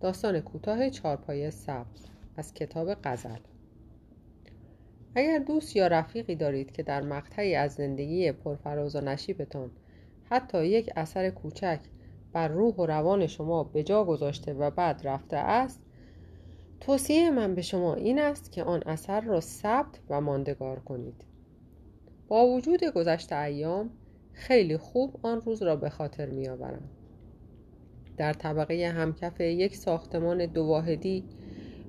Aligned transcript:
داستان 0.00 0.40
کوتاه 0.40 0.90
چارپایه 0.90 1.50
سبز 1.50 2.06
از 2.36 2.54
کتاب 2.54 2.94
غزل. 3.04 3.38
اگر 5.14 5.38
دوست 5.38 5.76
یا 5.76 5.86
رفیقی 5.86 6.34
دارید 6.34 6.72
که 6.72 6.82
در 6.82 7.02
مقطعی 7.02 7.54
از 7.54 7.74
زندگی 7.74 8.32
پرفراز 8.32 8.96
و 8.96 9.00
نشیبتان 9.00 9.70
حتی 10.24 10.66
یک 10.66 10.90
اثر 10.96 11.30
کوچک 11.30 11.80
بر 12.32 12.48
روح 12.48 12.74
و 12.74 12.86
روان 12.86 13.26
شما 13.26 13.64
به 13.64 13.82
جا 13.82 14.04
گذاشته 14.04 14.54
و 14.54 14.70
بعد 14.70 15.00
رفته 15.04 15.36
است 15.36 15.80
توصیه 16.80 17.30
من 17.30 17.54
به 17.54 17.62
شما 17.62 17.94
این 17.94 18.18
است 18.18 18.52
که 18.52 18.64
آن 18.64 18.82
اثر 18.86 19.20
را 19.20 19.40
ثبت 19.40 20.00
و 20.10 20.20
ماندگار 20.20 20.78
کنید. 20.80 21.24
با 22.28 22.46
وجود 22.46 22.84
گذشته 22.84 23.36
ایام 23.36 23.90
خیلی 24.32 24.76
خوب 24.76 25.20
آن 25.22 25.40
روز 25.40 25.62
را 25.62 25.76
به 25.76 25.90
خاطر 25.90 26.26
میآورم. 26.26 26.88
در 28.16 28.32
طبقه 28.32 28.92
همکف 28.96 29.40
یک 29.40 29.76
ساختمان 29.76 30.46
دو 30.46 30.64
واحدی 30.64 31.24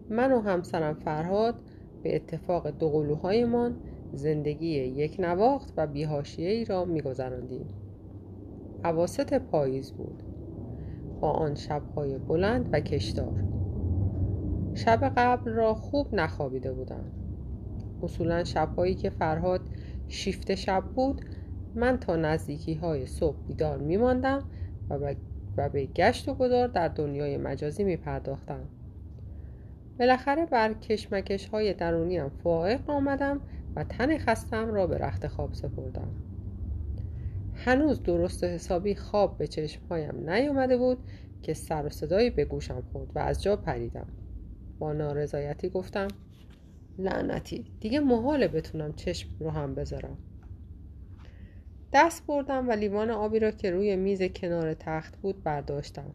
من 0.09 0.31
و 0.31 0.39
همسرم 0.39 0.93
فرهاد 0.93 1.55
به 2.03 2.15
اتفاق 2.15 2.69
دو 2.69 2.89
قلوهایمان 2.89 3.75
زندگی 4.13 4.67
یک 4.67 5.15
نواخت 5.19 5.73
و 5.77 5.87
بیهاشیه 5.87 6.49
ای 6.49 6.65
را 6.65 6.85
میگذراندیم. 6.85 7.65
عواست 8.83 9.33
پاییز 9.33 9.91
بود. 9.91 10.23
با 11.21 11.31
آن 11.31 11.55
شبهای 11.55 12.17
بلند 12.17 12.69
و 12.71 12.79
کشدار 12.79 13.43
شب 14.73 15.13
قبل 15.17 15.51
را 15.51 15.73
خوب 15.73 16.15
نخوابیده 16.15 16.73
بودم. 16.73 17.05
اصولا 18.03 18.43
شبهایی 18.43 18.95
که 18.95 19.09
فرهاد 19.09 19.61
شیفت 20.07 20.55
شب 20.55 20.83
بود 20.95 21.21
من 21.75 21.97
تا 21.97 22.15
نزدیکی 22.15 22.73
های 22.73 23.05
صبح 23.05 23.37
بیدار 23.47 23.77
می 23.77 23.97
ماندم 23.97 24.43
و 24.89 25.15
و 25.57 25.69
به 25.69 25.85
گشت 25.85 26.29
و 26.29 26.33
گذار 26.33 26.67
در 26.67 26.87
دنیای 26.87 27.37
مجازی 27.37 27.83
می 27.83 27.97
پرداختم 27.97 28.63
بالاخره 29.99 30.45
بر 30.45 30.73
کشمکش 30.73 31.47
های 31.47 31.73
درونیم 31.73 32.29
فائق 32.29 32.89
آمدم 32.89 33.41
و 33.75 33.83
تن 33.83 34.17
خستم 34.17 34.73
را 34.73 34.87
به 34.87 34.97
رخت 34.97 35.27
خواب 35.27 35.53
سپردم. 35.53 36.07
هنوز 37.53 38.03
درست 38.03 38.43
و 38.43 38.47
حسابی 38.47 38.95
خواب 38.95 39.37
به 39.37 39.47
چشمهایم 39.47 40.29
نیامده 40.29 40.77
بود 40.77 40.97
که 41.41 41.53
سر 41.53 41.85
و 41.85 41.89
صدایی 41.89 42.29
به 42.29 42.45
گوشم 42.45 42.83
خورد 42.91 43.11
و 43.15 43.19
از 43.19 43.43
جا 43.43 43.55
پریدم. 43.55 44.07
با 44.79 44.93
نارضایتی 44.93 45.69
گفتم 45.69 46.07
لعنتی 46.97 47.65
دیگه 47.79 47.99
محاله 47.99 48.47
بتونم 48.47 48.93
چشم 48.93 49.29
رو 49.39 49.49
هم 49.49 49.75
بذارم. 49.75 50.17
دست 51.95 52.27
بردم 52.27 52.69
و 52.69 52.71
لیوان 52.71 53.11
آبی 53.11 53.39
را 53.39 53.51
که 53.51 53.71
روی 53.71 53.95
میز 53.95 54.23
کنار 54.23 54.73
تخت 54.73 55.17
بود 55.17 55.43
برداشتم. 55.43 56.13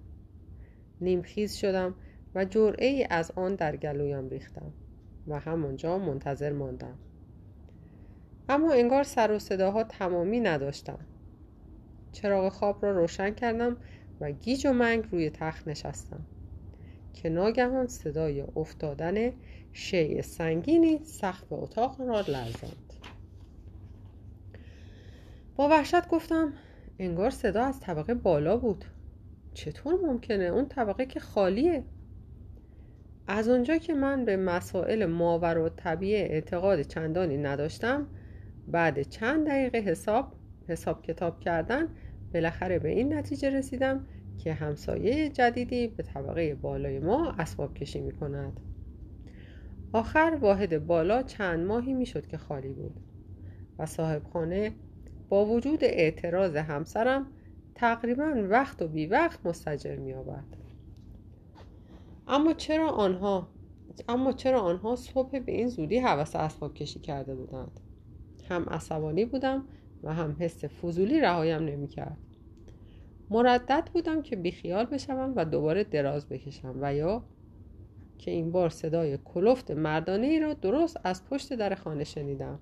نیمخیز 1.01 1.55
شدم 1.55 1.95
و 2.35 2.45
جرعه 2.45 2.87
ای 2.87 3.07
از 3.11 3.31
آن 3.37 3.55
در 3.55 3.77
گلویم 3.77 4.29
ریختم 4.29 4.73
و 5.29 5.41
همانجا 5.41 5.99
منتظر 5.99 6.53
ماندم. 6.53 6.99
اما 8.49 8.73
انگار 8.73 9.03
سر 9.03 9.33
و 9.33 9.39
صداها 9.39 9.85
تمامی 9.85 10.41
نداشتم. 10.41 10.99
چراغ 12.13 12.53
خواب 12.53 12.85
را 12.85 12.91
روشن 12.91 13.31
کردم 13.31 13.77
و 14.21 14.31
گیج 14.31 14.67
و 14.67 14.73
منگ 14.73 15.05
روی 15.13 15.31
تخت 15.31 15.69
نشستم. 15.69 16.21
که 17.15 17.29
ناگهان 17.29 17.87
صدای 17.87 18.41
افتادن 18.57 19.33
شیء 19.73 20.23
سنگینی 20.23 21.01
سقف 21.05 21.53
اتاق 21.53 22.01
را 22.01 22.21
لرزاند. 22.21 22.90
با 25.57 25.69
وحشت 25.69 26.09
گفتم 26.09 26.53
انگار 26.99 27.31
صدا 27.31 27.65
از 27.65 27.81
طبقه 27.81 28.15
بالا 28.15 28.57
بود. 28.57 28.85
چطور 29.55 29.95
ممکنه؟ 29.95 30.45
اون 30.45 30.67
طبقه 30.67 31.07
که 31.07 31.21
خالیه. 31.21 31.85
از 33.27 33.49
اونجا 33.49 33.77
که 33.77 33.95
من 33.95 34.25
به 34.25 34.37
مسائل 34.37 35.07
ماور 35.07 35.59
و 35.59 35.69
طبیعه 35.69 36.21
اعتقاد 36.21 36.83
چندانی 36.83 37.37
نداشتم 37.37 38.07
بعد 38.69 39.03
چند 39.03 39.47
دقیقه 39.47 39.79
حساب 39.79 40.33
حساب 40.69 41.03
کتاب 41.03 41.41
کردن 41.41 41.89
بالاخره 42.35 42.79
به 42.79 42.89
این 42.89 43.15
نتیجه 43.15 43.51
رسیدم 43.51 44.07
که 44.39 44.53
همسایه 44.53 45.29
جدیدی 45.29 45.89
به 45.89 46.03
طبقه 46.03 46.55
بالای 46.55 46.99
ما 46.99 47.35
اسباب 47.39 47.75
کشی 47.75 48.01
می 48.01 48.13
کند 48.13 48.61
آخر 49.93 50.39
واحد 50.41 50.87
بالا 50.87 51.23
چند 51.23 51.67
ماهی 51.67 51.95
می 51.95 52.07
شد 52.07 52.27
که 52.27 52.39
خالی 52.39 52.73
بود 52.73 53.01
و 53.79 53.87
صاحب 53.87 54.23
خانه 54.33 54.73
با 55.31 55.47
وجود 55.47 55.85
اعتراض 55.85 56.57
همسرم 56.57 57.27
تقریبا 57.75 58.47
وقت 58.51 58.83
و 58.83 58.89
بی 58.89 59.07
وقت 59.07 59.47
مستجر 59.47 59.97
می 59.97 60.13
آورد. 60.13 60.57
اما 62.29 62.53
چرا 62.53 62.91
آنها 62.91 63.49
اما 64.09 64.33
چرا 64.33 64.61
آنها 64.61 64.97
صبح 64.97 65.39
به 65.39 65.53
این 65.53 65.69
زودی 65.69 65.99
حوث 65.99 66.37
اسباب 66.37 66.75
کشی 66.75 67.01
کرده 67.01 67.35
بودند؟ 67.35 67.81
هم 68.49 68.69
عصبانی 68.69 69.25
بودم 69.25 69.65
و 70.03 70.15
هم 70.15 70.37
حس 70.39 70.65
فضولی 70.65 71.21
رهایم 71.21 71.63
نمی‌کرد. 71.63 72.19
مردد 73.31 73.89
بودم 73.93 74.23
که 74.23 74.37
بیخیال 74.37 74.85
بشوم 74.85 75.33
و 75.37 75.45
دوباره 75.45 75.85
دراز 75.85 76.29
بکشم 76.29 76.75
و 76.81 76.95
یا 76.95 77.25
که 78.19 78.31
این 78.31 78.53
بار 78.53 78.69
صدای 78.69 79.19
کلفت 79.25 79.71
مردانه 79.71 80.27
ای 80.27 80.41
را 80.41 80.55
درست 80.55 81.01
از 81.05 81.25
پشت 81.25 81.53
در 81.53 81.75
خانه 81.75 82.05
شنیدم. 82.05 82.59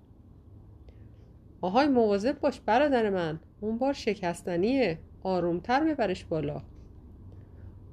آهای 1.60 1.88
مواظب 1.88 2.41
باش 2.41 2.60
برادر 2.60 3.10
من 3.10 3.41
اون 3.60 3.78
بار 3.78 3.92
شکستنیه 3.92 4.98
آرومتر 5.22 5.84
ببرش 5.84 6.24
بالا. 6.24 6.62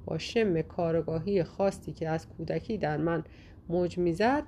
با 0.04 0.18
شم 0.18 0.62
کارگاهی 0.62 1.44
خاصی 1.44 1.92
که 1.92 2.08
از 2.08 2.28
کودکی 2.28 2.78
در 2.78 2.96
من 2.96 3.24
موج 3.68 3.98
می‌زد 3.98 4.42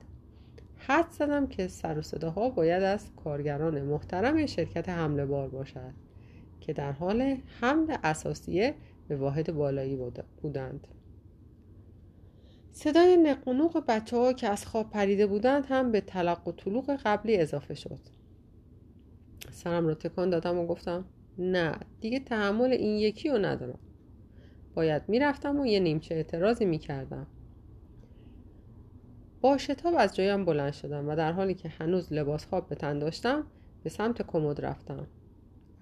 حد 0.76 1.10
زدم 1.10 1.46
که 1.46 1.68
سر 1.68 1.98
و 1.98 2.02
صداها 2.02 2.50
باید 2.50 2.82
از 2.82 3.10
کارگران 3.24 3.82
محترم 3.82 4.46
شرکت 4.46 4.88
حمله 4.88 5.26
بار 5.26 5.48
باشد 5.48 5.92
که 6.60 6.72
در 6.72 6.92
حال 6.92 7.36
حمل 7.60 7.96
اساسیه 8.04 8.74
به 9.08 9.16
واحد 9.16 9.54
بالایی 9.54 9.98
بودند. 10.42 10.86
صدای 12.72 13.16
نقنوق 13.16 13.84
بچه 13.88 14.16
ها 14.16 14.32
که 14.32 14.48
از 14.48 14.66
خواب 14.66 14.90
پریده 14.90 15.26
بودند 15.26 15.66
هم 15.68 15.92
به 15.92 16.00
تلق 16.00 16.48
و 16.48 16.52
طلوق 16.52 16.96
قبلی 17.04 17.36
اضافه 17.36 17.74
شد. 17.74 18.17
سرم 19.58 19.86
رو 19.86 19.94
تکان 19.94 20.30
دادم 20.30 20.58
و 20.58 20.66
گفتم 20.66 21.04
نه 21.38 21.72
دیگه 22.00 22.20
تحمل 22.20 22.72
این 22.72 22.98
یکی 22.98 23.28
رو 23.28 23.38
ندارم. 23.38 23.78
باید 24.74 25.02
می‌رفتم 25.08 25.60
و 25.60 25.66
یه 25.66 25.80
نیمچه 25.80 26.14
اعتراضی 26.14 26.64
می‌کردم. 26.64 27.26
با 29.40 29.58
شتاب 29.58 29.94
از 29.98 30.16
جایم 30.16 30.44
بلند 30.44 30.72
شدم 30.72 31.08
و 31.08 31.16
در 31.16 31.32
حالی 31.32 31.54
که 31.54 31.68
هنوز 31.68 32.12
لباس 32.12 32.46
خواب 32.46 32.68
به 32.68 32.74
تن 32.74 32.98
داشتم 32.98 33.44
به 33.82 33.90
سمت 33.90 34.22
کمد 34.22 34.60
رفتم. 34.60 35.06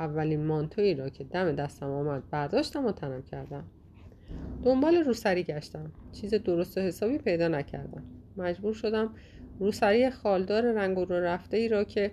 اولین 0.00 0.46
مانتویی 0.46 0.94
را 0.94 1.08
که 1.08 1.24
دم 1.24 1.52
دستم 1.52 1.90
آمد 1.90 2.30
برداشتم 2.30 2.86
و 2.86 2.92
تنم 2.92 3.22
کردم. 3.22 3.64
دنبال 4.64 4.96
روسری 4.96 5.42
گشتم. 5.42 5.92
چیز 6.12 6.34
درست 6.34 6.78
و 6.78 6.80
حسابی 6.80 7.18
پیدا 7.18 7.48
نکردم. 7.48 8.02
مجبور 8.36 8.74
شدم 8.74 9.14
روسری 9.58 10.10
خالدار 10.10 10.72
رنگ 10.72 10.96
رو 10.96 11.14
رفته 11.14 11.56
ای 11.56 11.68
را 11.68 11.84
که 11.84 12.12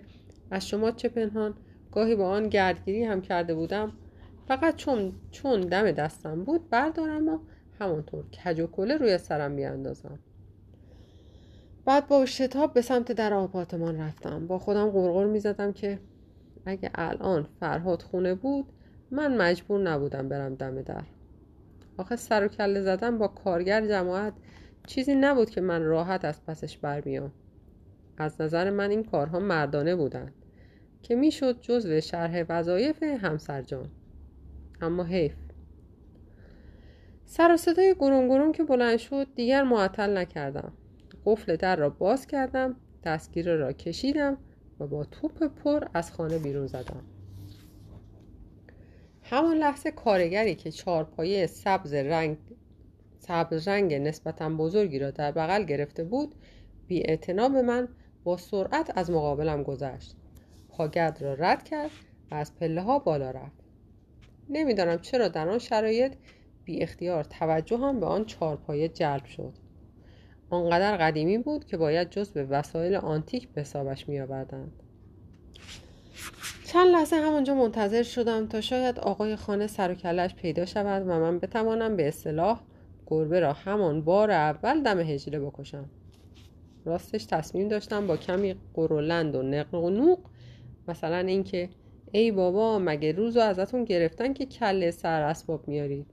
از 0.54 0.68
شما 0.68 0.92
چه 0.92 1.10
پنهان؟ 1.10 1.54
گاهی 1.92 2.16
با 2.16 2.30
آن 2.30 2.50
گردگیری 2.50 3.04
هم 3.04 3.22
کرده 3.22 3.56
بودم. 3.56 3.92
فقط 4.48 4.76
چون 4.76 5.14
چون 5.32 5.62
دم 5.62 5.92
دستم 5.92 6.44
بود 6.44 6.70
بردارم 6.70 7.28
و 7.28 7.40
همانطور 7.80 8.24
کج 8.30 8.60
و 8.60 8.68
کله 8.68 8.98
روی 8.98 9.18
سرم 9.18 9.56
بیاندازم. 9.56 10.20
بعد 11.86 12.08
با 12.08 12.26
شتاب 12.26 12.74
به 12.74 12.82
سمت 12.82 13.12
در 13.12 13.34
آپارتمان 13.34 14.02
رفتم. 14.02 14.48
با 14.48 14.60
خودم 14.60 14.90
غرغر 14.90 15.26
می 15.26 15.40
زدم 15.40 15.74
که 15.74 16.00
اگه 16.66 16.92
الان 16.96 17.48
فرهاد 17.60 18.02
خونه 18.02 18.34
بود 18.34 18.66
من 19.12 19.38
مجبور 19.38 19.82
نبودم 19.82 20.30
برم 20.30 20.56
دم 20.56 20.82
در. 20.82 21.04
آخه 21.98 22.16
سر 22.16 22.46
و 22.46 22.48
کله 22.48 22.82
زدن 22.82 23.18
با 23.18 23.28
کارگر 23.28 23.88
جماعت 23.88 24.34
چیزی 24.88 25.16
نبود 25.16 25.50
که 25.50 25.62
من 25.62 25.84
راحت 25.84 26.26
از 26.26 26.46
پسش 26.46 26.78
برمیام. 26.78 27.32
از 28.18 28.42
نظر 28.42 28.70
من 28.70 28.90
این 28.90 29.04
کارها 29.04 29.40
مردانه 29.40 29.96
بودند 29.96 30.34
که 31.04 31.16
می‌شد 31.16 31.62
جزو 31.62 32.02
شرح 32.02 32.46
وظایف 32.50 33.04
همسرجان 33.04 33.90
اما 34.82 35.04
حیف. 35.04 35.36
سر 37.26 37.54
و 37.54 37.58
صدای 37.58 37.96
گرون 38.00 38.28
گرون 38.28 38.52
که 38.52 38.64
بلند 38.64 38.98
شد 38.98 39.28
دیگر 39.36 39.64
معطل 39.64 40.18
نکردم. 40.18 40.74
قفل 41.26 41.56
در 41.56 41.76
را 41.76 41.90
باز 41.90 42.28
کردم 42.28 42.76
دستگیر 43.04 43.56
را 43.56 43.74
کشیدم 43.74 44.38
و 44.80 44.88
با 44.88 45.04
توپ 45.04 45.44
پر 45.44 45.88
از 45.94 46.12
خانه 46.12 46.38
بیرون 46.40 46.68
زدم. 46.68 47.04
همان 49.24 49.58
لحظه 49.58 49.92
کارگری 49.92 50.56
که 50.56 50.72
چارپایه 50.72 51.48
سبز 51.48 51.94
رنگ 51.94 52.38
سبز 53.20 53.68
رنگ 53.68 53.94
نسبتا 53.94 54.50
بزرگی 54.50 55.00
را 55.00 55.12
در 55.12 55.32
بغل 55.32 55.64
گرفته 55.64 56.04
بود 56.04 56.36
بی 56.88 57.18
به 57.28 57.62
من 57.62 57.88
با 58.24 58.38
سرعت 58.38 58.98
از 58.98 59.12
مقابلم 59.12 59.64
گذشت. 59.64 60.16
پاگرد 60.78 61.22
را 61.22 61.34
رد 61.34 61.64
کرد 61.64 61.92
و 62.32 62.36
از 62.36 62.56
پله 62.56 62.82
ها 62.82 63.00
بالا 63.00 63.32
رفت. 63.32 63.64
نمی‌دانم 64.50 64.98
چرا 64.98 65.28
در 65.28 65.50
آن 65.50 65.60
شرایط 65.60 66.14
بی 66.66 66.82
اختیار 66.82 67.24
توجه 67.24 67.78
هم 67.78 68.00
به 68.00 68.06
آن 68.06 68.26
چارپایه 68.26 68.90
جلب 68.90 69.26
شد. 69.26 69.54
آنقدر 70.50 70.98
قدیمی 70.98 71.38
بود 71.38 71.66
که 71.66 71.78
باید 71.78 72.10
جز 72.10 72.32
به 72.32 72.44
وسایل 72.44 72.96
آنتیک 72.96 73.50
به 73.50 73.62
حسابش 73.62 74.10
می 74.10 74.20
آوردند. 74.20 74.84
چند 76.66 76.88
لحظه 76.88 77.16
همانجا 77.16 77.56
منتظر 77.56 78.04
شدم 78.04 78.48
تا 78.48 78.62
شاید 78.62 79.00
آقای 79.00 79.36
خانه 79.36 79.68
سر 79.68 79.92
و 79.92 79.96
کلش 79.96 80.36
پیدا 80.36 80.66
شود 80.66 81.02
و 81.02 81.20
من 81.20 81.40
بتوانم 81.40 81.96
به 81.96 82.08
اصطلاح 82.08 82.62
گربه 83.08 83.40
را 83.40 83.54
همان 83.54 84.02
بار 84.02 84.32
اول 84.32 84.84
دم 84.84 85.00
هجله 85.00 85.40
بکشم. 85.40 85.90
راستش 86.86 87.26
تصمیم 87.26 87.68
داشتم 87.68 88.08
با 88.08 88.18
کمی 88.18 88.56
قرولند 88.74 89.36
و 89.36 89.42
نقل 89.42 89.78
و 89.78 89.90
نوق 89.90 90.20
مثلا 90.88 91.18
اینکه 91.18 91.70
ای 92.12 92.32
بابا 92.32 92.80
مگه 92.80 93.12
روزو 93.12 93.40
ازتون 93.40 93.84
گرفتن 93.84 94.34
که 94.34 94.46
کله 94.46 94.92
سر 94.92 95.22
اسباب 95.22 95.68
میارید 95.68 96.06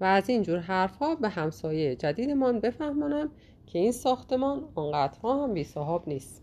و 0.00 0.04
از 0.04 0.28
اینجور 0.28 0.58
حرفها 0.58 1.14
به 1.14 1.28
همسایه 1.28 1.96
جدیدمان 1.96 2.60
بفهمانم 2.60 3.30
که 3.66 3.78
این 3.78 3.92
ساختمان 3.92 4.68
آنقدرها 4.74 5.44
هم 5.44 5.54
بی 5.54 5.64
صاحب 5.64 6.08
نیست. 6.08 6.42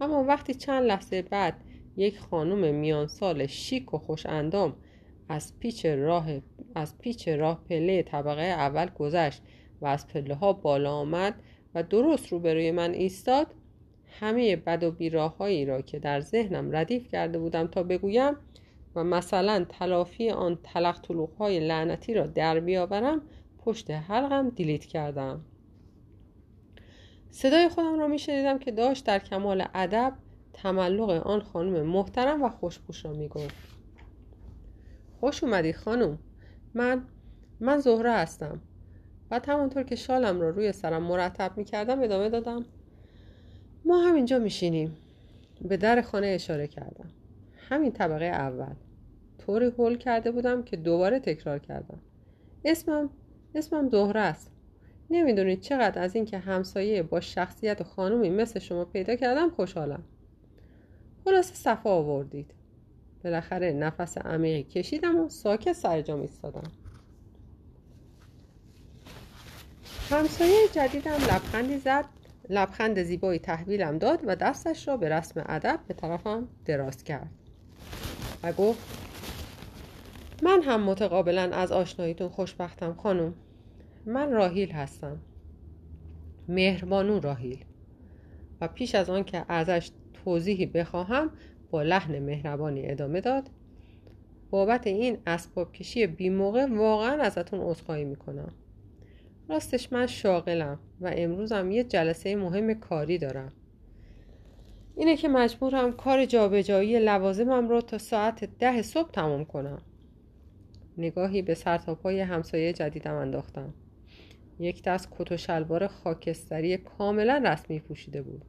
اما 0.00 0.24
وقتی 0.24 0.54
چند 0.54 0.84
لحظه 0.84 1.22
بعد 1.22 1.54
یک 1.96 2.18
خانم 2.18 2.74
میان 2.74 3.06
سال 3.06 3.46
شیک 3.46 3.94
و 3.94 3.98
خوش 3.98 4.26
اندام 4.26 4.76
از 5.28 5.58
پیچ 5.58 5.86
راه 5.86 6.26
از 6.74 6.98
پیچ 6.98 7.28
راه 7.28 7.64
پله 7.68 8.02
طبقه 8.02 8.42
اول 8.42 8.86
گذشت 8.86 9.42
و 9.80 9.86
از 9.86 10.06
پله 10.06 10.34
ها 10.34 10.52
بالا 10.52 10.92
آمد 10.92 11.34
و 11.74 11.82
درست 11.82 12.28
روبروی 12.28 12.70
من 12.70 12.90
ایستاد 12.90 13.46
همه 14.20 14.56
بد 14.56 14.82
و 14.82 14.90
بیراههایی 14.90 15.64
را 15.64 15.82
که 15.82 15.98
در 15.98 16.20
ذهنم 16.20 16.76
ردیف 16.76 17.08
کرده 17.08 17.38
بودم 17.38 17.66
تا 17.66 17.82
بگویم 17.82 18.36
و 18.94 19.04
مثلا 19.04 19.66
تلافی 19.68 20.30
آن 20.30 20.58
تلق 20.62 21.28
های 21.38 21.68
لعنتی 21.68 22.14
را 22.14 22.26
در 22.26 22.60
بیاورم 22.60 23.22
پشت 23.58 23.90
حلقم 23.90 24.48
دیلیت 24.48 24.84
کردم. 24.84 25.44
صدای 27.30 27.68
خودم 27.68 27.98
را 27.98 28.06
میشنیدم 28.06 28.58
که 28.58 28.72
داشت 28.72 29.06
در 29.06 29.18
کمال 29.18 29.64
ادب 29.74 30.12
تملق 30.52 31.10
آن 31.10 31.40
خانم 31.40 31.82
محترم 31.82 32.42
و 32.42 32.48
خوشبوش 32.48 33.04
را 33.04 33.12
می‌گفت. 33.12 33.54
خوش 35.20 35.44
اومدی 35.44 35.72
خانم. 35.72 36.18
من 36.74 37.04
من 37.60 37.78
زهره 37.78 38.12
هستم. 38.12 38.60
و 39.30 39.40
همانطور 39.46 39.82
که 39.82 39.96
شالم 39.96 40.40
را 40.40 40.50
روی 40.50 40.72
سرم 40.72 41.02
مرتب 41.02 41.52
می‌کردم 41.56 42.02
ادامه 42.02 42.28
دادم. 42.28 42.64
ما 43.84 43.98
همینجا 44.02 44.38
میشینیم. 44.38 44.96
به 45.60 45.76
در 45.76 46.02
خانه 46.02 46.26
اشاره 46.26 46.66
کردم. 46.66 47.10
همین 47.68 47.92
طبقه 47.92 48.24
اول. 48.24 48.74
طوری 49.38 49.66
هول 49.66 49.96
کرده 49.96 50.30
بودم 50.30 50.62
که 50.62 50.76
دوباره 50.76 51.18
تکرار 51.18 51.58
کردم. 51.58 51.98
اسمم 52.64 53.10
اسمم 53.54 53.88
زهره 53.88 54.20
است. 54.20 54.50
نمی‌دونید 55.10 55.60
چقدر 55.60 56.02
از 56.02 56.16
اینکه 56.16 56.38
همسایه 56.38 57.02
با 57.02 57.20
شخصیت 57.20 57.80
و 57.80 57.84
خانومی 57.84 58.30
مثل 58.30 58.60
شما 58.60 58.84
پیدا 58.84 59.16
کردم 59.16 59.50
خوشحالم. 59.50 60.02
خلاصه 61.24 61.54
صفا 61.54 61.90
آوردید. 61.90 62.50
بالاخره 63.24 63.72
نفس 63.72 64.18
عمیقی 64.18 64.62
کشیدم 64.62 65.20
و 65.20 65.28
ساکت 65.28 65.72
سر 65.72 66.02
جام 66.02 66.20
ایستادم. 66.20 66.70
همسایه 70.10 70.68
جدیدم 70.72 71.12
لبخندی 71.12 71.78
زد. 71.78 72.04
لبخند 72.50 73.02
زیبایی 73.02 73.38
تحویلم 73.38 73.98
داد 73.98 74.20
و 74.26 74.36
دستش 74.36 74.88
را 74.88 74.96
به 74.96 75.08
رسم 75.08 75.44
ادب 75.46 75.80
به 75.88 75.94
طرفم 75.94 76.48
دراز 76.64 77.04
کرد 77.04 77.30
و 78.42 78.52
گفت 78.52 79.02
من 80.42 80.62
هم 80.62 80.82
متقابلا 80.82 81.42
از 81.42 81.72
آشناییتون 81.72 82.28
خوشبختم 82.28 82.94
خانم. 82.94 83.34
من 84.06 84.32
راهیل 84.32 84.70
هستم. 84.70 85.18
مهربانو 86.48 87.20
راهیل 87.20 87.64
و 88.60 88.68
پیش 88.68 88.94
از 88.94 89.10
آن 89.10 89.24
که 89.24 89.44
ازش 89.48 89.90
توضیحی 90.24 90.66
بخواهم 90.66 91.30
با 91.70 91.82
لحن 91.82 92.18
مهربانی 92.18 92.90
ادامه 92.90 93.20
داد 93.20 93.50
بابت 94.50 94.86
این 94.86 95.18
اسباب 95.26 95.72
کشی 95.72 96.06
بی 96.06 96.30
موقع 96.30 96.66
واقعا 96.66 97.22
ازتون 97.22 97.60
عذرخواهی 97.60 98.04
می‌کنم. 98.04 98.52
راستش 99.52 99.92
من 99.92 100.06
شاغلم 100.06 100.78
و 101.00 101.12
امروزم 101.16 101.70
یه 101.70 101.84
جلسه 101.84 102.36
مهم 102.36 102.74
کاری 102.74 103.18
دارم. 103.18 103.52
اینه 104.96 105.16
که 105.16 105.28
مجبورم 105.28 105.92
کار 105.92 106.24
جابجایی 106.24 106.98
لوازمم 106.98 107.68
رو 107.68 107.80
تا 107.80 107.98
ساعت 107.98 108.44
ده 108.58 108.82
صبح 108.82 109.10
تمام 109.10 109.44
کنم. 109.44 109.82
نگاهی 110.98 111.42
به 111.42 111.54
سرتاپای 111.54 112.20
همسایه 112.20 112.72
جدیدم 112.72 113.14
انداختم. 113.14 113.74
یک 114.60 114.82
دست 114.82 115.08
کت 115.10 115.32
و 115.32 115.36
شلوار 115.36 115.86
خاکستری 115.86 116.76
کاملا 116.76 117.42
رسمی 117.44 117.80
پوشیده 117.80 118.22
بود 118.22 118.44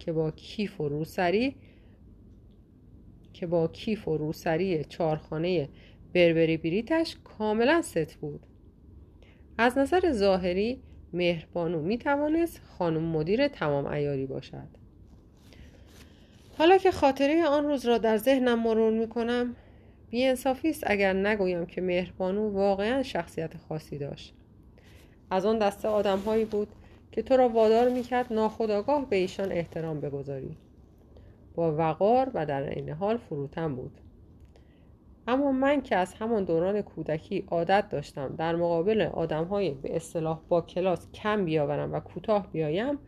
که 0.00 0.12
با 0.12 0.30
کیف 0.30 0.80
و 0.80 0.88
روسری 0.88 1.56
که 3.32 3.46
با 3.46 3.68
کیف 3.68 4.08
و 4.08 4.16
روسری 4.16 4.84
چارخانه 4.84 5.68
بربری 6.14 6.56
بریتش 6.56 7.16
کاملا 7.24 7.82
ست 7.82 8.14
بود. 8.14 8.46
از 9.62 9.78
نظر 9.78 10.12
ظاهری 10.12 10.82
مهربانو 11.12 11.82
می 11.82 11.98
توانست 11.98 12.60
خانم 12.78 13.02
مدیر 13.02 13.48
تمام 13.48 13.86
ایاری 13.86 14.26
باشد. 14.26 14.68
حالا 16.58 16.78
که 16.78 16.90
خاطره 16.90 17.46
آن 17.46 17.64
روز 17.64 17.86
را 17.86 17.98
در 17.98 18.16
ذهنم 18.16 18.62
مرور 18.62 18.92
می 18.92 19.08
کنم 19.08 19.56
بیانصافی 20.10 20.70
است 20.70 20.84
اگر 20.86 21.12
نگویم 21.12 21.66
که 21.66 21.80
مهربانو 21.80 22.50
واقعا 22.50 23.02
شخصیت 23.02 23.56
خاصی 23.68 23.98
داشت. 23.98 24.34
از 25.30 25.46
آن 25.46 25.58
دسته 25.58 25.88
آدمهایی 25.88 26.44
بود 26.44 26.68
که 27.12 27.22
تو 27.22 27.36
را 27.36 27.48
وادار 27.48 27.88
می‌کرد 27.88 28.32
ناخداگاه 28.32 29.08
به 29.10 29.16
ایشان 29.16 29.52
احترام 29.52 30.00
بگذاری. 30.00 30.56
با 31.54 31.76
وقار 31.76 32.30
و 32.34 32.46
در 32.46 32.62
عین 32.62 32.88
حال 32.88 33.16
فروتن 33.16 33.74
بود. 33.74 33.99
اما 35.30 35.52
من 35.52 35.80
که 35.80 35.96
از 35.96 36.14
همان 36.14 36.44
دوران 36.44 36.82
کودکی 36.82 37.44
عادت 37.50 37.88
داشتم 37.88 38.34
در 38.36 38.56
مقابل 38.56 39.00
آدمهای 39.00 39.70
به 39.70 39.96
اصطلاح 39.96 40.40
با 40.48 40.60
کلاس 40.60 41.10
کم 41.12 41.44
بیاورم 41.44 41.92
و 41.92 42.00
کوتاه 42.00 42.46
بیایم 42.52 42.98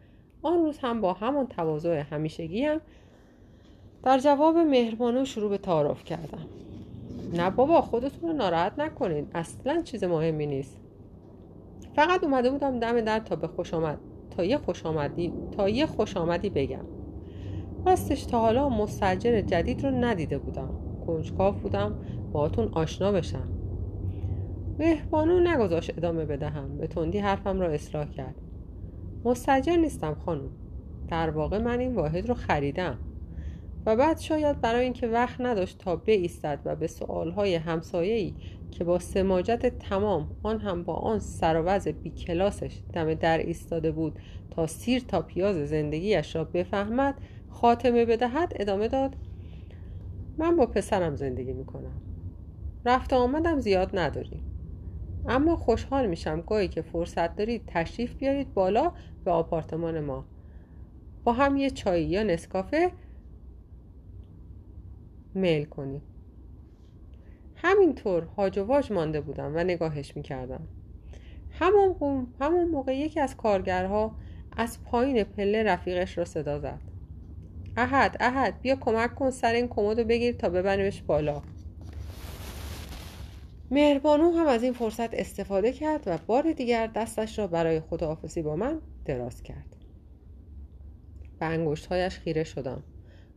آن 0.42 0.58
روز 0.58 0.78
هم 0.78 1.00
با 1.00 1.12
همان 1.12 1.46
تواضع 1.46 2.00
همیشگیم 2.00 2.80
در 4.02 4.18
جواب 4.18 4.56
مهربانو 4.56 5.24
شروع 5.24 5.50
به 5.50 5.58
تعارف 5.58 6.04
کردم. 6.04 6.46
نه 7.34 7.50
بابا 7.50 7.80
خودتون 7.80 8.30
رو 8.30 8.36
ناراحت 8.36 8.78
نکنین 8.78 9.26
اصلا 9.34 9.82
چیز 9.82 10.04
مهمی 10.04 10.46
نیست. 10.46 10.76
فقط 11.96 12.24
اومده 12.24 12.50
بودم 12.50 12.78
دم 12.78 13.00
در 13.00 13.18
تا 13.18 13.36
به 13.36 13.48
خوش 13.48 13.74
آمد 13.74 13.98
تا 14.36 14.44
یه 14.44 14.58
خوش 14.58 14.86
آمدی 14.86 15.32
تا 15.56 15.68
یه 15.68 15.86
خوش 15.86 16.16
آمدی 16.16 16.50
بگم. 16.50 16.84
راستش 17.86 18.24
تا 18.24 18.40
حالا 18.40 18.68
مستجر 18.68 19.40
جدید 19.40 19.84
رو 19.84 19.90
ندیده 19.90 20.38
بودم. 20.38 20.81
کنجکاو 21.06 21.54
بودم 21.54 21.94
باهاتون 22.32 22.68
آشنا 22.72 23.12
بشم. 23.12 23.48
مهربانو 24.78 25.40
نگذاشت 25.40 25.98
ادامه 25.98 26.24
بدهم 26.24 26.78
به 26.78 26.86
تندی 26.86 27.18
حرفم 27.18 27.60
را 27.60 27.68
اصلاح 27.68 28.10
کرد. 28.10 28.34
مستجر 29.24 29.76
نیستم 29.76 30.14
خانم. 30.14 30.50
در 31.08 31.30
واقع 31.30 31.58
من 31.58 31.80
این 31.80 31.94
واحد 31.94 32.28
رو 32.28 32.34
خریدم. 32.34 32.98
و 33.86 33.96
بعد 33.96 34.18
شاید 34.18 34.60
برای 34.60 34.84
اینکه 34.84 35.06
وقت 35.06 35.40
نداشت 35.40 35.78
تا 35.78 35.96
بایستد 35.96 36.58
و 36.64 36.76
به 36.76 36.86
سوالهای 36.86 37.54
همسایه‌ای 37.54 38.34
که 38.70 38.84
با 38.84 38.98
سماجت 38.98 39.78
تمام 39.78 40.30
آن 40.42 40.60
هم 40.60 40.82
با 40.82 40.94
آن 40.94 41.18
سر 41.18 41.78
بی 42.02 42.10
کلاسش 42.10 42.82
دم 42.92 43.14
در 43.14 43.38
ایستاده 43.38 43.92
بود 43.92 44.18
تا 44.50 44.66
سیر 44.66 45.02
تا 45.08 45.22
پیاز 45.22 45.56
زندگیش 45.56 46.36
را 46.36 46.44
بفهمد 46.44 47.14
خاتمه 47.50 48.04
بدهد 48.04 48.52
ادامه 48.56 48.88
داد 48.88 49.16
من 50.38 50.56
با 50.56 50.66
پسرم 50.66 51.16
زندگی 51.16 51.52
می‌کنم. 51.52 52.00
رفت 52.84 53.12
آمدم 53.12 53.60
زیاد 53.60 53.98
نداریم. 53.98 54.42
اما 55.28 55.56
خوشحال 55.56 56.06
میشم 56.06 56.40
گاهی 56.40 56.68
که 56.68 56.82
فرصت 56.82 57.36
دارید 57.36 57.62
تشریف 57.66 58.14
بیارید 58.14 58.54
بالا 58.54 58.92
به 59.24 59.30
آپارتمان 59.30 60.00
ما. 60.00 60.24
با 61.24 61.32
هم 61.32 61.56
یه 61.56 61.70
چای 61.70 62.04
یا 62.04 62.22
نسکافه 62.22 62.90
میل 65.34 65.64
کنیم. 65.64 66.02
همینطور 67.54 68.22
هاج 68.22 68.58
و 68.58 68.64
واج 68.64 68.92
مانده 68.92 69.20
بودم 69.20 69.52
و 69.56 69.58
نگاهش 69.58 70.16
می‌کردم. 70.16 70.68
همون, 71.50 72.26
همون 72.40 72.68
موقع 72.68 72.96
یکی 72.96 73.20
از 73.20 73.36
کارگرها 73.36 74.16
از 74.56 74.84
پایین 74.84 75.24
پله 75.24 75.62
رفیقش 75.62 76.18
را 76.18 76.24
صدا 76.24 76.58
زد. 76.58 76.91
احد 77.76 78.16
احد 78.20 78.60
بیا 78.60 78.76
کمک 78.76 79.14
کن 79.14 79.30
سر 79.30 79.52
این 79.52 79.68
کمد 79.68 80.00
رو 80.00 80.06
بگیر 80.06 80.34
تا 80.34 80.48
ببریمش 80.48 81.02
بالا. 81.02 81.42
مهربانو 83.70 84.30
هم 84.30 84.46
از 84.46 84.62
این 84.62 84.72
فرصت 84.72 85.14
استفاده 85.14 85.72
کرد 85.72 86.02
و 86.06 86.18
بار 86.26 86.52
دیگر 86.52 86.86
دستش 86.86 87.38
را 87.38 87.46
برای 87.46 87.80
خداحافظی 87.80 88.42
با 88.42 88.56
من 88.56 88.80
دراز 89.04 89.42
کرد. 89.42 89.76
به 91.38 91.46
انگشتهایش 91.46 92.18
خیره 92.18 92.44
شدم. 92.44 92.82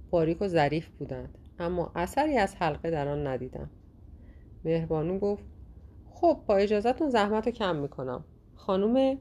باریک 0.09 0.41
و 0.41 0.47
ظریف 0.47 0.87
بودند 0.87 1.37
اما 1.59 1.91
اثری 1.95 2.37
از 2.37 2.55
حلقه 2.55 2.91
در 2.91 3.07
آن 3.07 3.27
ندیدم. 3.27 3.69
مهربانو 4.65 5.19
گفت 5.19 5.43
خب 6.09 6.39
با 6.47 6.55
اجازهتون 6.55 7.09
زحمت 7.09 7.45
رو 7.45 7.51
کم 7.51 7.75
می‌کنم. 7.75 8.23
خانوم 8.55 9.17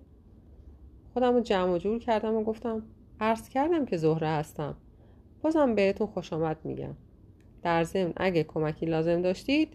خودم 1.13 1.35
رو 1.35 1.41
جمع 1.41 1.73
و 1.73 1.79
جور 1.79 1.99
کردم 1.99 2.35
و 2.35 2.45
گفتم 2.45 2.83
عرض 3.21 3.49
کردم 3.49 3.87
که 3.87 3.97
زهره 3.97 4.29
هستم. 4.29 4.77
بازم 5.45 5.75
بهتون 5.75 6.07
خوش 6.07 6.33
آمد 6.33 6.57
میگم. 6.65 6.95
در 7.63 7.85
ضمن 7.85 8.13
اگه 8.17 8.45
کمکی 8.45 8.87
لازم 8.87 9.23
داشتید 9.23 9.69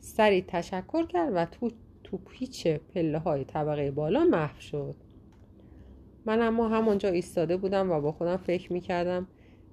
سریع 0.00 0.44
تشکر 0.48 1.06
کرد 1.06 1.32
و 1.34 1.44
تو 1.44 1.70
تو 2.04 2.16
پیچ 2.16 2.66
پله 2.66 3.18
های 3.18 3.44
طبقه 3.44 3.90
بالا 3.90 4.24
محو 4.24 4.60
شد. 4.60 4.94
من 6.26 6.42
اما 6.42 6.68
همانجا 6.68 7.08
ایستاده 7.08 7.56
بودم 7.56 7.90
و 7.90 8.00
با 8.00 8.12
خودم 8.12 8.36
فکر 8.36 8.72
می‌کردم 8.72 9.26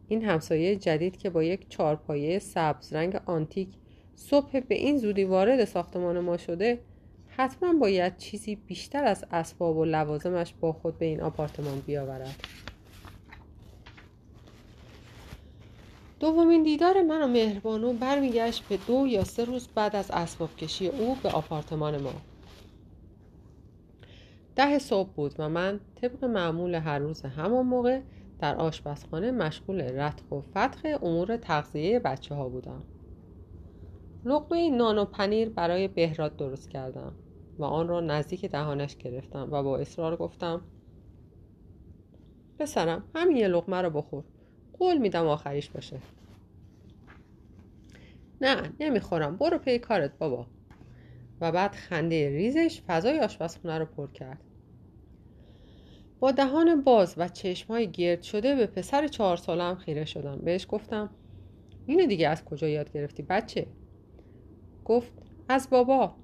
این 0.07 0.23
همسایه 0.23 0.75
جدید 0.75 1.17
که 1.17 1.29
با 1.29 1.43
یک 1.43 1.69
چارپایه 1.69 2.39
سبز 2.39 2.93
رنگ 2.93 3.21
آنتیک 3.25 3.69
صبح 4.15 4.59
به 4.59 4.75
این 4.75 4.97
زودی 4.97 5.23
وارد 5.23 5.65
ساختمان 5.65 6.19
ما 6.19 6.37
شده 6.37 6.79
حتما 7.27 7.73
باید 7.73 8.17
چیزی 8.17 8.55
بیشتر 8.55 9.03
از 9.03 9.25
اسباب 9.31 9.77
و 9.77 9.85
لوازمش 9.85 10.53
با 10.59 10.73
خود 10.73 10.97
به 10.97 11.05
این 11.05 11.21
آپارتمان 11.21 11.79
بیاورد. 11.79 12.35
دومین 16.23 16.63
دیدار 16.63 17.01
من 17.01 17.21
و 17.21 17.27
مهربانو 17.27 17.93
برمیگشت 17.93 18.63
به 18.69 18.77
دو 18.87 19.07
یا 19.07 19.23
سه 19.23 19.45
روز 19.45 19.67
بعد 19.75 19.95
از 19.95 20.11
اسباب 20.11 20.55
کشی 20.55 20.87
او 20.87 21.17
به 21.23 21.29
آپارتمان 21.29 22.01
ما. 22.01 22.13
ده 24.55 24.79
صبح 24.79 25.09
بود 25.09 25.35
و 25.39 25.49
من 25.49 25.79
طبق 25.95 26.25
معمول 26.25 26.75
هر 26.75 26.99
روز 26.99 27.21
همان 27.21 27.65
موقع 27.65 28.01
در 28.39 28.55
آشپزخانه 28.55 29.31
مشغول 29.31 29.81
رتق 29.81 30.33
و 30.33 30.41
فتق 30.41 31.03
امور 31.03 31.37
تغذیه 31.37 31.99
بچه 31.99 32.35
ها 32.35 32.49
بودم. 32.49 32.83
لقمه 34.25 34.69
نان 34.69 34.97
و 34.97 35.05
پنیر 35.05 35.49
برای 35.49 35.87
بهراد 35.87 36.35
درست 36.37 36.69
کردم 36.69 37.13
و 37.57 37.63
آن 37.63 37.87
را 37.87 37.99
نزدیک 37.99 38.45
دهانش 38.45 38.97
گرفتم 38.97 39.47
و 39.51 39.63
با 39.63 39.77
اصرار 39.77 40.17
گفتم 40.17 40.61
پسرم 42.59 43.03
همین 43.15 43.37
یه 43.37 43.47
لقمه 43.47 43.81
رو 43.81 43.89
بخور. 43.89 44.23
قول 44.83 44.97
میدم 44.97 45.27
آخریش 45.27 45.69
باشه. 45.69 45.99
نه 48.41 48.73
نمی‌خورم. 48.79 49.37
برو 49.37 49.57
پی 49.57 49.79
کارت 49.79 50.17
بابا. 50.17 50.47
و 51.41 51.51
بعد 51.51 51.71
خنده 51.71 52.29
ریزش 52.29 52.81
فضای 52.87 53.19
آشپزخونه 53.19 53.77
رو 53.77 53.85
پر 53.85 54.11
کرد. 54.11 54.43
با 56.19 56.31
دهان 56.31 56.81
باز 56.81 57.13
و 57.17 57.27
چشمهای 57.27 57.91
گرد 57.91 58.21
شده 58.21 58.55
به 58.55 58.65
پسر 58.65 59.07
چهار 59.07 59.37
سالم 59.37 59.75
خیره 59.75 60.05
شدم. 60.05 60.37
بهش 60.37 60.65
گفتم 60.69 61.09
اینو 61.85 62.05
دیگه 62.05 62.27
از 62.27 62.45
کجا 62.45 62.67
یاد 62.67 62.91
گرفتی 62.91 63.23
بچه؟ 63.23 63.67
گفت 64.85 65.13
از 65.49 65.69
بابا. 65.69 66.15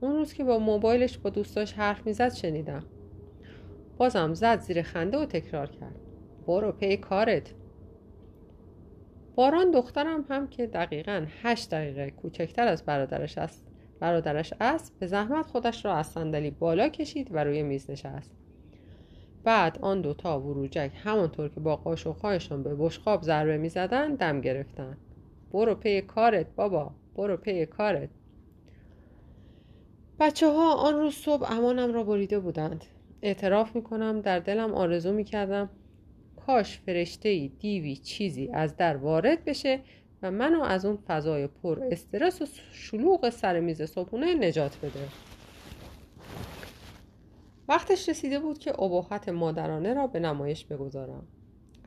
اون 0.00 0.12
روز 0.16 0.32
که 0.32 0.44
با 0.44 0.58
موبایلش 0.58 1.18
با 1.18 1.30
دوستاش 1.30 1.72
حرف 1.72 2.06
می‌زد 2.06 2.34
شنیدم. 2.34 2.84
بازم 3.96 4.34
زد 4.34 4.60
زیر 4.60 4.82
خنده 4.82 5.18
و 5.18 5.26
تکرار 5.26 5.66
کرد. 5.66 5.96
برو 6.46 6.72
پی 6.72 6.96
کارت. 6.96 7.54
باران 9.34 9.70
دخترم 9.70 10.24
هم 10.28 10.48
که 10.48 10.66
دقیقا 10.66 11.26
هشت 11.42 11.70
دقیقه 11.70 12.10
کوچکتر 12.10 12.68
از 12.68 12.84
برادرش 12.84 13.38
است. 13.38 13.66
برادرش 14.00 14.52
است 14.60 14.98
به 14.98 15.06
زحمت 15.06 15.46
خودش 15.46 15.84
را 15.84 15.94
از 15.94 16.06
صندلی 16.06 16.50
بالا 16.50 16.88
کشید 16.88 17.28
و 17.34 17.44
روی 17.44 17.62
میز 17.62 17.90
نشست. 17.90 18.36
بعد 19.44 19.78
آن 19.80 20.00
دوتا 20.00 20.40
وروجک 20.40 20.90
همانطور 21.04 21.48
که 21.48 21.60
با 21.60 21.76
قاشقهایشان 21.76 22.62
به 22.62 22.74
بشقاب 22.74 23.22
ضربه 23.22 23.58
می‌زدند 23.58 24.18
دم 24.18 24.40
گرفتن. 24.40 24.96
برو 25.52 25.74
پی 25.74 26.00
کارت 26.00 26.46
بابا 26.56 26.90
برو 27.14 27.36
پی 27.36 27.66
کارت. 27.66 28.08
بچه 30.20 30.46
ها 30.46 30.74
آن 30.74 30.94
روز 30.94 31.14
صبح 31.14 31.52
امانم 31.52 31.92
را 31.92 32.04
بریده 32.04 32.38
بودند. 32.38 32.84
اعتراف 33.22 33.76
می‌کنم 33.76 34.20
در 34.20 34.38
دلم 34.38 34.74
آرزو 34.74 35.12
می‌کردم 35.12 35.70
کاش 36.46 36.78
فرشته 36.78 37.48
دیوی 37.48 37.96
چیزی 37.96 38.50
از 38.52 38.76
در 38.76 38.96
وارد 38.96 39.44
بشه 39.44 39.80
و 40.22 40.30
منو 40.30 40.62
از 40.62 40.84
اون 40.84 40.96
فضای 40.96 41.46
پر 41.46 41.80
استرس 41.90 42.42
و 42.42 42.46
شلوغ 42.72 43.30
سر 43.30 43.60
میز 43.60 43.82
صبحونه 43.82 44.34
نجات 44.34 44.78
بده. 44.78 45.08
وقتش 47.68 48.08
رسیده 48.08 48.38
بود 48.38 48.58
که 48.58 48.82
ابهت 48.82 49.28
مادرانه 49.28 49.94
را 49.94 50.06
به 50.06 50.20
نمایش 50.20 50.64
بگذارم. 50.64 51.26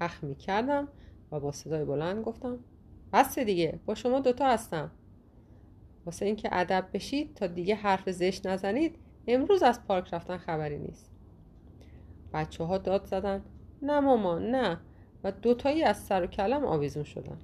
اخ 0.01 0.23
می 0.23 0.35
کردم 0.35 0.87
و 1.31 1.39
با 1.39 1.51
صدای 1.51 1.85
بلند 1.85 2.23
گفتم 2.23 2.59
بس 3.13 3.39
دیگه 3.39 3.79
با 3.85 3.95
شما 3.95 4.19
دوتا 4.19 4.47
هستم. 4.47 4.91
واسه 6.05 6.25
اینکه 6.25 6.49
ادب 6.51 6.89
بشید 6.93 7.33
تا 7.33 7.47
دیگه 7.47 7.75
حرف 7.75 8.09
زشت 8.11 8.47
نزنید 8.47 8.95
امروز 9.27 9.63
از 9.63 9.83
پارک 9.87 10.13
رفتن 10.13 10.37
خبری 10.37 10.77
نیست. 10.77 11.11
بچه 12.33 12.63
ها 12.63 12.77
داد 12.77 13.05
زدن. 13.05 13.41
نه 13.85 13.99
ماما 13.99 14.39
نه. 14.39 14.77
و 15.23 15.31
دوتایی 15.31 15.83
از 15.83 15.97
سر 15.97 16.23
و 16.23 16.27
کلم 16.27 16.65
آویزون 16.65 17.03
شدن. 17.03 17.37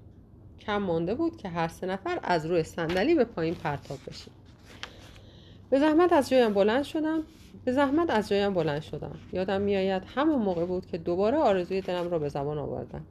کم 0.60 0.78
مانده 0.78 1.16
بود 1.16 1.38
که 1.38 1.50
هر 1.50 1.68
سه 1.68 1.88
نفر 1.88 2.20
از 2.24 2.46
روی 2.46 2.64
صندلی 2.64 3.16
به 3.16 3.24
پایین 3.24 3.56
پرتاب 3.56 3.98
بشیم 4.08 4.34
به 5.70 5.80
زحمت 5.80 6.14
از 6.14 6.30
جایم 6.30 6.54
بلند 6.54 6.84
شدم. 6.84 7.24
به 7.66 7.72
زحمت 7.72 8.10
از 8.10 8.30
جایم 8.30 8.54
بلند 8.54 8.82
شدم. 8.82 9.16
یادم 9.34 9.62
میآید 9.62 10.04
همون 10.16 10.42
موقع 10.42 10.66
بود 10.66 10.86
که 10.86 10.98
دوباره 10.98 11.38
آرزوی 11.38 11.82
دلم 11.82 12.10
را 12.10 12.20
به 12.20 12.30
زبان 12.30 12.58
آوردم. 12.58 13.06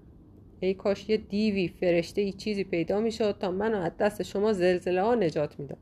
ای 0.60 0.74
کاش 0.74 1.08
یه 1.08 1.16
دیوی 1.16 1.68
فرشته 1.68 2.20
ای 2.20 2.32
چیزی 2.32 2.64
پیدا 2.64 3.00
می‌شد 3.00 3.36
تا 3.40 3.50
منو 3.50 3.76
از 3.76 3.92
دست 3.98 4.22
شما 4.22 4.52
زلزله 4.52 5.02
ها 5.02 5.14
نجات 5.14 5.60
می‌داد. 5.60 5.78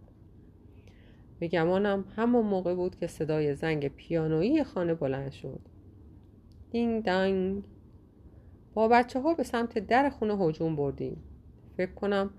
به 1.38 1.48
گمانم 1.48 2.04
همون 2.16 2.46
موقع 2.46 2.74
بود 2.74 2.96
که 2.96 3.06
صدای 3.06 3.54
زنگ 3.54 3.88
پیانویی 3.88 4.64
خانه 4.64 4.94
بلند 4.94 5.32
شد. 5.32 5.60
دینگ 6.70 7.04
دانگ. 7.04 7.62
با 8.74 8.88
بچه 8.88 9.20
ها 9.20 9.34
به 9.34 9.42
سمت 9.42 9.78
در 9.78 10.10
خونه 10.10 10.36
هجوم 10.36 10.76
بردیم. 10.76 11.22
فکر 11.76 11.92
کنم 11.92 12.30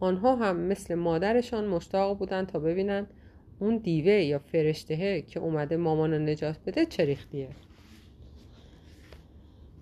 آنها 0.00 0.36
هم 0.36 0.56
مثل 0.56 0.94
مادرشان 0.94 1.66
مشتاق 1.66 2.18
بودند 2.18 2.46
تا 2.46 2.58
ببینند 2.58 3.06
اون 3.58 3.76
دیوه 3.76 4.12
یا 4.12 4.38
فرشتهه 4.38 5.22
که 5.22 5.40
اومده 5.40 5.76
مامان 5.76 6.12
رو 6.12 6.18
نجات 6.18 6.58
بده 6.66 6.86
چه 6.86 7.04
ریختیه. 7.04 7.48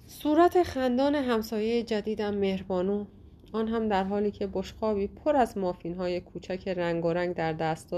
صورت 0.07 0.63
خندان 0.63 1.15
همسایه 1.15 1.83
جدیدم 1.83 2.35
مهربانو. 2.35 3.05
آن 3.53 3.69
هم 3.69 3.89
در 3.89 4.05
حالی 4.05 4.31
که 4.31 4.47
بشقابی 4.47 5.07
پر 5.07 5.37
از 5.37 5.59
مافین 5.59 5.95
های 5.95 6.21
کوچک 6.21 6.69
رنگ 6.69 7.05
و 7.05 7.13
رنگ 7.13 7.35
در 7.35 7.53
دست 7.53 7.95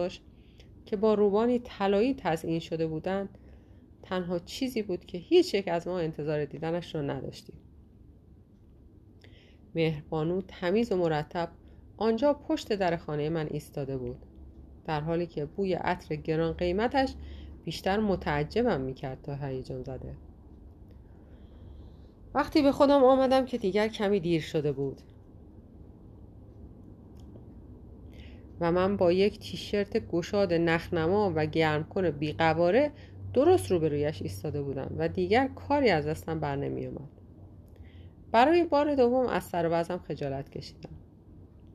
که 0.87 0.97
با 0.97 1.15
روبانی 1.15 1.59
طلایی 1.59 2.15
تزئین 2.15 2.61
شده 2.61 2.87
بودند 2.87 3.29
تنها 4.05 4.39
چیزی 4.39 4.83
بود 4.83 5.05
که 5.05 5.19
هیچ 5.19 5.55
یک 5.55 5.69
از 5.69 5.89
ما 5.89 5.99
انتظار 5.99 6.45
دیدنش 6.45 6.95
را 6.95 7.03
نداشتیم. 7.03 7.57
مهربانو 9.75 10.43
تمیز 10.49 10.93
و 10.93 10.97
مرتب 10.97 11.49
آنجا 11.97 12.35
پشت 12.35 12.73
در 12.73 12.97
خانه 12.97 13.29
من 13.29 13.47
ایستاده 13.51 13.97
بود 13.97 14.27
در 14.85 15.01
حالی 15.01 15.27
که 15.27 15.45
بوی 15.45 15.75
عطر 15.75 16.17
گران 16.17 16.53
قیمتش 16.53 17.15
بیشتر 17.65 18.01
متعجبم 18.01 18.81
می‌کرد 18.81 19.23
تا 19.23 19.35
هیجان 19.35 19.83
زده. 19.83 20.17
وقتی 22.35 22.63
به 22.63 22.73
خودم 22.73 23.05
آمدم 23.05 23.45
که 23.45 23.59
دیگر 23.59 23.89
کمی 23.89 24.21
دیر 24.21 24.41
شده 24.41 24.73
بود. 24.73 25.01
و 28.61 28.73
من 28.73 28.97
با 28.97 29.13
یک 29.13 29.39
تیشرت 29.39 30.09
گشاد 30.09 30.53
نخنما 30.53 31.33
و 31.37 31.47
گرم 31.47 31.85
کن 31.85 32.11
بیقواره 32.11 32.93
درست 33.35 33.71
روبرویش 33.71 34.23
ایستاده 34.23 34.63
بودم 34.63 34.95
و 34.99 35.09
دیگر 35.09 35.49
کاری 35.49 35.91
از 35.91 36.07
دستم 36.07 36.41
بر 36.41 36.57
نمی 36.57 36.87
آمد. 36.87 37.09
برای 38.33 38.65
بار 38.65 38.95
دوم 38.95 39.27
از 39.27 39.45
سر 39.45 39.69
وزم 39.73 39.99
خجالت 39.99 40.51
کشیدم. 40.51 40.91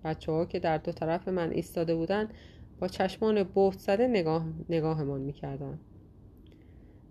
بچه 0.03 0.31
ها 0.31 0.45
که 0.45 0.59
در 0.59 0.77
دو 0.77 0.91
طرف 0.91 1.27
من 1.27 1.51
ایستاده 1.51 1.95
بودند 1.95 2.33
با 2.79 2.87
چشمان 2.87 3.43
بهت 3.43 3.79
زده 3.79 4.07
نگاه 4.07 4.45
نگاهمان 4.69 5.21
می‌کردند 5.21 5.79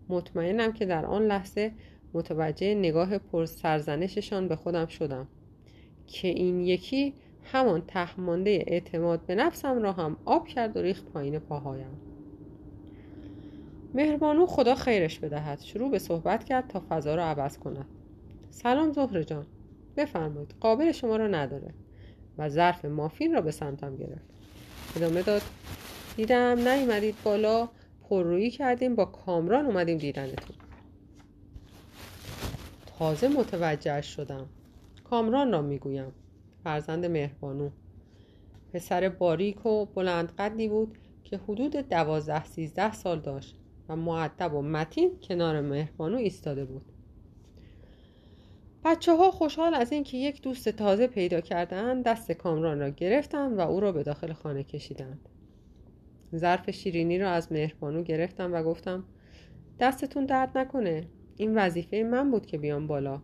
مطمئنم 0.09 0.73
که 0.73 0.87
در 0.87 1.07
آن 1.07 1.23
لحظه 1.23 1.73
متوجه 2.15 2.75
نگاه 2.75 3.19
پر 3.19 3.47
سرزنششان 3.47 4.49
به 4.49 4.57
خودم 4.57 4.87
شدم 4.87 5.29
که 6.07 6.29
این 6.29 6.61
یکی 6.61 7.15
همان 7.43 7.83
تهمانده 7.87 8.65
اعتماد 8.67 9.27
به 9.27 9.35
نفسم 9.35 9.83
را 9.83 9.93
هم 9.93 10.17
آب 10.25 10.47
کرد 10.49 10.77
و 10.77 10.81
ریخت 10.81 11.05
پایین 11.05 11.39
پاهایم. 11.39 12.08
مهربانو 13.95 14.47
خدا 14.47 14.75
خیرش 14.75 15.19
بدهد. 15.19 15.61
شروع 15.61 15.91
به 15.91 15.99
صحبت 15.99 16.45
کرد 16.45 16.69
تا 16.69 16.83
فضا 16.89 17.15
را 17.15 17.25
عوض 17.25 17.59
کند. 17.59 17.87
سلام 18.51 18.93
زهره 18.93 19.25
جان. 19.25 19.47
بفرمایید 19.97 20.55
قابل 20.61 20.93
شما 20.93 21.17
را 21.17 21.27
نداره 21.27 21.75
و 22.39 22.49
ظرف 22.49 22.85
مافین 22.85 23.35
را 23.35 23.41
به 23.41 23.51
سمتم 23.51 23.97
گرفت. 23.97 24.25
ادامه 24.97 25.23
داد 25.23 25.43
دیدم 26.17 26.69
نیومدید 26.69 27.15
بالا 27.25 27.69
پررویی 28.09 28.51
کردیم 28.51 28.95
با 28.95 29.05
کامران 29.05 29.67
اومدیم 29.67 29.99
دیدنتون. 29.99 30.57
تازه 32.99 33.29
متوجه 33.29 34.01
شدم. 34.01 34.47
کامران 35.05 35.53
را 35.53 35.63
می‌گویم. 35.63 36.13
فرزند 36.65 37.07
مهربانو. 37.07 37.71
پسر 38.73 39.09
باریک 39.09 39.67
و 39.67 39.87
بلند 39.87 40.33
قدی 40.39 40.69
بود 40.69 40.99
که 41.25 41.37
حدود 41.37 41.77
دوازده 41.77 42.45
سیزده 42.45 42.93
سال 42.93 43.21
داشت. 43.21 43.59
و 43.89 43.97
معدب 43.97 44.55
و 44.55 44.63
متین 44.63 45.11
کنار 45.29 45.61
مهربانو 45.61 46.17
ایستاده 46.17 46.65
بود. 46.65 46.85
بچه 48.85 49.17
ها 49.17 49.31
خوشحال 49.31 49.75
از 49.75 49.93
اینکه 49.93 50.17
یک 50.17 50.43
دوست 50.43 50.69
تازه 50.69 51.07
پیدا 51.07 51.41
کردن 51.41 52.03
دست 52.03 52.33
کامران 52.33 52.81
را 52.81 52.91
گرفتند 52.91 53.59
و 53.59 53.61
او 53.61 53.81
را 53.81 53.93
به 53.93 54.03
داخل 54.03 54.33
خانه 54.33 54.65
کشیدند. 54.65 55.29
ظرف 56.37 56.71
شیرینی 56.71 57.19
را 57.19 57.31
از 57.31 57.53
مهربانو 57.53 58.03
گرفتم 58.03 58.53
و 58.53 58.63
گفتم 58.63 59.05
دستتون 59.81 60.27
درد 60.27 60.59
نکنه. 60.59 61.09
این 61.37 61.59
وظیفه 61.59 62.03
من 62.03 62.31
بود 62.31 62.47
که 62.47 62.59
بیام 62.59 62.87
بالا. 62.87 63.23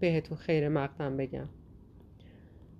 بهتون 0.00 0.38
خیر 0.38 0.68
مقدم 0.68 1.16
بگم. 1.16 1.48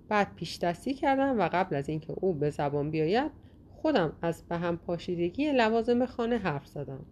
بعد 0.09 0.35
پیش 0.35 0.59
دستی 0.59 0.93
کردم 0.93 1.39
و 1.39 1.49
قبل 1.53 1.75
از 1.75 1.89
اینکه 1.89 2.13
او 2.21 2.33
به 2.33 2.49
زبان 2.49 2.91
بیاید 2.91 3.31
خودم 3.71 4.13
از 4.21 4.43
به 4.49 4.57
هم 4.57 4.77
پاشیدگی 4.77 5.51
لوازم 5.51 6.05
خانه 6.05 6.37
حرف 6.37 6.67
زدم. 6.67 7.05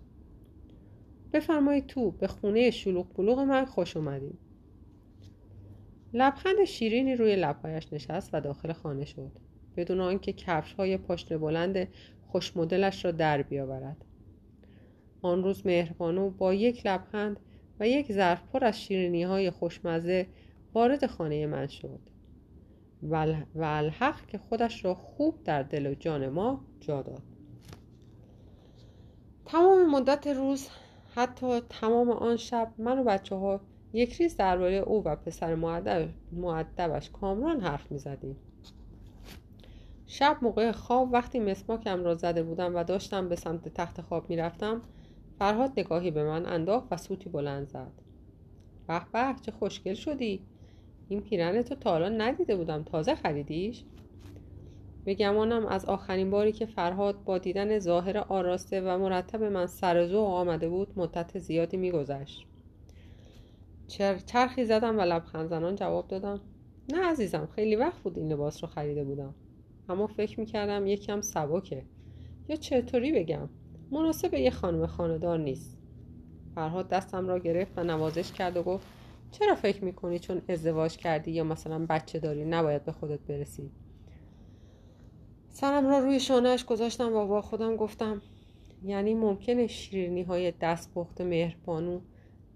بفرمایید 1.33 1.88
تو 1.88 2.12
به 2.12 2.27
خونه 2.27 2.71
شلوغ 2.71 3.13
بلوغ 3.15 3.39
من 3.39 3.65
خوش 3.65 3.98
اومدید 3.98 4.39
لبخند 6.13 6.63
شیرینی 6.63 7.15
روی 7.15 7.36
لبهایش 7.36 7.93
نشست 7.93 8.29
و 8.33 8.41
داخل 8.41 8.74
خانه 8.74 9.05
شد. 9.05 9.31
بدون 9.77 10.00
آنکه 10.00 10.33
کفش 10.33 10.74
های 10.74 10.98
پاشنه 10.98 11.38
بلند 11.38 11.88
خوش 12.27 12.57
مدلش 12.57 13.05
را 13.05 13.12
در 13.12 13.41
بیاورد. 13.41 14.05
آن 15.21 15.43
روز 15.43 15.65
مهربانو 15.65 16.29
با 16.29 16.53
یک 16.53 16.86
لبخند 16.86 17.39
و 17.79 17.88
یک 17.88 18.12
ظرف 18.12 18.41
پر 18.53 18.65
از 18.65 18.81
شیرینی 18.81 19.24
های 19.24 19.51
خوشمزه 19.51 20.27
وارد 20.74 21.05
خانه 21.05 21.48
من 21.48 21.67
شد. 21.67 22.00
و 23.03 23.63
الحق 23.63 24.25
که 24.25 24.38
خودش 24.38 24.86
را 24.86 24.95
خوب 24.95 25.43
در 25.43 25.63
دل 25.63 25.88
و 25.88 25.93
جان 25.93 26.29
ما 26.29 26.65
جا 26.79 27.01
داد. 27.01 27.21
تمام 29.45 29.91
مدت 29.91 30.27
روز 30.27 30.69
حتی 31.15 31.59
تمام 31.69 32.09
آن 32.09 32.37
شب 32.37 32.71
من 32.77 32.99
و 32.99 33.03
بچه 33.03 33.35
ها 33.35 33.61
یک 33.93 34.13
ریز 34.13 34.37
درباره 34.37 34.75
او 34.75 35.03
و 35.03 35.15
پسر 35.15 35.55
معدبش 36.31 37.09
کامران 37.09 37.61
حرف 37.61 37.91
می 37.91 37.99
زدیم. 37.99 38.35
شب 40.07 40.37
موقع 40.41 40.71
خواب 40.71 41.13
وقتی 41.13 41.39
مسماکم 41.39 42.03
را 42.03 42.15
زده 42.15 42.43
بودم 42.43 42.75
و 42.75 42.83
داشتم 42.83 43.29
به 43.29 43.35
سمت 43.35 43.73
تخت 43.73 44.01
خواب 44.01 44.29
می 44.29 44.35
رفتم 44.35 44.81
فرهاد 45.39 45.71
نگاهی 45.77 46.11
به 46.11 46.23
من 46.23 46.45
انداخت 46.45 46.87
و 46.91 46.97
سوتی 46.97 47.29
بلند 47.29 47.67
زد. 47.67 47.91
به 48.87 49.01
به 49.13 49.35
چه 49.41 49.51
خوشگل 49.51 49.93
شدی! 49.93 50.41
این 51.09 51.21
پیرن 51.21 51.61
تو 51.61 51.75
تا 51.75 51.89
حالا 51.89 52.09
ندیده 52.09 52.55
بودم. 52.55 52.83
تازه 52.83 53.15
خریدیش؟ 53.15 53.83
به 55.05 55.13
گمانم 55.13 55.65
از 55.65 55.85
آخرین 55.85 56.29
باری 56.29 56.51
که 56.51 56.65
فرهاد 56.65 57.23
با 57.23 57.37
دیدن 57.37 57.79
ظاهر 57.79 58.17
آراسته 58.17 58.81
و 58.81 58.97
مرتب 58.97 59.43
من 59.43 59.67
سر 59.67 60.15
آمده 60.15 60.69
بود 60.69 60.93
مدت 60.95 61.39
زیادی 61.39 61.77
میگذشت. 61.77 62.45
چرخی 64.25 64.65
زدم 64.65 64.97
و 64.97 65.01
لبخند 65.01 65.49
زنان 65.49 65.75
جواب 65.75 66.07
دادم 66.07 66.41
نه 66.93 67.05
عزیزم 67.05 67.49
خیلی 67.55 67.75
وقت 67.75 67.97
بود 67.97 68.17
این 68.17 68.31
لباس 68.31 68.63
رو 68.63 68.69
خریده 68.69 69.03
بودم. 69.03 69.35
اما 69.89 70.07
فکر 70.07 70.39
می‌کردم 70.39 70.87
یکم 70.87 71.21
سبکه. 71.21 71.83
یا 72.49 72.55
چطوری 72.55 73.11
بگم؟ 73.11 73.49
مناسب 73.91 74.33
یه 74.33 74.49
خانم 74.49 74.85
خاندار 74.85 75.37
نیست. 75.39 75.77
فرهاد 76.55 76.89
دستم 76.89 77.27
را 77.27 77.39
گرفت 77.39 77.77
و 77.77 77.83
نوازش 77.83 78.31
کرد 78.31 78.57
و 78.57 78.63
گفت 78.63 78.87
چرا 79.31 79.55
فکر 79.55 79.83
می‌کنی 79.83 80.19
چون 80.19 80.41
ازدواج 80.47 80.97
کردی 80.97 81.31
یا 81.31 81.43
مثلا 81.43 81.85
بچه 81.89 82.19
داری 82.19 82.45
نباید 82.45 82.85
به 82.85 82.91
خودت 82.91 83.19
برسی؟ 83.19 83.71
سرم 85.49 85.87
را 85.87 85.99
روی 85.99 86.19
شانهش 86.19 86.65
گذاشتم 86.65 87.13
و 87.13 87.25
با 87.27 87.41
خودم 87.41 87.75
گفتم 87.75 88.21
یعنی 88.83 89.13
ممکنه 89.13 89.67
شیرینی 89.67 90.23
های 90.23 90.51
دست 90.51 90.93
پخت 90.93 91.21
مهربانو 91.21 91.99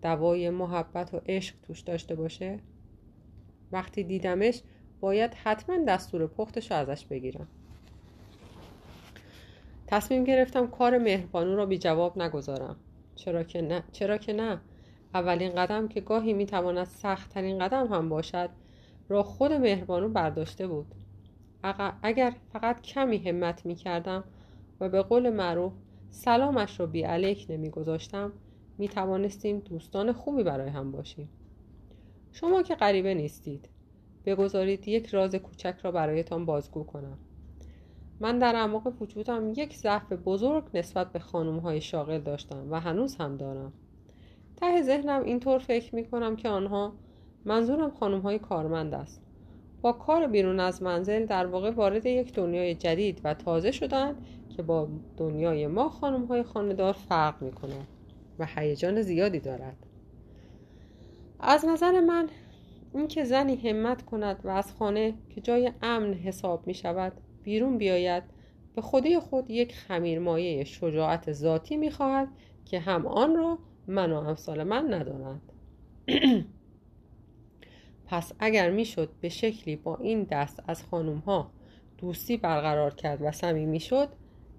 دوای 0.02 0.50
محبت 0.50 1.14
و 1.14 1.22
عشق 1.26 1.56
توش 1.68 1.82
داشته 1.82 2.16
باشه؟ 2.16 2.60
وقتی 3.72 4.04
دیدمش 4.04 4.62
باید 5.00 5.34
حتما 5.34 5.86
دستور 5.88 6.28
پختش 6.28 6.72
رو 6.72 6.78
ازش 6.78 7.06
بگیرم. 7.06 7.48
تصمیم 9.88 10.24
گرفتم 10.24 10.68
کار 10.68 10.98
مهربانو 10.98 11.56
را 11.56 11.66
بی 11.66 11.78
جواب 11.78 12.22
نگذارم. 12.22 12.76
چرا 13.16 13.44
که 13.44 13.62
نه 13.62 13.84
چرا 13.92 14.18
که 14.18 14.34
نه. 14.34 14.62
اولین 15.14 15.56
قدم 15.56 15.88
که 15.88 16.02
گاهی 16.02 16.34
می‌تواند 16.34 16.88
سختترین 16.88 17.60
قدم 17.60 17.88
هم 17.88 18.10
باشد 18.10 18.50
را 19.10 19.24
خود 19.24 19.52
مهربانو 19.52 20.10
برداشته 20.10 20.68
بود. 20.68 20.96
اگر 22.02 22.34
فقط 22.54 22.82
کمی 22.82 23.18
همت 23.18 23.66
می 23.66 23.76
کردم 23.76 24.24
و 24.80 24.90
به 24.90 25.02
قول 25.02 25.30
معروف 25.30 25.74
سلامش 26.10 26.80
را 26.80 26.86
بی 26.86 27.02
علیک 27.02 27.46
نمی 27.50 27.70
گذاشتم 27.70 28.32
می 28.78 28.88
توانستیم 28.88 29.60
دوستان 29.60 30.12
خوبی 30.12 30.44
برای 30.44 30.70
هم 30.70 30.92
باشیم. 30.92 31.30
شما 32.32 32.64
که 32.64 32.76
غریبه 32.76 33.14
نیستید 33.14 33.70
بگذارید 34.26 34.88
یک 34.88 35.08
راز 35.08 35.36
کوچک 35.36 35.76
را 35.84 35.92
برایتان 35.92 36.46
بازگو 36.46 36.84
کنم. 36.84 37.18
من 38.20 38.40
در 38.40 38.56
اعماق 38.56 39.02
وجودم 39.02 39.54
یک 39.56 39.78
ضعف 39.78 40.14
بزرگ 40.14 40.64
نسبت 40.74 41.12
به 41.12 41.20
خانوم 41.20 41.60
های 41.60 41.82
شاغل 41.82 42.20
داشتم 42.20 42.68
و 42.72 42.80
هنوز 42.80 43.16
هم 43.16 43.38
دارم. 43.38 43.74
ته 44.56 44.82
ذهنم 44.82 45.24
اینطور 45.24 45.60
فکر 45.60 45.96
می 45.96 46.06
کنم 46.06 46.36
که 46.36 46.50
آنها 46.50 46.94
منظورم 47.46 47.92
خانوم 47.92 48.22
های 48.22 48.40
کارمند 48.40 48.94
است. 48.94 49.22
با 49.84 49.92
کار 49.92 50.28
بیرون 50.28 50.60
از 50.60 50.84
منزل 50.84 51.26
در 51.26 51.46
واقع 51.46 51.70
وارد 51.70 52.06
یک 52.06 52.34
دنیای 52.34 52.76
جدید 52.76 53.22
و 53.24 53.34
تازه 53.34 53.72
شدند 53.72 54.26
که 54.50 54.64
با 54.64 54.88
دنیای 55.18 55.68
ما 55.68 55.90
خانم 55.90 56.26
های 56.26 56.44
خاندار 56.44 56.94
فرق 56.94 57.42
می 57.42 57.52
کنند 57.52 57.88
و 58.40 58.48
هیجان 58.56 59.02
زیادی 59.02 59.40
دارد. 59.40 59.76
از 61.40 61.66
نظر 61.66 62.00
من 62.02 62.30
اینکه 62.94 63.24
زنی 63.24 63.56
همت 63.56 64.06
کند 64.06 64.40
و 64.44 64.50
از 64.50 64.74
خانه 64.74 65.14
که 65.30 65.42
جای 65.42 65.72
امن 65.82 66.14
حساب 66.14 66.68
می 66.68 66.74
شود 66.74 67.14
بیرون 67.44 67.78
بیاید 67.78 68.24
به 68.76 68.82
خودی 68.82 69.20
خود 69.20 69.50
یک 69.50 69.76
خمیرمایه 69.76 70.64
شجاعت 70.64 71.34
ذاتی 71.34 71.78
می 71.78 71.92
خواهد 71.92 72.28
که 72.66 72.80
هم 72.80 73.08
آن 73.08 73.36
را 73.36 73.58
من 73.88 74.12
و 74.12 74.16
امثال 74.16 74.64
من 74.64 74.94
ندارند. 74.94 75.52
پس 78.14 78.32
اگر 78.40 78.70
می‌شد 78.70 79.10
به 79.22 79.30
شکلی 79.30 79.76
با 79.76 79.98
این 79.98 80.24
دست 80.24 80.64
از 80.68 80.84
خانوم 80.84 81.18
ها 81.18 81.52
دوستی 81.98 82.38
برقرار 82.38 82.94
کرد 82.94 83.22
و 83.22 83.32
صمیمی 83.32 83.80
شد 83.80 84.10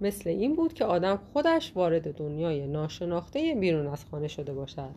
مثل 0.00 0.30
این 0.30 0.56
بود 0.56 0.72
که 0.72 0.84
آدم 0.84 1.20
خودش 1.32 1.72
وارد 1.76 2.14
دنیای 2.14 2.66
ناشناخته 2.66 3.54
بیرون 3.54 3.86
از 3.86 4.04
خانه 4.04 4.28
شده 4.28 4.52
باشد 4.52 4.94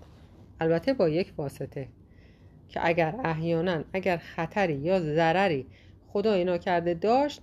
البته 0.60 0.93
با 0.93 1.10
یک 1.10 1.34
واسطه 1.38 1.88
که 2.70 2.80
اگر 2.84 3.15
احیانا 3.24 3.84
اگر 3.93 4.17
خطری 4.17 4.76
یا 4.76 5.00
ضرری 5.00 5.65
خدا 6.08 6.58
کرده 6.58 6.93
داشت 6.93 7.41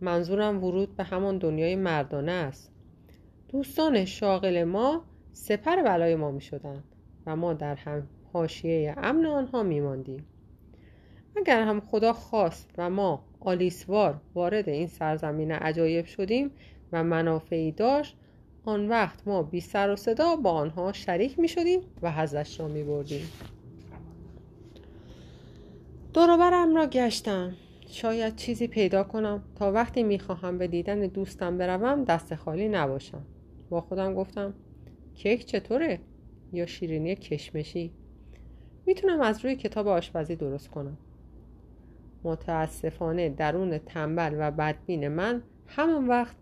منظورم 0.00 0.64
ورود 0.64 0.96
به 0.96 1.04
همان 1.04 1.38
دنیای 1.38 1.76
مردانه 1.76 2.32
است 2.32 2.72
دوستان 3.48 4.04
شاغل 4.04 4.64
ما 4.64 5.04
سپر 5.32 5.82
بلای 5.82 6.14
ما 6.14 6.30
می 6.30 6.40
شدند 6.40 6.84
و 7.26 7.36
ما 7.36 7.52
در 7.52 7.74
هم 7.74 8.08
حاشیه 8.32 8.94
امن 8.96 9.26
آنها 9.26 9.62
می 9.62 9.80
ماندیم. 9.80 10.26
اگر 11.36 11.62
هم 11.62 11.80
خدا 11.80 12.12
خواست 12.12 12.70
و 12.78 12.90
ما 12.90 13.24
آلیسوار 13.40 14.20
وارد 14.34 14.68
این 14.68 14.86
سرزمین 14.86 15.52
عجایب 15.52 16.06
شدیم 16.06 16.50
و 16.92 17.04
منافعی 17.04 17.72
داشت 17.72 18.16
آن 18.64 18.88
وقت 18.88 19.28
ما 19.28 19.42
بی 19.42 19.60
سر 19.60 19.90
و 19.90 19.96
صدا 19.96 20.36
با 20.36 20.50
آنها 20.50 20.92
شریک 20.92 21.38
می 21.38 21.48
شدیم 21.48 21.80
و 22.02 22.12
حزش 22.12 22.60
را 22.60 22.68
می 22.68 22.82
بردیم. 22.82 23.28
دوروبرم 26.12 26.76
را 26.76 26.86
گشتم. 26.86 27.54
شاید 27.88 28.36
چیزی 28.36 28.66
پیدا 28.66 29.04
کنم. 29.04 29.42
تا 29.56 29.72
وقتی 29.72 30.02
می‌خواهم 30.02 30.58
به 30.58 30.66
دیدن 30.66 31.00
دوستم 31.00 31.58
بروم 31.58 32.04
دست 32.04 32.34
خالی 32.34 32.68
نباشم. 32.68 33.22
با 33.70 33.80
خودم 33.80 34.14
گفتم 34.14 34.54
کیک 35.14 35.46
چطوره؟ 35.46 36.00
یا 36.52 36.66
شیرینی 36.66 37.16
کشمشی؟ 37.16 37.92
می‌تونم 38.86 39.20
از 39.20 39.44
روی 39.44 39.56
کتاب 39.56 39.88
آشپزی 39.88 40.36
درست 40.36 40.68
کنم. 40.68 40.98
متاسفانه 42.24 43.28
درون 43.28 43.78
تنبل 43.78 44.36
و 44.38 44.50
بدبین 44.50 45.08
من 45.08 45.42
همان 45.66 46.08
وقت 46.08 46.36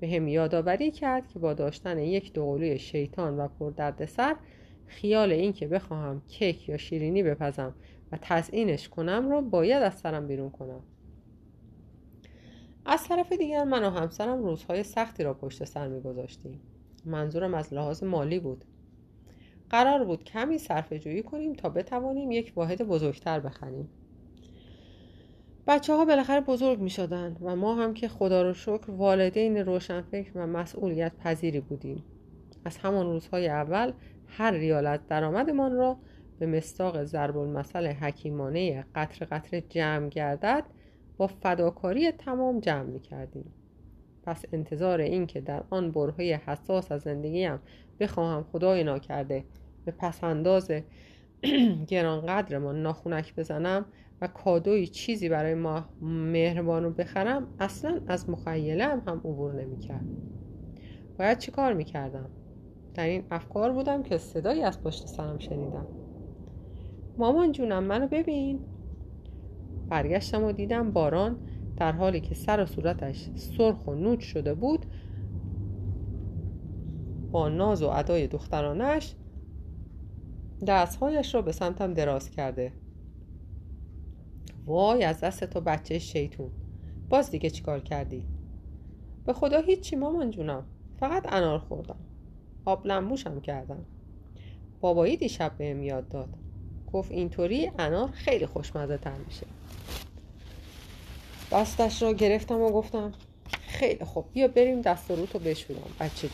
به 0.00 0.08
هم 0.08 0.28
یادآوری 0.28 0.90
کرد 0.90 1.28
که 1.28 1.38
با 1.38 1.54
داشتن 1.54 1.98
یک 1.98 2.32
دوقلوی 2.32 2.78
شیطان 2.78 3.36
و 3.36 3.48
پردردسر 3.48 4.36
خیال 4.86 5.32
اینکه 5.32 5.66
بخواهم 5.66 6.22
کیک 6.28 6.68
یا 6.68 6.76
شیرینی 6.76 7.22
بپزم 7.22 7.74
و 8.12 8.18
تزئینش 8.22 8.88
کنم 8.88 9.30
را 9.30 9.40
باید 9.40 9.82
از 9.82 9.94
سرم 9.94 10.26
بیرون 10.26 10.50
کنم. 10.50 10.80
از 12.86 13.08
طرف 13.08 13.32
دیگر 13.32 13.64
من 13.64 13.84
و 13.84 13.90
همسرم 13.90 14.42
روزهای 14.42 14.82
سختی 14.82 15.22
را 15.22 15.34
پشت 15.34 15.64
سر 15.64 15.88
میگذاشتیم. 15.88 16.60
منظورم 17.04 17.54
از 17.54 17.74
لحاظ 17.74 18.02
مالی 18.02 18.38
بود. 18.38 18.64
قرار 19.70 20.04
بود 20.04 20.24
کمی 20.24 20.58
صرفه 20.58 20.98
جویی 20.98 21.22
کنیم 21.22 21.52
تا 21.52 21.68
بتوانیم 21.68 22.30
یک 22.30 22.52
واحد 22.56 22.82
بزرگتر 22.82 23.40
بخریم. 23.40 23.88
بچه 25.66 25.94
ها 25.94 26.04
بالاخره 26.04 26.40
بزرگ 26.40 26.78
می 26.80 26.90
شدن 26.90 27.36
و 27.40 27.56
ما 27.56 27.74
هم 27.74 27.94
که 27.94 28.08
خدا 28.08 28.42
رو 28.42 28.54
شکر 28.54 28.90
والدین 28.90 29.56
روشنفکر 29.56 30.30
و 30.34 30.46
مسئولیت 30.46 31.12
پذیری 31.16 31.60
بودیم. 31.60 32.04
از 32.64 32.78
همان 32.78 33.06
روزهای 33.06 33.48
اول 33.48 33.92
هر 34.26 34.50
ریالت 34.50 35.06
درآمدمان 35.06 35.72
را 35.72 35.96
به 36.38 36.46
مستاق 36.46 37.04
ضرب 37.04 37.38
المثل 37.38 37.86
حکیمانه 37.86 38.84
قطر 38.94 39.26
قطر 39.26 39.60
جمع 39.60 40.08
گردد 40.08 40.64
با 41.16 41.26
فداکاری 41.26 42.12
تمام 42.12 42.60
جمع 42.60 42.82
می 42.82 43.00
کردیم 43.00 43.52
پس 44.22 44.44
انتظار 44.52 45.00
این 45.00 45.26
که 45.26 45.40
در 45.40 45.62
آن 45.70 45.90
برهای 45.90 46.32
حساس 46.32 46.92
از 46.92 47.02
زندگیم 47.02 47.58
بخواهم 48.00 48.44
خدای 48.52 48.84
ناکرده 48.84 49.44
به 49.84 49.92
پسنداز 49.92 50.70
گرانقدرمان 51.88 52.82
ناخونک 52.82 53.34
بزنم 53.34 53.84
و 54.22 54.26
کادوی 54.26 54.86
چیزی 54.86 55.28
برای 55.28 55.54
ما 55.54 55.84
مهربانو 56.02 56.90
بخرم 56.90 57.46
اصلا 57.60 58.00
از 58.06 58.30
مخیله 58.30 58.84
هم, 58.84 59.02
هم 59.06 59.18
عبور 59.18 59.62
نمی‌کرد. 59.62 60.04
باید 61.18 61.38
چی 61.38 61.50
کار 61.50 61.72
می‌کردم؟ 61.72 62.30
در 62.94 63.06
این 63.06 63.24
افکار 63.30 63.72
بودم 63.72 64.02
که 64.02 64.18
صدایی 64.18 64.62
از 64.62 64.82
پشت 64.82 65.06
سرم 65.06 65.38
شنیدم. 65.38 65.86
مامان 67.18 67.52
جونم 67.52 67.84
منو 67.84 68.06
ببین. 68.06 68.60
برگشتم 69.88 70.44
و 70.44 70.52
دیدم 70.52 70.90
باران 70.90 71.36
در 71.76 71.92
حالی 71.92 72.20
که 72.20 72.34
سر 72.34 72.62
و 72.62 72.66
صورتش 72.66 73.28
سرخ 73.34 73.86
و 73.86 73.94
نوچ 73.94 74.20
شده 74.20 74.54
بود 74.54 74.86
با 77.30 77.48
ناز 77.48 77.82
و 77.82 77.88
ادای 77.88 78.26
دخترانش 78.26 79.14
دستهایش 80.66 81.34
را 81.34 81.42
به 81.42 81.52
سمتم 81.52 81.94
دراز 81.94 82.30
کرده. 82.30 82.72
وای 84.66 85.04
از 85.04 85.20
دست 85.20 85.44
تو 85.44 85.60
بچه 85.60 85.98
شیطون. 85.98 86.50
باز 87.08 87.30
دیگه 87.30 87.50
چیکار 87.50 87.80
کردی؟ 87.80 88.24
به 89.26 89.32
خدا 89.32 89.60
هیچی 89.60 89.96
مامان 89.96 90.30
جونم. 90.30 90.66
فقط 91.00 91.32
انار 91.32 91.58
خوردم. 91.58 91.98
آب 92.64 92.86
لنبوشم 92.86 93.40
کردم. 93.40 93.84
بابایی 94.80 95.16
دیشب 95.16 95.52
بهم 95.58 95.82
یاد 95.82 96.08
داد. 96.08 96.28
گفت 96.92 97.10
اینطوری 97.10 97.70
انار 97.78 98.10
خیلی 98.10 98.46
خوشمزه 98.46 98.96
تر 98.96 99.16
میشه. 99.26 99.46
دستش 101.52 102.02
را 102.02 102.12
گرفتم 102.12 102.60
و 102.60 102.70
گفتم 102.70 103.12
خیلی 103.50 104.04
خوب 104.04 104.24
بیا 104.32 104.48
بریم 104.48 104.80
دست 104.80 105.10
و 105.10 105.16
روتو 105.16 105.38
بشورم 105.38 105.90
بچه 106.00 106.28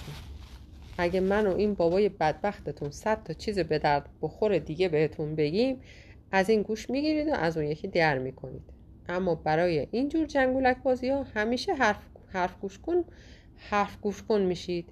اگه 0.99 1.21
من 1.21 1.47
و 1.47 1.55
این 1.57 1.75
بابای 1.75 2.09
بدبختتون 2.09 2.91
صد 2.91 3.23
تا 3.23 3.33
چیز 3.33 3.59
به 3.59 3.79
درد 3.79 4.09
بخور 4.23 4.59
دیگه 4.59 4.89
بهتون 4.89 5.35
بگیم 5.35 5.81
از 6.33 6.51
این 6.51 6.63
گوش 6.63 6.91
می‌گیرید 6.91 7.29
و 7.29 7.35
از 7.35 7.57
اون 7.57 7.67
یکی 7.67 7.89
در 7.89 8.19
می‌کنید. 8.19 8.73
اما 9.09 9.35
برای 9.35 9.89
اینجور 9.91 10.27
جنگولک 10.27 10.83
بازی 10.83 11.09
ها 11.09 11.23
همیشه 11.23 11.75
حرف, 11.75 11.99
حرف 12.29 12.61
گوش 12.61 12.79
کن 12.79 13.05
حرف 13.57 14.01
گوش 14.01 14.23
کن 14.23 14.43
میشید. 14.43 14.91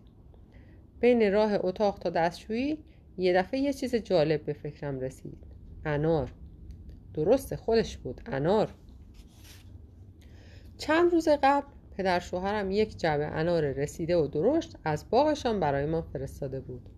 بین 1.01 1.33
راه 1.33 1.53
اتاق 1.61 1.99
تا 1.99 2.11
دستشویی 2.11 2.79
یه 3.19 3.33
دفعه 3.33 3.61
یه 3.61 3.73
چیز 3.73 3.95
جالب 3.95 4.45
به 4.45 4.53
فکرم 4.53 5.01
رسید. 5.01 5.47
انار. 5.85 6.33
درست 7.15 7.55
خودش 7.57 7.97
بود 7.97 8.21
انار. 8.27 8.75
چند 10.79 11.13
روز 11.13 11.29
قبل 11.43 11.67
پدر 11.97 12.19
شوهرم 12.19 12.71
یک 12.71 12.99
جعبه 12.99 13.27
انار 13.27 13.73
رسیده 13.73 14.17
و 14.17 14.27
درشت 14.27 14.77
از 14.85 15.11
باغشان 15.11 15.61
برای 15.61 15.87
ما 15.87 16.03
فرستاده 16.03 16.61
بود. 16.61 16.89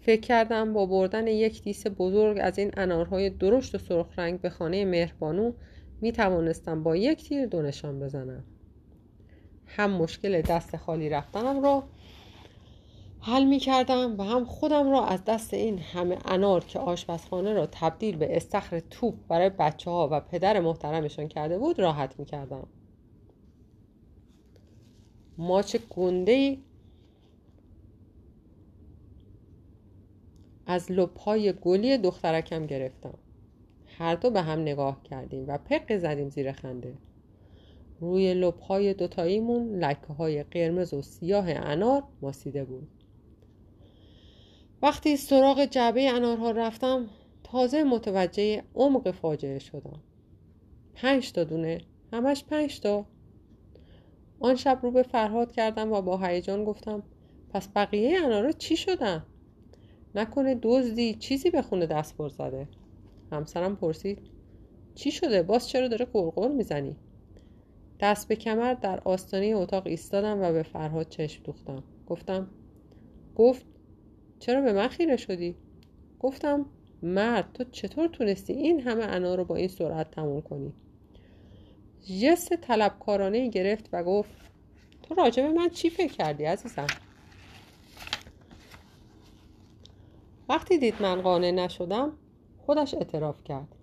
فکر 0.00 0.20
کردم 0.20 0.72
با 0.72 0.86
بردن 0.86 1.26
یک 1.26 1.62
دیس 1.62 1.86
بزرگ 1.86 2.38
از 2.40 2.58
این 2.58 2.70
انارهای 2.76 3.30
درشت 3.30 3.74
و 3.74 3.78
سرخ 3.78 4.06
رنگ 4.18 4.40
به 4.40 4.50
خانه 4.50 4.84
مهربانو 4.84 5.52
می 6.00 6.12
توانستم 6.12 6.82
با 6.82 6.96
یک 6.96 7.28
تیر 7.28 7.46
دونشان 7.46 8.00
بزنم. 8.00 8.44
هم 9.66 9.90
مشکل 9.90 10.42
دست 10.42 10.76
خالی 10.76 11.08
رفتنم 11.08 11.62
را 11.62 11.84
حل 13.20 13.44
می 13.44 13.58
کردم 13.58 14.14
و 14.18 14.22
هم 14.22 14.44
خودم 14.44 14.90
را 14.90 15.06
از 15.06 15.24
دست 15.24 15.54
این 15.54 15.78
همه 15.78 16.18
انار 16.24 16.64
که 16.64 16.78
آشپزخانه 16.78 17.52
را 17.52 17.68
تبدیل 17.72 18.16
به 18.16 18.36
استخر 18.36 18.80
توپ 18.80 19.14
برای 19.28 19.50
بچه 19.50 19.90
ها 19.90 20.08
و 20.12 20.20
پدر 20.20 20.60
محترمشان 20.60 21.28
کرده 21.28 21.58
بود 21.58 21.78
راحت 21.78 22.18
می 22.18 22.24
کردم 22.24 22.66
ماچ 25.38 25.76
گنده 25.90 26.58
از 30.70 30.92
لپای 30.92 31.52
گلی 31.52 31.98
دخترکم 31.98 32.66
گرفتم. 32.66 33.18
هر 33.98 34.14
دو 34.14 34.30
به 34.30 34.42
هم 34.42 34.60
نگاه 34.60 35.02
کردیم 35.02 35.44
و 35.48 35.58
پق 35.58 35.96
زدیم 35.96 36.28
زیر 36.28 36.52
خنده. 36.52 36.94
روی 38.00 38.34
لپهای 38.34 38.94
دوتاییمون 38.94 39.84
لکه 39.84 40.06
های 40.06 40.42
قرمز 40.42 40.94
و 40.94 41.02
سیاه 41.02 41.46
انار 41.48 42.02
ماسیده 42.22 42.64
بود. 42.64 42.88
وقتی 44.82 45.16
سراغ 45.16 45.64
جعبه 45.64 46.10
انارها 46.10 46.50
رفتم 46.50 47.06
تازه 47.44 47.84
متوجه 47.84 48.62
عمق 48.74 49.10
فاجعه 49.10 49.58
شدم. 49.58 50.00
پنج 50.94 51.32
تا 51.32 51.44
دونه 51.44 51.80
همش 52.12 52.44
پنج 52.44 52.80
تا. 52.80 53.06
آن 54.40 54.54
شب 54.54 54.78
رو 54.82 54.90
به 54.90 55.02
فرهاد 55.02 55.52
کردم 55.52 55.92
و 55.92 56.02
با 56.02 56.18
هیجان 56.18 56.64
گفتم 56.64 57.02
پس 57.48 57.68
بقیه 57.68 58.18
انارا 58.24 58.52
چی 58.52 58.76
شدن؟ 58.76 59.26
نکنه 60.14 60.58
دزدی 60.62 61.14
چیزی 61.14 61.50
به 61.50 61.62
خونه 61.62 61.86
دست 61.86 62.16
بر 62.16 62.28
زده 62.28 62.68
همسرم 63.32 63.76
پرسید 63.76 64.18
چی 64.94 65.10
شده؟ 65.10 65.42
باز 65.42 65.68
چرا 65.68 65.88
داره 65.88 66.04
قرقر 66.04 66.48
می‌زنی؟ 66.48 66.96
دست 68.00 68.28
به 68.28 68.36
کمر 68.36 68.74
در 68.74 69.00
آستانه 69.04 69.46
اتاق 69.46 69.86
ایستادم 69.86 70.42
و 70.42 70.52
به 70.52 70.62
فرهاد 70.62 71.08
چشم 71.08 71.42
دوختم. 71.42 71.82
گفتم 72.06 72.50
گفت 73.36 73.66
چرا 74.38 74.60
به 74.60 74.72
من 74.72 74.88
خیره 74.88 75.16
شدی؟ 75.16 75.56
گفتم 76.20 76.66
مرد 77.02 77.52
تو 77.52 77.64
چطور 77.64 78.08
تونستی 78.08 78.52
این 78.52 78.80
همه 78.80 79.04
انار 79.04 79.38
رو 79.38 79.44
با 79.44 79.56
این 79.56 79.68
سرعت 79.68 80.10
تموم 80.10 80.40
کنی؟ 80.40 80.72
جست 82.22 82.54
طلبکارانه 82.54 83.48
گرفت 83.48 83.88
و 83.92 84.04
گفت 84.04 84.30
تو 85.02 85.14
راجع 85.14 85.42
به 85.42 85.52
من 85.52 85.68
چی 85.68 85.90
فکر 85.90 86.12
کردی 86.12 86.44
عزیزم؟ 86.44 86.86
وقتی 90.50 90.78
دید 90.78 90.94
من 91.02 91.22
قانع 91.22 91.50
نشدم 91.50 92.12
خودش 92.58 92.94
اعتراف 92.94 93.44
کرد. 93.44 93.76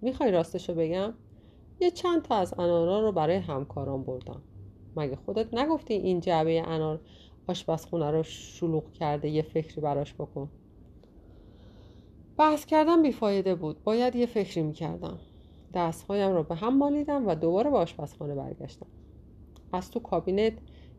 می‌خوای 0.00 0.30
راستشو 0.30 0.74
بگم؟ 0.74 1.14
یه 1.80 1.90
چند 1.90 2.22
تا 2.22 2.34
از 2.34 2.54
انارا 2.54 3.00
رو 3.00 3.12
برای 3.12 3.36
همکاران 3.36 4.02
بردم. 4.02 4.42
مگه 4.96 5.16
خودت 5.16 5.54
نگفتی 5.54 5.94
این 5.94 6.20
جعبه 6.20 6.62
انار 6.68 7.00
آشپزخونه 7.48 8.10
رو 8.10 8.22
شلوغ 8.22 8.92
کرده 8.92 9.28
یه 9.28 9.42
فکری 9.42 9.80
براش 9.80 10.14
بکن؟ 10.14 10.50
بحث 12.36 12.66
کردم 12.66 13.02
بیفایده 13.02 13.54
بود. 13.54 13.84
باید 13.84 14.16
یه 14.16 14.26
فکری 14.26 14.62
می‌کردم. 14.62 15.18
دستهایم 15.74 16.32
را 16.32 16.42
به 16.42 16.54
هم 16.54 16.78
مالیدم 16.78 17.28
و 17.28 17.34
دوباره 17.34 17.70
به 17.70 17.76
آشپزخانه 17.76 18.34
برگشتم. 18.34 18.86
از 19.72 19.90
تو 19.90 20.00
کابینت 20.00 20.52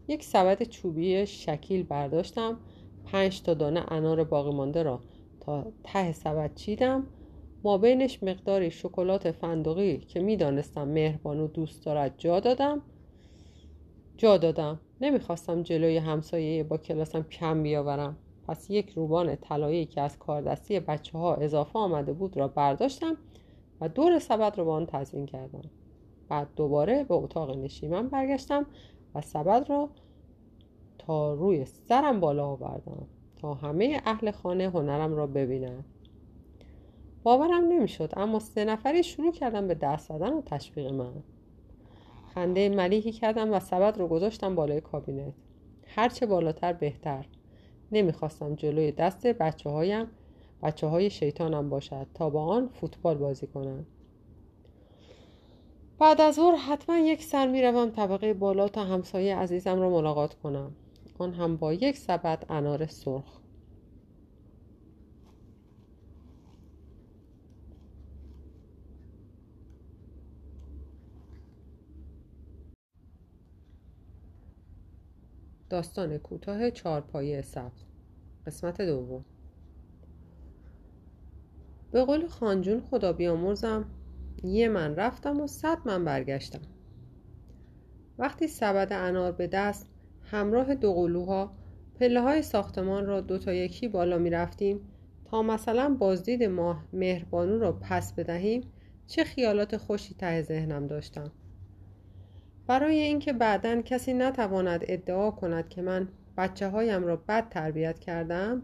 یک 0.08 0.24
سبد 0.24 0.64
چوبی 0.64 1.26
شکیل 1.26 1.84
برداشتم 1.84 2.58
پنج 3.06 3.42
تا 3.42 3.54
دانه 3.54 3.94
انار 3.94 4.24
باقی 4.24 4.52
مانده 4.52 4.84
را 4.84 5.00
تا 5.40 5.66
ته 5.84 6.12
سبد 6.12 6.56
چیدم. 6.56 7.08
ما 7.64 7.78
بینش 7.78 8.24
مقداری 8.24 8.72
شکلات 8.72 9.32
فندقی 9.32 9.98
که 9.98 10.20
می‌دانستم 10.20 10.88
مهربانو 10.88 11.48
دوست 11.48 11.86
دارد 11.86 12.16
جا 12.18 12.40
دادم. 12.40 12.82
جا 14.18 14.38
دادم. 14.38 14.80
نمی‌خواستم 15.02 15.64
جلوی 15.64 15.98
همسایه 15.98 16.64
با 16.64 16.78
کلاسم 16.78 17.24
کم 17.24 17.64
بیاورم. 17.64 18.18
پس 18.48 18.70
یک 18.70 18.90
روبان 18.90 19.36
طلایی 19.36 19.86
که 19.86 20.02
از 20.02 20.20
کاردستی 20.20 20.80
بچه 20.80 21.18
ها 21.18 21.36
اضافه 21.36 21.80
آمده 21.80 22.14
بود 22.14 22.38
را 22.38 22.48
برداشتم 22.48 23.18
و 23.82 23.90
دور 23.90 24.20
سبد 24.20 24.58
رو 24.58 24.66
با 24.66 24.74
آن 24.74 24.86
تزیین 24.86 25.26
کردم. 25.26 25.62
بعد 26.30 26.48
دوباره 26.56 27.04
به 27.04 27.14
اتاق 27.14 27.58
نشیمن 27.58 28.08
برگشتم 28.08 28.66
و 29.16 29.22
سبد 29.22 29.66
را 29.70 29.90
تا 31.08 31.34
روی 31.34 31.66
سرم 31.66 32.20
بالا 32.20 32.46
آوردم 32.46 33.08
تا 33.42 33.54
همه 33.54 34.02
اهل 34.06 34.32
خانه 34.32 34.70
هنرم 34.70 35.14
را 35.14 35.28
ببینند 35.28 35.86
باورم 37.24 37.64
نمی‌شد 37.64 38.14
اما 38.18 38.40
سه 38.40 38.66
نفری 38.66 39.04
شروع 39.04 39.32
کردم 39.32 39.68
به 39.68 39.74
دست 39.74 40.10
زدن 40.10 40.34
و 40.34 40.42
تشویق 40.42 40.92
من. 40.92 41.14
خنده 42.36 42.70
ملیحی 42.70 43.12
کردم 43.12 43.54
و 43.54 43.60
سبد 43.60 43.98
رو 43.98 44.08
گذاشتم 44.08 44.56
بالای 44.56 44.82
کابینت. 44.82 45.34
هرچه 45.88 46.26
بالاتر 46.26 46.74
بهتر. 46.74 47.26
نمی‌خواستم 47.92 48.56
جلوی 48.56 48.92
دست 48.92 49.28
بچه 49.28 49.70
هایم 49.70 50.08
بچه 50.64 50.88
های 50.88 51.10
شیطانم 51.10 51.70
باشد 51.70 52.08
تا 52.14 52.30
با 52.30 52.46
آن 52.46 52.68
فوتبال 52.68 53.18
بازی 53.18 53.48
کنند 53.48 53.86
بعد 56.00 56.22
از 56.22 56.36
ظهر 56.36 56.56
حتما 56.56 56.98
یک 56.98 57.24
سر 57.24 57.48
می‌روم 57.48 57.90
طبقه 57.90 58.34
بالا 58.34 58.68
تا 58.68 58.84
همسایه 58.84 59.36
عزیزم 59.36 59.80
را 59.80 59.90
ملاقات 59.90 60.34
کنم. 60.34 60.72
آن 61.22 61.34
هم 61.34 61.58
با 61.58 61.74
یک 61.74 61.98
سبد 61.98 62.46
انار 62.50 62.86
سرخ. 62.86 63.42
داستان 75.70 76.18
کوتاه 76.18 76.72
چهارپایه 76.72 77.42
سبز. 77.42 77.84
قسمت 78.48 78.82
دوم. 78.82 79.26
به 81.92 82.06
قول 82.06 82.28
خانجون 82.28 82.82
خدا 82.82 83.14
بیامرزم 83.14 83.86
یه 84.44 84.70
من 84.70 84.96
رفتم 84.96 85.42
و 85.42 85.48
صد 85.48 85.78
من 85.86 86.06
برگشتم. 86.06 86.62
وقتی 88.18 88.48
سبد 88.48 88.94
انار 88.94 89.32
به 89.32 89.48
دست 89.48 89.91
همراه 90.32 90.76
دو 90.76 90.94
قلوها 90.94 91.52
پله 92.00 92.22
های 92.22 92.42
ساختمان 92.42 93.06
را 93.06 93.22
دو 93.22 93.38
تا 93.38 93.54
یکی 93.54 93.88
بالا 93.88 94.18
می 94.18 94.30
رفتیم 94.30 94.80
تا 95.26 95.42
مثلا 95.42 95.96
بازدید 96.00 96.44
ماه 96.44 96.86
مهربانو 96.94 97.60
را 97.60 97.72
پس 97.72 98.14
بدهیم 98.14 98.62
چه 99.08 99.24
خیالات 99.24 99.78
خوشی 99.78 100.16
ته 100.16 100.42
ذهنم 100.42 100.88
داشتم. 100.88 101.32
برای 102.68 103.00
اینکه 103.00 103.34
بعدا 103.34 103.82
کسی 103.82 104.14
نتواند 104.14 104.86
ادعا 104.88 105.32
کند 105.32 105.70
که 105.70 105.82
من 105.82 106.08
بچه 106.38 106.70
هایم 106.70 107.04
را 107.04 107.16
بد 107.16 107.50
تربیت 107.50 108.00
کردم 108.00 108.62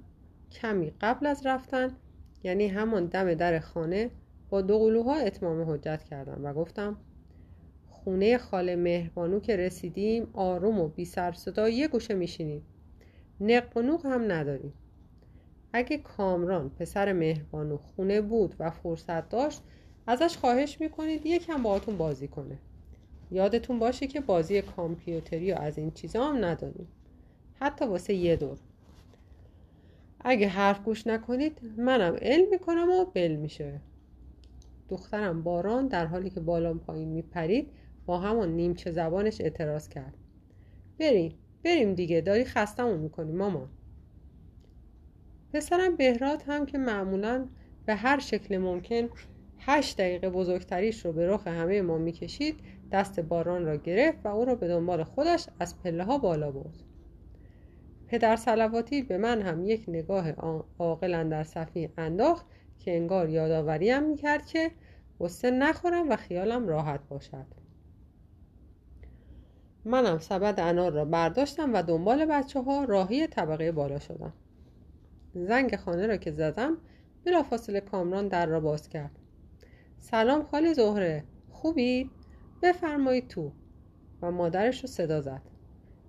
کمی 0.51 0.93
قبل 1.01 1.25
از 1.25 1.45
رفتن 1.45 1.91
یعنی 2.43 2.67
همان 2.67 3.05
دم 3.05 3.33
در 3.33 3.59
خانه 3.59 4.11
با 4.49 4.61
دو 4.61 4.79
قلوها 4.79 5.15
اتمام 5.15 5.71
حجت 5.71 6.03
کردم 6.03 6.45
و 6.45 6.53
گفتم 6.53 6.97
خونه 8.07 8.37
خاله 8.37 8.75
مهربانو 8.75 9.39
که 9.39 9.55
رسیدیم 9.55 10.27
آروم 10.33 10.79
و 10.79 10.87
بی 10.87 11.05
سر 11.05 11.31
صدا 11.31 11.69
یه 11.69 11.87
گوشه 11.87 12.13
میشینیم. 12.13 12.61
نق 13.41 13.77
و 13.77 13.81
نوق 13.81 14.05
هم 14.05 14.31
نداریم. 14.31 14.73
اگه 15.73 15.97
کامران 15.97 16.69
پسر 16.69 17.13
مهربانو 17.13 17.77
خونه 17.77 18.21
بود 18.21 18.55
و 18.59 18.71
فرصت 18.71 19.29
داشت 19.29 19.61
ازش 20.07 20.37
خواهش 20.37 20.81
می‌کنید 20.81 21.25
یکم 21.25 21.63
باهاتون 21.63 21.97
بازی 21.97 22.27
کنه. 22.27 22.57
یادتون 23.31 23.79
باشه 23.79 24.07
که 24.07 24.21
بازی 24.21 24.61
کامپیوتری 24.61 25.51
و 25.51 25.55
از 25.55 25.77
این 25.77 25.91
چیزا 25.91 26.23
هم 26.23 26.45
نداریم. 26.45 26.87
حتی 27.53 27.85
واسه 27.85 28.13
یه 28.13 28.35
دور. 28.35 28.57
اگه 30.19 30.47
حرف 30.47 30.83
گوش 30.83 31.07
نکنید 31.07 31.59
منم 31.77 32.15
علم 32.21 32.49
می‌کنم 32.49 32.89
و 32.89 33.05
بل 33.05 33.35
میشه. 33.35 33.81
دخترم 34.89 35.43
باران 35.43 35.87
در 35.87 36.05
حالی 36.05 36.29
که 36.29 36.39
بالا 36.39 36.73
پایین 36.73 37.09
میپرید 37.09 37.71
با 38.07 38.17
همون 38.19 38.49
نیمچه 38.49 38.91
زبانش 38.91 39.41
اعتراض 39.41 39.89
کرد. 39.89 40.13
بریم 40.99 41.33
بریم 41.63 41.93
دیگه 41.93 42.21
داری 42.21 42.45
خستمون 42.45 42.99
می‌کنی 42.99 43.31
مامان 43.31 43.69
پسرم 45.53 45.95
بهراد 45.95 46.43
هم 46.47 46.65
که 46.65 46.77
معمولا 46.77 47.47
به 47.85 47.95
هر 47.95 48.19
شکل 48.19 48.57
ممکن 48.57 49.09
هشت 49.59 49.97
دقیقه 49.97 50.29
بزرگتریش 50.29 51.05
رو 51.05 51.13
به 51.13 51.27
رخ 51.27 51.47
همه 51.47 51.81
ما 51.81 51.97
می‌کشید 51.97 52.59
دست 52.91 53.19
باران 53.19 53.65
را 53.65 53.75
گرفت 53.75 54.17
و 54.23 54.27
او 54.27 54.45
را 54.45 54.55
به 54.55 54.67
دنبال 54.67 55.03
خودش 55.03 55.47
از 55.59 55.79
پله 55.79 56.03
ها 56.03 56.17
بالا 56.17 56.51
برد. 56.51 56.83
پدر 58.07 58.35
سلواتی 58.35 59.01
به 59.01 59.17
من 59.17 59.41
هم 59.41 59.65
یک 59.65 59.85
نگاه 59.87 60.31
عاقلا 60.79 61.23
در 61.23 61.43
صفی 61.43 61.89
انداخت 61.97 62.45
که 62.79 62.95
انگار 62.95 63.29
یادآوریم 63.29 64.03
می‌کرد 64.03 64.45
که 64.45 64.71
غصه 65.19 65.51
نخورم 65.51 66.09
و 66.09 66.15
خیالم 66.15 66.67
راحت 66.67 66.99
باشد. 67.09 67.66
منم 69.87 70.19
سبد 70.19 70.59
انار 70.59 70.91
را 70.91 71.05
برداشتم 71.05 71.73
و 71.73 71.83
دنبال 71.83 72.25
بچه 72.25 72.61
ها 72.61 72.83
راهی 72.83 73.27
طبقه 73.27 73.71
بالا 73.71 73.99
شدم. 73.99 74.33
زنگ 75.33 75.75
خانه 75.75 76.07
را 76.07 76.17
که 76.17 76.31
زدم 76.31 76.77
بلافاصله 77.25 77.79
کامران 77.79 78.27
در 78.27 78.45
را 78.45 78.59
باز 78.59 78.89
کرد. 78.89 79.11
سلام 79.99 80.43
خالی 80.43 80.73
زهره 80.73 81.23
خوبی؟ 81.51 82.11
بفرمایید 82.63 83.27
تو. 83.27 83.51
و 84.21 84.31
مادرش 84.31 84.81
رو 84.81 84.87
صدا 84.87 85.21
زد. 85.21 85.41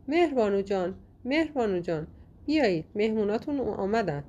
مهربانو 0.08 0.62
جان 0.62 0.94
مهربانو 1.24 1.80
جان 1.80 2.06
بیایید 2.46 2.84
مهموناتون 2.94 3.60
آمدند 3.60 4.24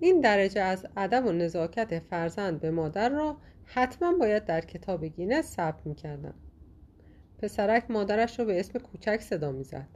این 0.00 0.20
درجه 0.20 0.60
از 0.60 0.86
ادب 0.96 1.26
و 1.26 1.32
نزاکت 1.32 1.98
فرزند 1.98 2.60
به 2.60 2.70
مادر 2.70 3.08
را 3.08 3.36
حتما 3.64 4.12
باید 4.12 4.44
در 4.44 4.60
کتاب 4.60 5.04
گینس 5.04 5.44
ثبت 5.44 5.86
می‌کردم 5.86 6.34
پسرک 7.42 7.90
مادرش 7.90 8.38
رو 8.38 8.44
به 8.44 8.60
اسم 8.60 8.78
کوچک 8.78 9.20
صدا 9.20 9.52
می‌زد. 9.52 9.86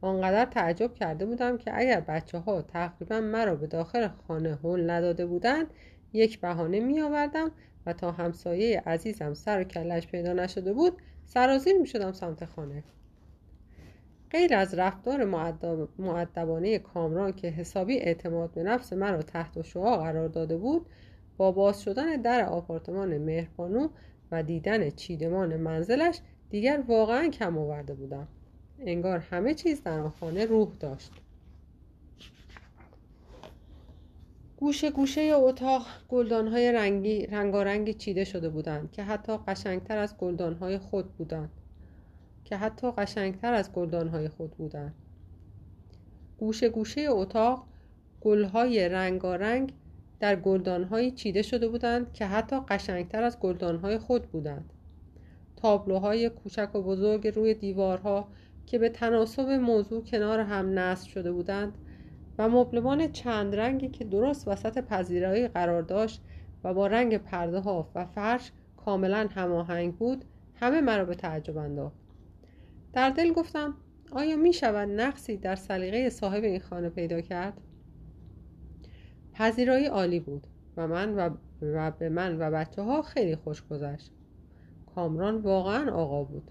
آنقدر 0.00 0.44
تعجب 0.44 0.94
کرده 0.94 1.26
بودم 1.26 1.58
که 1.58 1.78
اگر 1.78 2.00
بچه 2.00 2.38
ها 2.38 2.62
تقریبا 2.62 3.20
مرا 3.20 3.54
به 3.54 3.66
داخل 3.66 4.08
خانه 4.08 4.58
هل 4.64 4.90
نداده 4.90 5.26
بودند 5.26 5.66
یک 6.12 6.40
بهانه 6.40 6.80
می 6.80 7.00
آوردم 7.00 7.50
و 7.86 7.92
تا 7.92 8.12
همسایه 8.12 8.80
عزیزم 8.86 9.34
سر 9.34 9.60
و 9.60 9.64
کلش 9.64 10.06
پیدا 10.06 10.32
نشده 10.32 10.72
بود 10.72 10.92
سرازیر 11.24 11.78
می 11.78 11.86
شدم 11.86 12.12
سمت 12.12 12.44
خانه. 12.44 12.84
غیر 14.30 14.54
از 14.54 14.74
رفتار 14.74 15.24
معدبانه 15.98 16.78
کامران 16.78 17.32
که 17.32 17.48
حسابی 17.48 17.98
اعتماد 17.98 18.50
به 18.50 18.62
نفس 18.62 18.92
مرا 18.92 19.22
تحت 19.22 19.62
شعا 19.62 19.96
قرار 19.96 20.28
داده 20.28 20.56
بود 20.56 20.86
با 21.36 21.52
باز 21.52 21.82
شدن 21.82 22.16
در 22.16 22.44
آپارتمان 22.44 23.18
مهربانو 23.18 23.88
و 24.30 24.42
دیدن 24.42 24.90
چیدمان 24.90 25.56
منزلش 25.56 26.20
دیگر 26.50 26.82
واقعا 26.88 27.28
کم 27.28 27.58
آورده 27.58 27.94
بودم. 27.94 28.28
انگار 28.78 29.18
همه 29.18 29.54
چیز 29.54 29.82
در 29.82 29.98
آن 29.98 30.10
خانه 30.10 30.44
روح 30.44 30.68
داشت. 30.80 31.12
گوشه 34.56 34.90
گوشه 34.90 35.20
اتاق 35.34 35.86
گلدانهای 36.08 36.72
رنگی 36.72 37.26
رنگارنگی 37.26 37.94
چیده 37.94 38.24
شده 38.24 38.48
بودند 38.48 38.92
که 38.92 39.02
حتی 39.02 39.36
قشنگتر 39.36 39.98
از 39.98 40.16
گلدانهای 40.16 40.78
خود 40.78 41.12
بودند. 41.12 41.50
که 42.44 42.56
حتی 42.56 42.90
قشنگتر 42.90 43.54
از 43.54 43.72
گلدانهای 43.72 44.28
خود 44.28 44.50
بودند. 44.50 44.94
گوشه 46.38 46.68
گوشه 46.68 47.06
اتاق 47.08 47.66
گلهای 48.20 48.88
رنگارنگ 48.88 49.72
در 50.20 50.36
گلدانهایی 50.36 51.10
چیده 51.10 51.42
شده 51.42 51.68
بودند 51.68 52.12
که 52.12 52.26
حتی 52.26 52.56
قشنگتر 52.68 53.22
از 53.22 53.40
گلدانهای 53.40 53.98
خود 53.98 54.22
بودند. 54.22 54.72
تابلوهای 55.56 56.28
کوچک 56.28 56.74
و 56.74 56.82
بزرگ 56.82 57.28
روی 57.28 57.54
دیوارها 57.54 58.28
که 58.66 58.78
به 58.78 58.88
تناسب 58.88 59.48
موضوع 59.50 60.04
کنار 60.04 60.40
هم 60.40 60.78
نصب 60.78 61.08
شده 61.08 61.32
بودند 61.32 61.78
و 62.38 62.48
مبلمان 62.48 63.12
چند 63.12 63.56
رنگی 63.56 63.88
که 63.88 64.04
درست 64.04 64.48
وسط 64.48 64.78
پذیرایی 64.78 65.48
قرار 65.48 65.82
داشت 65.82 66.22
و 66.64 66.74
با 66.74 66.86
رنگ 66.86 67.16
پرده 67.16 67.60
ها 67.60 67.90
و 67.94 68.04
فرش 68.04 68.52
کاملا 68.76 69.28
هماهنگ 69.34 69.96
بود 69.96 70.24
همه 70.54 70.80
مرا 70.80 71.04
به 71.04 71.14
تعجب 71.14 71.56
انداخت. 71.56 71.96
در 72.92 73.10
دل 73.10 73.32
گفتم 73.32 73.74
آیا 74.12 74.36
می 74.36 74.52
شود 74.52 74.88
نقصی 74.88 75.36
در 75.36 75.56
سلیقه 75.56 76.10
صاحب 76.10 76.44
این 76.44 76.60
خانه 76.60 76.88
پیدا 76.88 77.20
کرد؟ 77.20 77.60
پذیرایی 79.38 79.86
عالی 79.86 80.20
بود 80.20 80.46
و 80.76 80.88
من 80.88 81.14
و, 81.14 81.30
و 81.62 81.90
به 81.90 82.08
من 82.08 82.36
و 82.38 82.50
بچه 82.50 82.82
ها 82.82 83.02
خیلی 83.02 83.36
خوش 83.36 83.62
گذشت. 83.62 84.12
کامران 84.94 85.36
واقعا 85.36 85.92
آقا 85.92 86.24
بود. 86.24 86.50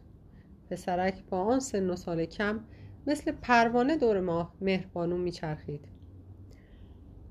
پسرک 0.70 1.24
با 1.30 1.42
آن 1.42 1.60
سن 1.60 1.90
و 1.90 1.96
سال 1.96 2.26
کم 2.26 2.60
مثل 3.08 3.32
پروانه 3.32 3.98
دور 3.98 4.20
ماه 4.20 4.54
مهربانو 4.62 5.18
میچرخید. 5.18 5.86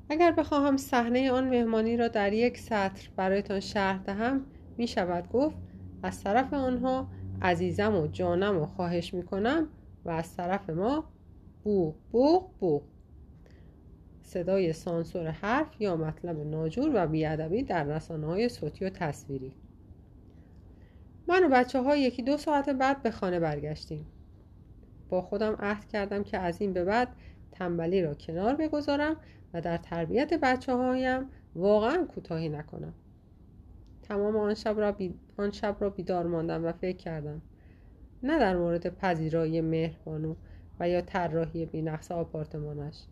اگر 0.08 0.32
بخواهم 0.32 0.76
صحنه 0.76 1.32
آن 1.32 1.48
مهمانی 1.48 1.96
را 1.96 2.08
در 2.08 2.32
یک 2.32 2.58
سطر 2.58 3.08
برایتان 3.16 3.60
شرح 3.60 4.02
دهم 4.02 4.46
می 4.76 4.86
شود 4.86 5.28
گفت 5.28 5.56
از 6.02 6.22
طرف 6.22 6.54
آنها 6.54 7.08
عزیزم 7.42 7.94
و 7.94 8.06
جانم 8.06 8.58
و 8.58 8.66
خواهش 8.66 9.14
می 9.14 9.22
کنم 9.22 9.68
و 10.04 10.10
از 10.10 10.36
طرف 10.36 10.70
ما 10.70 11.04
بو 11.64 11.94
بو 12.12 12.40
بو 12.60 12.82
صدای 14.34 14.72
سانسور 14.72 15.26
حرف 15.26 15.80
یا 15.80 15.96
مطلب 15.96 16.38
ناجور 16.38 16.90
و 16.94 17.06
بیادبی 17.06 17.62
در 17.62 17.84
رسانه 17.84 18.26
های 18.26 18.48
صوتی 18.48 18.84
و 18.84 18.90
تصویری. 18.90 19.52
من 21.28 21.44
و 21.44 21.48
بچه 21.48 21.82
ها 21.82 21.96
یکی 21.96 22.22
دو 22.22 22.36
ساعت 22.36 22.68
بعد 22.68 23.02
به 23.02 23.10
خانه 23.10 23.40
برگشتیم. 23.40 24.06
با 25.08 25.22
خودم 25.22 25.56
عهد 25.58 25.88
کردم 25.88 26.22
که 26.22 26.38
از 26.38 26.60
این 26.60 26.72
به 26.72 26.84
بعد 26.84 27.08
تنبلی 27.52 28.02
را 28.02 28.14
کنار 28.14 28.54
بگذارم 28.54 29.16
و 29.54 29.60
در 29.60 29.76
تربیت 29.76 30.34
بچه 30.34 30.72
هایم 30.72 31.30
واقعا 31.54 32.04
کوتاهی 32.04 32.48
نکنم. 32.48 32.94
تمام 34.02 34.36
آن 34.36 34.54
شب, 34.54 34.80
را 34.80 34.96
آن 35.36 35.50
شب 35.50 35.76
را 35.80 35.90
بیدار 35.90 36.26
ماندم 36.26 36.64
و 36.64 36.72
فکر 36.72 36.96
کردم 36.96 37.42
نه 38.22 38.38
در 38.38 38.56
مورد 38.56 38.88
پذیرایی 38.98 39.60
مهربانو 39.60 40.34
و 40.80 40.88
یا 40.88 41.00
طراحی 41.00 41.66
بینقص 41.66 42.12
آپارتمانش. 42.12 43.04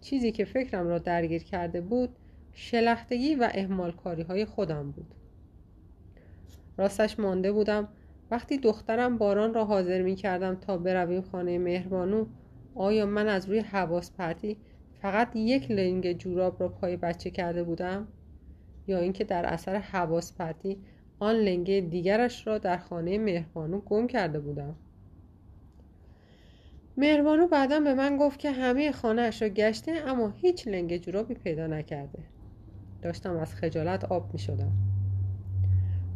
چیزی 0.00 0.32
که 0.32 0.44
فکرم 0.44 0.88
را 0.88 0.98
درگیر 0.98 1.42
کرده 1.42 1.80
بود 1.80 2.16
شلختگی 2.52 3.34
و 3.34 3.50
اهمالکاری 3.54 4.22
های 4.22 4.44
خودم 4.44 4.90
بود. 4.90 5.14
راستش 6.76 7.18
مانده 7.18 7.52
بودم 7.52 7.88
وقتی 8.30 8.58
دخترم 8.58 9.18
باران 9.18 9.54
را 9.54 9.64
حاضر 9.64 10.02
می 10.02 10.14
کردم 10.14 10.54
تا 10.54 10.78
برویم 10.78 11.22
خانه 11.22 11.58
مهربانو 11.58 12.26
آیا 12.74 13.06
من 13.06 13.28
از 13.28 13.48
روی 13.48 13.58
حواس 13.58 14.12
پرتی 14.12 14.56
فقط 15.02 15.36
یک 15.36 15.70
لنگ 15.70 16.12
جوراب 16.12 16.60
را 16.60 16.68
پای 16.68 16.96
بچه 16.96 17.30
کرده 17.30 17.64
بودم؟ 17.64 18.08
یا 18.86 18.98
اینکه 18.98 19.24
در 19.24 19.46
اثر 19.46 19.76
حواس 19.76 20.36
پرتی 20.36 20.78
آن 21.18 21.34
لنگه 21.36 21.80
دیگرش 21.80 22.46
را 22.46 22.58
در 22.58 22.78
خانه 22.78 23.18
مهربانو 23.18 23.80
گم 23.80 24.06
کرده 24.06 24.40
بودم؟ 24.40 24.76
مهربانو 26.96 27.46
بعدا 27.46 27.80
به 27.80 27.94
من 27.94 28.16
گفت 28.16 28.38
که 28.38 28.50
همه 28.50 28.92
خانهاش 28.92 29.42
را 29.42 29.48
گشته 29.48 29.92
اما 29.92 30.28
هیچ 30.28 30.68
لنگ 30.68 30.96
جورابی 30.96 31.34
پیدا 31.34 31.66
نکرده. 31.66 32.18
داشتم 33.02 33.36
از 33.36 33.54
خجالت 33.54 34.04
آب 34.04 34.32
می 34.32 34.38
شدم 34.38 34.72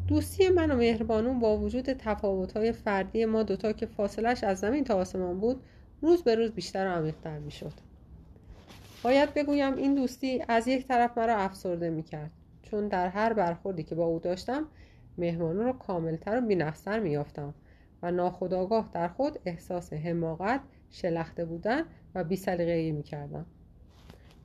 دوستی 0.08 0.48
من 0.48 0.70
و 0.70 0.76
مهربانو 0.76 1.34
با 1.34 1.58
وجود 1.58 1.92
تفاوت‌های 1.92 2.72
فردی 2.72 3.24
ما 3.24 3.42
دوتا 3.42 3.72
که 3.72 3.86
فاصلش 3.86 4.44
از 4.44 4.58
زمین 4.58 4.84
تا 4.84 4.94
آسمان 4.94 5.40
بود 5.40 5.60
روز 6.02 6.22
به 6.22 6.34
روز 6.34 6.50
بیشتر 6.50 6.86
و 6.86 6.90
عمیقتر 6.90 7.38
می‌شد. 7.38 7.72
باید 9.02 9.34
بگویم 9.34 9.76
این 9.76 9.94
دوستی 9.94 10.42
از 10.48 10.68
یک 10.68 10.88
طرف 10.88 11.18
مرا 11.18 11.36
افسرده 11.36 11.90
می‌کرد. 11.90 12.30
چون 12.62 12.88
در 12.88 13.08
هر 13.08 13.32
برخوردی 13.32 13.82
که 13.82 13.94
با 13.94 14.04
او 14.04 14.18
داشتم 14.18 14.66
مهمانو 15.18 15.62
را 15.62 15.72
کاملتر 15.72 16.38
و 16.38 16.40
بینقصتر 16.40 17.00
میافتم 17.00 17.54
و 18.04 18.10
ناخداگاه 18.10 18.90
در 18.92 19.08
خود 19.08 19.38
احساس 19.44 19.92
حماقت 19.92 20.60
شلخته 20.90 21.44
بودن 21.44 21.84
و 22.14 22.24
بیسلیقگی 22.24 22.92
می‌کردم 22.92 23.46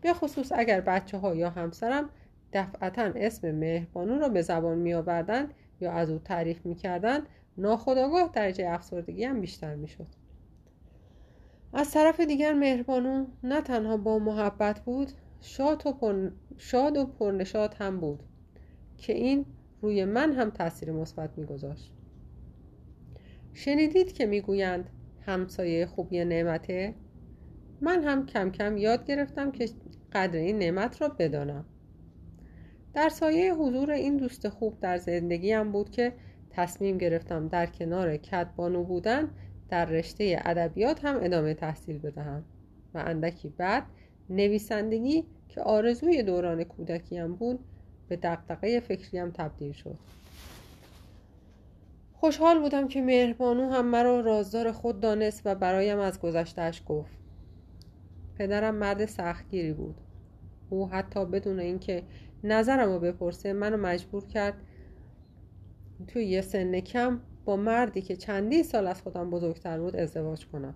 به 0.01 0.13
خصوص 0.13 0.51
اگر 0.55 0.81
بچه 0.81 1.17
ها 1.17 1.35
یا 1.35 1.49
همسرم 1.49 2.09
دفعتا 2.53 3.11
اسم 3.15 3.51
مهربانو 3.51 4.19
را 4.19 4.29
به 4.29 4.41
زبان 4.41 4.77
می 4.77 4.93
آوردن 4.93 5.49
یا 5.81 5.91
از 5.91 6.09
او 6.09 6.19
تعریف 6.19 6.65
می 6.65 6.75
کردن 6.75 7.19
ناخداگاه 7.57 8.29
درجه 8.33 8.69
افسردگی 8.69 9.23
هم 9.23 9.41
بیشتر 9.41 9.75
می 9.75 9.87
شد. 9.87 10.07
از 11.73 11.91
طرف 11.91 12.19
دیگر 12.19 12.53
مهربانو 12.53 13.25
نه 13.43 13.61
تنها 13.61 13.97
با 13.97 14.19
محبت 14.19 14.79
بود 14.79 15.11
شاد 15.41 15.87
و, 15.87 15.91
پر... 15.91 16.29
شاد 16.57 16.97
و 16.97 17.05
پرنشاد 17.05 17.73
هم 17.73 17.99
بود 17.99 18.23
که 18.97 19.13
این 19.13 19.45
روی 19.81 20.05
من 20.05 20.31
هم 20.31 20.49
تاثیر 20.49 20.91
مثبت 20.91 21.37
میگذاشت 21.37 21.91
شنیدید 23.59 24.13
که 24.13 24.25
می‌گویند 24.25 24.89
همسایه 25.25 25.85
خوبی 25.85 26.25
نعمته؟ 26.25 26.93
من 27.81 28.03
هم 28.03 28.25
کم 28.25 28.51
کم 28.51 28.77
یاد 28.77 29.05
گرفتم 29.05 29.51
که 29.51 29.69
قدر 30.13 30.39
این 30.39 30.57
نعمت 30.57 31.01
را 31.01 31.09
بدانم. 31.09 31.65
در 32.93 33.09
سایه 33.09 33.53
حضور 33.53 33.91
این 33.91 34.17
دوست 34.17 34.49
خوب 34.49 34.79
در 34.79 34.97
زندگیم 34.97 35.71
بود 35.71 35.89
که 35.89 36.13
تصمیم 36.49 36.97
گرفتم 36.97 37.47
در 37.47 37.65
کنار 37.65 38.17
کتبانو 38.17 38.83
بودن 38.83 39.29
در 39.69 39.85
رشته 39.85 40.41
ادبیات 40.45 41.05
هم 41.05 41.17
ادامه 41.21 41.53
تحصیل 41.53 41.97
بدهم 41.97 42.43
و 42.93 42.97
اندکی 42.97 43.49
بعد 43.49 43.83
نویسندگی 44.29 45.23
که 45.49 45.61
آرزوی 45.61 46.23
دوران 46.23 46.63
کودکیم 46.63 47.35
بود 47.35 47.59
به 48.07 48.15
دقدقه 48.15 48.79
فکریم 48.79 49.31
تبدیل 49.31 49.71
شد. 49.71 49.97
خوشحال 52.19 52.59
بودم 52.59 52.87
که 52.87 53.01
مهربانو 53.01 53.69
هم 53.69 53.85
مرا 53.85 54.19
رازدار 54.19 54.71
خود 54.71 54.99
دانست 54.99 55.41
و 55.45 55.55
برایم 55.55 55.99
از 55.99 56.19
گذشتهش 56.19 56.83
گفت. 56.87 57.17
پدرم 58.35 58.75
مرد 58.75 59.05
سختگیری 59.05 59.73
بود. 59.73 59.95
او 60.69 60.89
حتی 60.89 61.25
بدون 61.25 61.59
اینکه 61.59 62.03
نظرم 62.43 62.91
رو 62.91 62.99
بپرسه 62.99 63.53
منو 63.53 63.77
مجبور 63.77 64.27
کرد 64.27 64.53
توی 66.07 66.25
یه 66.25 66.41
سن 66.41 66.79
کم 66.79 67.19
با 67.45 67.55
مردی 67.55 68.01
که 68.01 68.15
چندی 68.15 68.63
سال 68.63 68.87
از 68.87 69.01
خودم 69.01 69.29
بزرگتر 69.29 69.79
بود 69.79 69.95
ازدواج 69.95 70.47
کنم. 70.47 70.75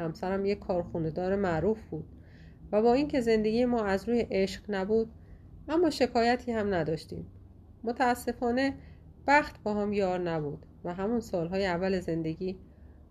همسرم 0.00 0.44
یک 0.44 0.58
کارخونه 0.58 1.10
دار 1.10 1.36
معروف 1.36 1.78
بود 1.90 2.04
و 2.72 2.82
با 2.82 2.94
اینکه 2.94 3.20
زندگی 3.20 3.64
ما 3.64 3.84
از 3.84 4.08
روی 4.08 4.26
عشق 4.30 4.62
نبود 4.68 5.10
اما 5.68 5.90
شکایتی 5.90 6.52
هم 6.52 6.74
نداشتیم. 6.74 7.26
متاسفانه 7.84 8.74
بخت 9.26 9.62
با 9.62 9.74
هم 9.74 9.92
یار 9.92 10.18
نبود 10.18 10.66
و 10.84 10.94
همون 10.94 11.20
سالهای 11.20 11.66
اول 11.66 12.00
زندگی 12.00 12.58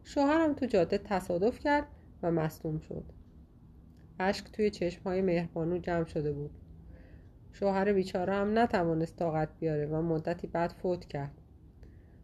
شوهرم 0.04 0.54
تو 0.54 0.66
جاده 0.66 0.98
تصادف 0.98 1.60
کرد 1.60 1.88
و 2.24 2.32
مصدوم 2.32 2.80
شد. 2.80 3.04
اشک 4.20 4.52
توی 4.52 4.70
چشمهای 4.70 5.22
مهربانو 5.22 5.78
جمع 5.78 6.06
شده 6.06 6.32
بود. 6.32 6.52
شوهر 7.52 7.94
بیچاره 7.94 8.34
هم 8.34 8.60
نتوانست 8.60 9.16
طاقت 9.16 9.50
بیاره 9.60 9.86
و 9.86 10.02
مدتی 10.02 10.48
بعد 10.48 10.72
فوت 10.72 11.06
کرد. 11.06 11.32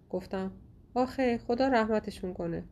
گفتم 0.09 0.51
آخه 0.93 1.37
خدا 1.37 1.67
رحمتشون 1.67 2.33
کنه. 2.33 2.63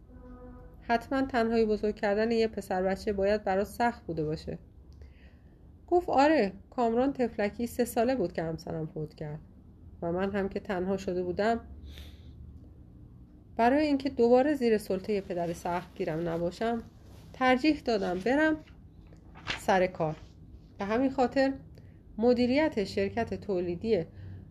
حتما 0.82 1.22
تنهایی 1.22 1.66
بزرگ 1.66 1.96
کردن 1.96 2.32
یه 2.32 2.48
پسر 2.48 2.84
بچه 2.84 3.14
باید 3.14 3.44
برات 3.44 3.68
سخت 3.68 4.06
بوده 4.06 4.26
باشه. 4.26 4.60
گفت 5.88 6.10
آره 6.10 6.54
کامران 6.70 7.14
تفلکی 7.14 7.68
سه 7.68 7.86
ساله 7.86 8.16
بود 8.16 8.34
که 8.34 8.44
همسرم 8.44 8.86
فوت 8.86 9.14
کرد. 9.14 9.40
و 10.02 10.12
من 10.12 10.32
هم 10.32 10.50
که 10.50 10.60
تنها 10.60 10.98
شده 10.98 11.24
بودم. 11.24 11.60
برای 13.56 13.86
اینکه 13.86 14.10
دوباره 14.10 14.54
زیر 14.54 14.78
سلطه 14.78 15.22
پدر 15.22 15.54
سخت 15.54 15.96
گیرم 15.96 16.30
نباشم 16.30 16.84
ترجیح 17.34 17.80
دادم 17.80 18.20
برم 18.20 18.58
سر 19.60 19.88
کار. 19.88 20.16
به 20.78 20.86
همین 20.86 21.10
خاطر 21.10 21.54
مدیریت 22.18 22.84
شرکت 22.84 23.34
تولیدی 23.34 24.06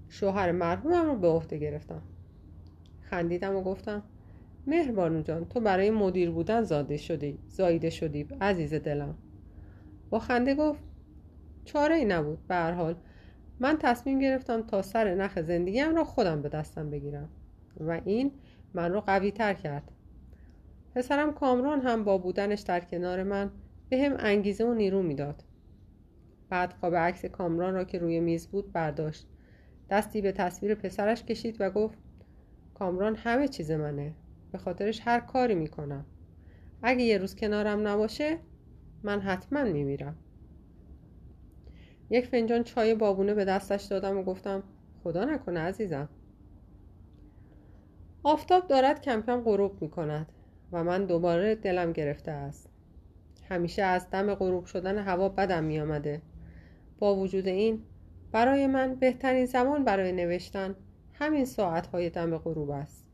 شوهر 0.09 0.53
مرحومم 0.53 1.07
رو 1.07 1.17
به 1.17 1.29
عهده 1.29 1.59
گرفتم. 1.59 2.03
خندیدم 3.01 3.57
و 3.57 3.63
گفتم 3.63 4.03
مهربانو 4.67 5.23
جان 5.23 5.45
تو 5.45 5.61
برای 5.61 5.91
مدیر 5.91 6.31
بودن 6.31 6.63
زاده 6.63 6.97
شدی 6.97 7.39
زایده 7.49 7.91
شدی 7.91 8.27
عزیز 8.41 8.75
دلم. 8.75 9.15
با 10.11 10.19
خنده 10.19 10.55
گفت 10.55 10.81
چاره 11.65 11.95
ای 11.95 12.05
نبود. 12.05 12.47
به 12.49 12.57
حال 12.57 12.95
من 13.61 13.79
تصمیم 13.79 14.19
گرفتم 14.19 14.63
تا 14.63 14.83
سر 14.83 15.15
نخ 15.15 15.41
زندگیم 15.41 15.95
را 15.95 16.05
خودم 16.05 16.43
به 16.43 16.49
دستم 16.49 16.91
بگیرم. 16.91 17.29
و 17.81 18.01
این 18.05 18.33
من 18.75 18.93
رو 18.93 19.01
قوی 19.01 19.31
تر 19.31 19.55
کرد. 19.55 19.93
پسرم 20.95 21.33
کامران 21.33 21.81
هم 21.81 22.05
با 22.05 22.19
بودنش 22.19 22.61
در 22.61 22.81
کنار 22.81 23.23
من 23.23 23.51
به 23.89 24.03
هم 24.03 24.17
انگیزه 24.19 24.65
و 24.65 24.75
نیرو 24.75 25.03
می‌داد. 25.03 25.45
بعد 26.49 26.75
قاب 26.81 26.95
عکس 26.95 27.25
کامران 27.25 27.75
را 27.75 27.85
که 27.85 27.99
روی 27.99 28.21
میز 28.21 28.47
بود 28.47 28.73
برداشت. 28.73 29.27
دستی 29.91 30.21
به 30.21 30.33
تصویر 30.33 30.75
پسرش 30.75 31.25
کشید 31.25 31.57
و 31.61 31.71
گفت 31.71 31.99
کامران 32.75 33.17
همه 33.17 33.49
چیز 33.49 33.71
منه. 33.71 34.15
به 34.53 34.59
خاطرش 34.59 35.01
هر 35.05 35.21
کاری 35.21 35.55
می‌کنم. 35.55 36.05
اگه 36.83 37.03
یه 37.03 37.19
روز 37.19 37.37
کنارم 37.37 37.89
نباشه 37.89 38.39
من 39.03 39.21
حتما 39.21 39.65
میمیرم. 39.65 40.17
یک 42.11 42.27
فنجان 42.27 42.63
چای 42.63 42.95
بابونه 42.95 43.35
به 43.35 43.45
دستش 43.45 43.85
دادم 43.85 44.19
و 44.19 44.23
گفتم 44.23 44.63
خدا 45.05 45.25
نکنه 45.25 45.61
عزیزم. 45.61 46.09
آفتاب 48.23 48.67
دارد 48.67 49.01
کم 49.01 49.23
کم 49.23 49.41
غروب 49.41 49.83
می 49.83 49.91
کند 49.91 50.33
و 50.73 50.85
من 50.85 51.05
دوباره 51.05 51.55
دلم 51.55 51.93
گرفته 51.93 52.31
است. 52.31 52.71
همیشه 53.49 53.83
از 53.83 54.11
دم 54.11 54.35
غروب 54.35 54.65
شدن 54.65 54.99
هوا 54.99 55.29
بدم 55.29 55.65
می 55.65 55.81
آمده 55.81 56.23
با 56.99 57.17
وجود 57.17 57.49
این 57.49 57.83
برای 58.33 58.67
من 58.67 58.95
بهترین 58.95 59.47
زمان 59.47 59.85
برای 59.85 60.13
نوشتن 60.13 60.75
همین 61.13 61.45
ساعتهای 61.45 62.11
دم 62.11 62.39
غروب 62.39 62.71
است. 62.71 63.07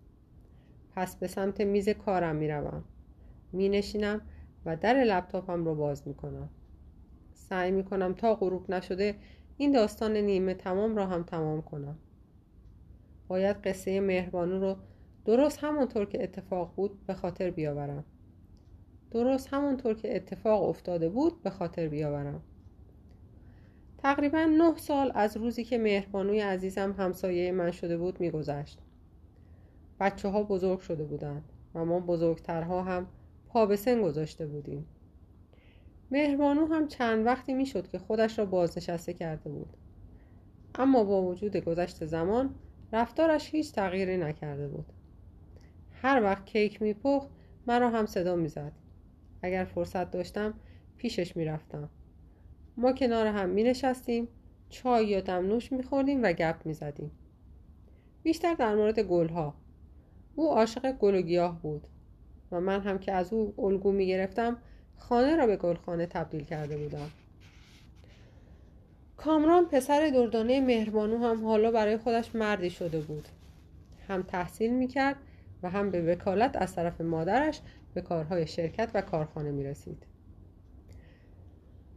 پس 0.96 1.16
به 1.16 1.26
سمت 1.26 1.60
میز 1.60 1.88
کارم 1.88 2.36
می 2.36 2.48
روم 2.48 2.84
می 3.52 3.68
نشینم 3.68 4.20
و 4.66 4.76
در 4.76 4.94
لپتاپم 4.94 5.64
رو 5.64 5.74
باز 5.74 6.08
می 6.08 6.14
کنم 6.14 6.48
سعی 7.52 7.70
می 7.70 7.84
کنم 7.84 8.14
تا 8.14 8.34
غروب 8.34 8.70
نشده 8.70 9.14
این 9.56 9.72
داستان 9.72 10.16
نیمه 10.16 10.54
تمام 10.54 10.96
را 10.96 11.06
هم 11.06 11.22
تمام 11.22 11.62
کنم. 11.62 11.98
باید 13.28 13.56
قصه 13.56 14.00
مهربانو 14.00 14.60
رو 14.60 14.76
درست 15.24 15.58
همونطور 15.64 16.04
که 16.04 16.22
اتفاق 16.22 16.72
بود 16.76 17.06
به 17.06 17.14
خاطر 17.14 17.50
بیاورم. 17.50 18.04
درست 19.10 19.48
همونطور 19.54 19.94
که 19.94 20.16
اتفاق 20.16 20.62
افتاده 20.62 21.08
بود 21.08 21.42
به 21.42 21.50
خاطر 21.50 21.88
بیاورم. 21.88 22.42
تقریبا 23.98 24.44
نه 24.44 24.76
سال 24.76 25.12
از 25.14 25.36
روزی 25.36 25.64
که 25.64 25.78
مهربانوی 25.78 26.40
عزیزم 26.40 26.94
همسایه 26.98 27.52
من 27.52 27.70
شده 27.70 27.98
بود 27.98 28.20
میگذشت. 28.20 28.78
بچه 30.00 30.28
ها 30.28 30.42
بزرگ 30.42 30.80
شده 30.80 31.04
بودند 31.04 31.44
و 31.74 31.84
ما 31.84 32.00
بزرگترها 32.00 32.82
هم 32.82 33.06
پا 33.48 33.66
به 33.66 33.76
سن 33.76 34.02
گذاشته 34.02 34.46
بودیم. 34.46 34.86
مهربانو 36.12 36.66
هم 36.66 36.88
چند 36.88 37.26
وقتی 37.26 37.54
می‌شد 37.54 37.88
که 37.88 37.98
خودش 37.98 38.38
را 38.38 38.46
بازنشسته 38.46 39.12
کرده 39.12 39.50
بود. 39.50 39.76
اما 40.74 41.04
با 41.04 41.22
وجود 41.22 41.56
گذشت 41.56 42.04
زمان 42.04 42.54
رفتارش 42.92 43.54
هیچ 43.54 43.72
تغییری 43.72 44.16
نکرده 44.16 44.68
بود. 44.68 44.86
هر 45.90 46.22
وقت 46.22 46.46
کیک 46.46 46.82
میپخت 46.82 47.28
مرا 47.66 47.90
هم 47.90 48.06
صدا 48.06 48.36
می‌زد. 48.36 48.72
اگر 49.42 49.64
فرصت 49.64 50.10
داشتم 50.10 50.54
پیشش 50.96 51.36
می‌رفتم. 51.36 51.88
ما 52.76 52.92
کنار 52.92 53.26
هم 53.26 53.48
می 53.48 53.62
نشستیم 53.62 54.28
چای 54.68 55.06
یا 55.06 55.20
دمنوش 55.20 55.72
می 55.72 55.82
خوردیم 55.82 56.22
و 56.22 56.32
گپ 56.32 56.66
می 56.66 56.74
زدیم 56.74 57.10
بیشتر 58.22 58.54
در 58.54 58.74
مورد 58.74 59.00
گلها. 59.00 59.54
او 60.36 60.48
عاشق 60.48 60.92
گل 60.92 61.14
و 61.14 61.20
گیاه 61.22 61.62
بود 61.62 61.86
و 62.50 62.60
من 62.60 62.80
هم 62.80 62.98
که 62.98 63.12
از 63.12 63.32
او 63.32 63.54
الگو 63.58 63.92
می 63.92 64.06
گرفتم 64.06 64.56
خانه 65.08 65.36
را 65.36 65.46
به 65.46 65.56
گلخانه 65.56 66.06
تبدیل 66.06 66.44
کرده 66.44 66.76
بودم. 66.76 67.10
کامران 69.16 69.66
پسر 69.66 70.10
دردانه 70.10 70.60
مهربانو 70.60 71.18
هم 71.18 71.44
حالا 71.44 71.70
برای 71.70 71.96
خودش 71.96 72.34
مردی 72.34 72.70
شده 72.70 73.00
بود. 73.00 73.28
هم 74.08 74.22
تحصیل 74.22 74.72
می 74.72 74.88
کرد 74.88 75.16
و 75.62 75.70
هم 75.70 75.90
به 75.90 76.12
وکالت 76.12 76.62
از 76.62 76.74
طرف 76.74 77.00
مادرش 77.00 77.60
به 77.94 78.00
کارهای 78.00 78.46
شرکت 78.46 78.90
و 78.94 79.00
کارخانه 79.00 79.50
می 79.50 79.64
رسید 79.64 80.06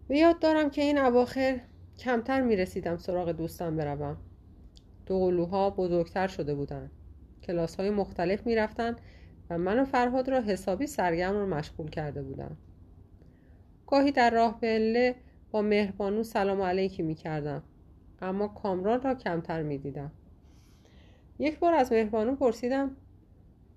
به 0.08 0.18
یاد 0.18 0.40
دارم 0.40 0.70
که 0.70 0.82
این 0.82 0.98
اواخر 0.98 1.60
کمتر 2.00 2.42
می 2.42 2.56
رسیدم 2.56 2.98
سراغ 2.98 3.32
دوستم 3.32 3.78
بروم. 3.78 4.18
دو 5.06 5.20
قلوها 5.20 5.70
بزرگتر 5.70 6.28
شده 6.28 6.56
بودند. 6.56 6.92
کلاس 7.44 7.76
های 7.76 7.90
مختلف 7.90 8.48
می 8.48 8.56
رفتن 8.56 8.96
و 9.50 9.58
من 9.58 9.80
و 9.80 9.86
فرهاد 9.86 10.30
را 10.30 10.42
حسابی 10.42 10.88
سرگرم 10.88 11.34
رو 11.34 11.48
مشغول 11.48 11.90
کرده 11.90 12.22
بودم. 12.22 12.58
گاهی 13.88 14.12
در 14.12 14.30
راه 14.30 14.60
پله 14.62 15.16
با 15.52 15.62
مهربانو 15.62 16.24
سلام 16.24 16.62
علیکی 16.62 17.04
می 17.04 17.16
کردم 17.16 17.64
اما 18.22 18.48
کامران 18.48 19.02
را 19.02 19.16
کمتر 19.16 19.64
می 19.64 19.78
دیدم 19.78 20.12
یک 21.40 21.60
بار 21.60 21.74
از 21.74 21.92
مهربانو 21.92 22.36
پرسیدم 22.36 22.96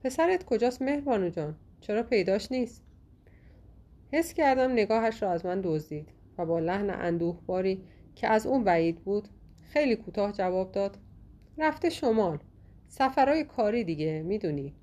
پسرت 0.05 0.45
کجاست 0.45 0.83
مهربانو 0.83 1.29
جان؟ 1.29 1.57
چرا 1.81 2.03
پیداش 2.03 2.53
نیست؟ 2.53 2.83
حس 4.13 4.35
کردم 4.35 4.73
نگاهش 4.73 5.23
را 5.23 5.31
از 5.31 5.47
من 5.47 5.61
دزدید 5.65 6.09
و 6.39 6.47
با 6.47 6.59
لحن 6.59 6.91
اندوهباری 6.91 7.85
که 8.15 8.29
از 8.29 8.47
اون 8.47 8.65
بعید 8.65 9.01
بود 9.01 9.29
خیلی 9.73 9.97
کوتاه 9.97 10.33
جواب 10.33 10.73
داد 10.73 10.99
رفته 11.59 11.91
شمال. 11.91 12.39
سفرهای 12.89 13.45
کاری 13.45 13.85
دیگه 13.85 14.23
می‌دونی. 14.23 14.75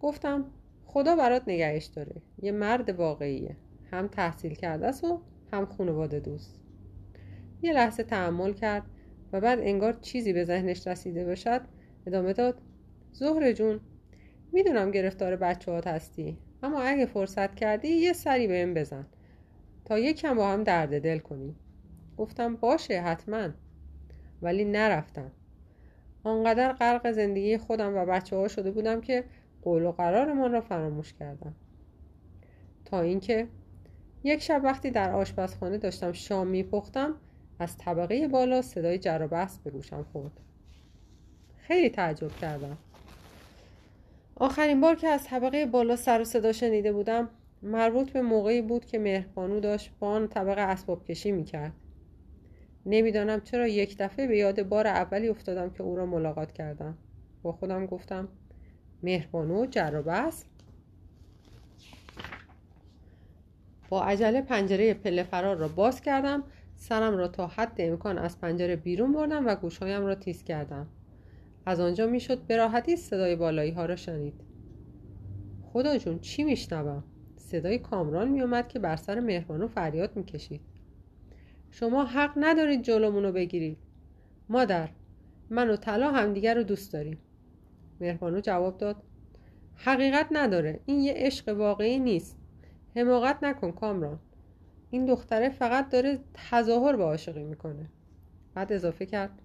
گفتم 0.00 0.44
خدا 0.86 1.16
برات 1.16 1.42
نگهش 1.46 1.84
داره. 1.84 2.22
یه 2.42 2.52
مرد 2.52 2.90
واقعیه. 2.90 3.56
هم 3.98 4.08
تحصیل 4.08 4.54
کرده 4.54 4.86
است 4.86 5.04
و 5.04 5.20
هم 5.52 5.66
خانواده 5.66 6.20
دوست. 6.20 6.60
یه 7.62 7.72
لحظه 7.72 8.02
تحمل 8.02 8.52
کرد 8.52 8.82
و 9.32 9.40
بعد 9.40 9.58
انگار 9.60 9.92
چیزی 9.92 10.32
به 10.32 10.44
ذهنش 10.44 10.86
رسیده 10.86 11.24
باشد 11.24 11.60
ادامه 12.06 12.32
داد. 12.32 12.60
زهر 13.12 13.52
جون 13.52 13.80
می‌دونم 14.52 14.90
گرفتار 14.90 15.36
بچه 15.36 15.72
هات 15.72 15.86
هستی 15.86 16.38
اما 16.62 16.80
اگه 16.80 17.06
فرصت 17.06 17.54
کردی 17.54 17.88
یه 17.88 18.12
سری 18.12 18.46
بهم 18.46 18.74
بزن 18.74 19.06
تا 19.84 19.98
یکم 19.98 20.34
با 20.34 20.52
هم 20.52 20.64
درد 20.64 21.02
دل 21.02 21.18
کنیم. 21.18 21.56
گفتم 22.16 22.56
باشه 22.56 23.00
حتما. 23.00 23.48
ولی 24.42 24.64
نرفتم. 24.64 25.30
آنقدر 26.24 26.72
غرق 26.72 27.10
زندگی 27.10 27.58
خودم 27.58 27.96
و 27.96 28.06
بچه 28.06 28.36
ها 28.36 28.48
شده 28.48 28.70
بودم 28.70 29.00
که 29.00 29.24
قول 29.62 29.82
و 29.82 29.92
قرارمان 29.92 30.52
را 30.52 30.60
فراموش 30.60 31.12
کردم. 31.12 31.54
تا 32.84 33.00
اینکه 33.00 33.48
یک 34.26 34.42
شب 34.42 34.60
وقتی 34.64 34.90
در 34.90 35.12
آشپزخانه 35.12 35.78
داشتم 35.78 36.12
شام 36.12 36.46
میپختم 36.46 37.14
از 37.58 37.78
طبقه 37.78 38.28
بالا 38.28 38.62
صدای 38.62 38.98
جر 38.98 39.18
و 39.22 39.28
بحث 39.28 39.58
به 39.58 39.70
گوشم 39.70 40.06
خورد. 40.12 40.32
خیلی 41.58 41.90
تعجب 41.90 42.36
کردم. 42.40 42.76
آخرین 44.36 44.80
بار 44.80 44.94
که 44.94 45.08
از 45.08 45.24
طبقه 45.24 45.66
بالا 45.66 45.96
سر 45.96 46.20
و 46.20 46.24
صدا 46.24 46.52
شنیده 46.52 46.92
بودم 46.92 47.28
مربوط 47.62 48.10
به 48.10 48.22
موقعی 48.22 48.62
بود 48.62 48.84
که 48.84 48.98
مهربانو 48.98 49.60
داشت 49.60 49.90
با 50.00 50.08
آن 50.08 50.28
طبقه 50.28 50.60
اسباب 50.60 51.04
کشی 51.04 51.32
می‌کرد. 51.32 51.72
نمی‌دانم 52.86 53.40
چرا 53.40 53.68
یک 53.68 53.96
دفعه 53.98 54.26
به 54.26 54.38
یاد 54.38 54.62
بار 54.62 54.86
اولی 54.86 55.28
افتادم 55.28 55.70
که 55.70 55.82
او 55.82 55.96
را 55.96 56.06
ملاقات 56.06 56.52
کردم. 56.52 56.98
با 57.42 57.52
خودم 57.52 57.86
گفتم 57.86 58.28
مهربانو 59.02 59.66
جر 59.66 59.92
و 59.94 60.02
بحث. 60.02 60.44
با 63.88 64.04
عجله 64.04 64.42
پنجره 64.42 64.94
پله 64.94 65.22
فرار 65.22 65.56
را 65.56 65.68
باز 65.68 66.00
کردم 66.00 66.42
سرم 66.76 67.16
را 67.16 67.28
تا 67.28 67.46
حد 67.46 67.74
امکان 67.78 68.18
از 68.18 68.40
پنجره 68.40 68.76
بیرون 68.76 69.12
بردم 69.12 69.46
و 69.46 69.54
گوشهایم 69.54 70.06
را 70.06 70.14
تیز 70.14 70.44
کردم. 70.44 70.86
از 71.66 71.80
آنجا 71.80 72.06
می‌شد 72.06 72.38
به 72.38 72.56
راحتی 72.56 72.96
صدای 72.96 73.36
بالایی 73.36 73.70
ها 73.70 73.86
را 73.86 73.96
شنید. 73.96 74.34
خدا 75.72 75.98
جون 75.98 76.18
چی 76.18 76.44
میشنوم؟ 76.44 77.04
صدای 77.36 77.78
کامران 77.78 78.28
میومد 78.28 78.68
که 78.68 78.78
بر 78.78 78.96
سر 78.96 79.20
مهربانو 79.20 79.68
فریاد 79.68 80.16
می‌کشید. 80.16 80.60
شما 81.70 82.04
حق 82.04 82.32
ندارید 82.36 82.82
جلومونو 82.82 83.32
بگیرید. 83.32 83.78
مادر 84.48 84.88
من 85.50 85.70
و 85.70 85.76
طلا 85.76 86.10
همدیگر 86.10 86.54
رو 86.54 86.62
دوست 86.62 86.92
داریم. 86.92 87.18
مهربانو 88.00 88.40
جواب 88.40 88.78
داد. 88.78 88.96
حقیقت 89.74 90.26
نداره 90.30 90.80
این 90.86 91.00
یه 91.00 91.12
عشق 91.16 91.48
واقعی 91.48 91.98
نیست. 91.98 92.38
حماقت 92.96 93.44
نکن 93.44 93.72
کامران. 93.72 94.18
این 94.90 95.06
دختره 95.06 95.48
فقط 95.48 95.88
داره 95.88 96.18
تظاهر 96.50 96.96
به 96.96 97.04
عاشقی 97.04 97.44
می‌کنه. 97.44 97.90
بعد 98.54 98.72
اضافه 98.72 99.06
کرد 99.06 99.42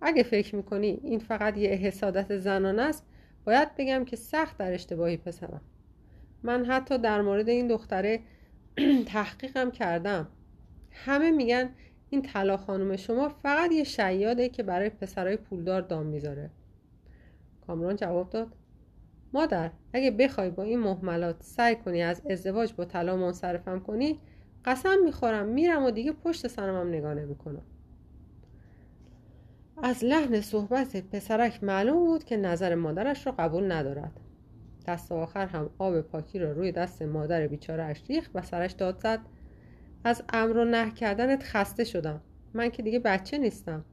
اگه 0.00 0.22
فکر 0.22 0.56
می‌کنی 0.56 1.00
این 1.02 1.18
فقط 1.18 1.58
یه 1.58 1.70
حسادت 1.70 2.36
زنان 2.36 2.78
است 2.78 3.06
باید 3.44 3.68
بگم 3.78 4.04
که 4.04 4.16
سخت 4.16 4.58
در 4.58 4.72
اشتباهی 4.72 5.16
پسرم. 5.16 5.60
من 6.42 6.64
حتی 6.64 6.98
در 6.98 7.22
مورد 7.22 7.48
این 7.48 7.68
دختره 7.68 8.20
تحقیقم 9.06 9.70
کردم. 9.70 10.28
همه 10.90 11.30
میگن 11.30 11.70
این 12.10 12.22
طلا 12.22 12.56
خانم 12.56 12.96
شما 12.96 13.28
فقط 13.28 13.72
یه 13.72 13.84
شیاده 13.84 14.48
که 14.48 14.62
برای 14.62 14.90
پسرای 14.90 15.36
پولدار 15.36 15.80
دام 15.80 16.06
می‌ذاره. 16.06 16.50
کامران 17.66 17.96
جواب 17.96 18.30
داد 18.30 18.54
مادر 19.34 19.70
اگه 19.92 20.10
بخوای 20.10 20.50
با 20.50 20.62
این 20.62 20.78
محملات 20.78 21.36
سعی 21.42 21.76
کنی 21.76 22.02
از 22.02 22.22
ازدواج 22.30 22.72
با 22.72 22.84
طلا 22.84 23.16
منصرفم 23.16 23.80
کنی 23.80 24.20
قسم 24.64 24.98
می‌خورم 25.04 25.46
میرم 25.46 25.84
و 25.84 25.90
دیگه 25.90 26.12
پشت 26.12 26.46
سرمم 26.46 26.88
نگاه 26.88 27.14
نمی‌کنم. 27.14 27.62
از 29.82 30.04
لحن 30.04 30.40
صحبت 30.40 30.96
پسرک 30.96 31.64
معلوم 31.64 32.04
بود 32.04 32.24
که 32.24 32.36
نظر 32.36 32.74
مادرش 32.74 33.26
را 33.26 33.32
قبول 33.32 33.72
ندارد. 33.72 34.20
دست 34.86 35.12
آخر 35.12 35.46
هم 35.46 35.70
آب 35.78 36.00
پاکی 36.00 36.38
را 36.38 36.52
روی 36.52 36.72
دست 36.72 37.02
مادر 37.02 37.46
بیچاره 37.46 37.82
اش 37.82 38.02
ریخت 38.08 38.30
و 38.34 38.42
سرش 38.42 38.72
داد 38.72 38.98
زد. 38.98 39.20
از 40.04 40.22
امر 40.32 40.56
و 40.56 40.64
نه 40.64 40.90
کردنت 40.90 41.42
خسته 41.42 41.84
شدم. 41.84 42.20
من 42.54 42.68
که 42.68 42.82
دیگه 42.82 42.98
بچه 42.98 43.38
نیستم. 43.38 43.84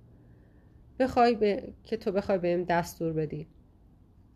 بخوای 1.00 1.36
به... 1.36 1.74
که 1.84 1.98
تو 1.98 2.12
بخوای 2.12 2.38
بهم 2.38 2.64
دستور 2.64 3.14
بدی. 3.14 3.48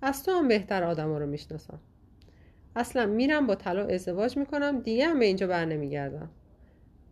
از 0.05 0.23
تو 0.23 0.31
هم 0.31 0.47
بهتر 0.47 0.83
آدم 0.83 1.15
رو 1.15 1.25
می‌شناسم. 1.25 1.79
اصلا 2.75 3.05
میرم 3.05 3.47
با 3.47 3.55
طلا 3.55 3.85
ازدواج 3.85 4.37
می‌کنم 4.37 4.79
دیگه 4.79 5.07
هم 5.07 5.19
به 5.19 5.25
اینجا 5.25 5.47
بر 5.47 5.65
نمیگردم. 5.65 6.29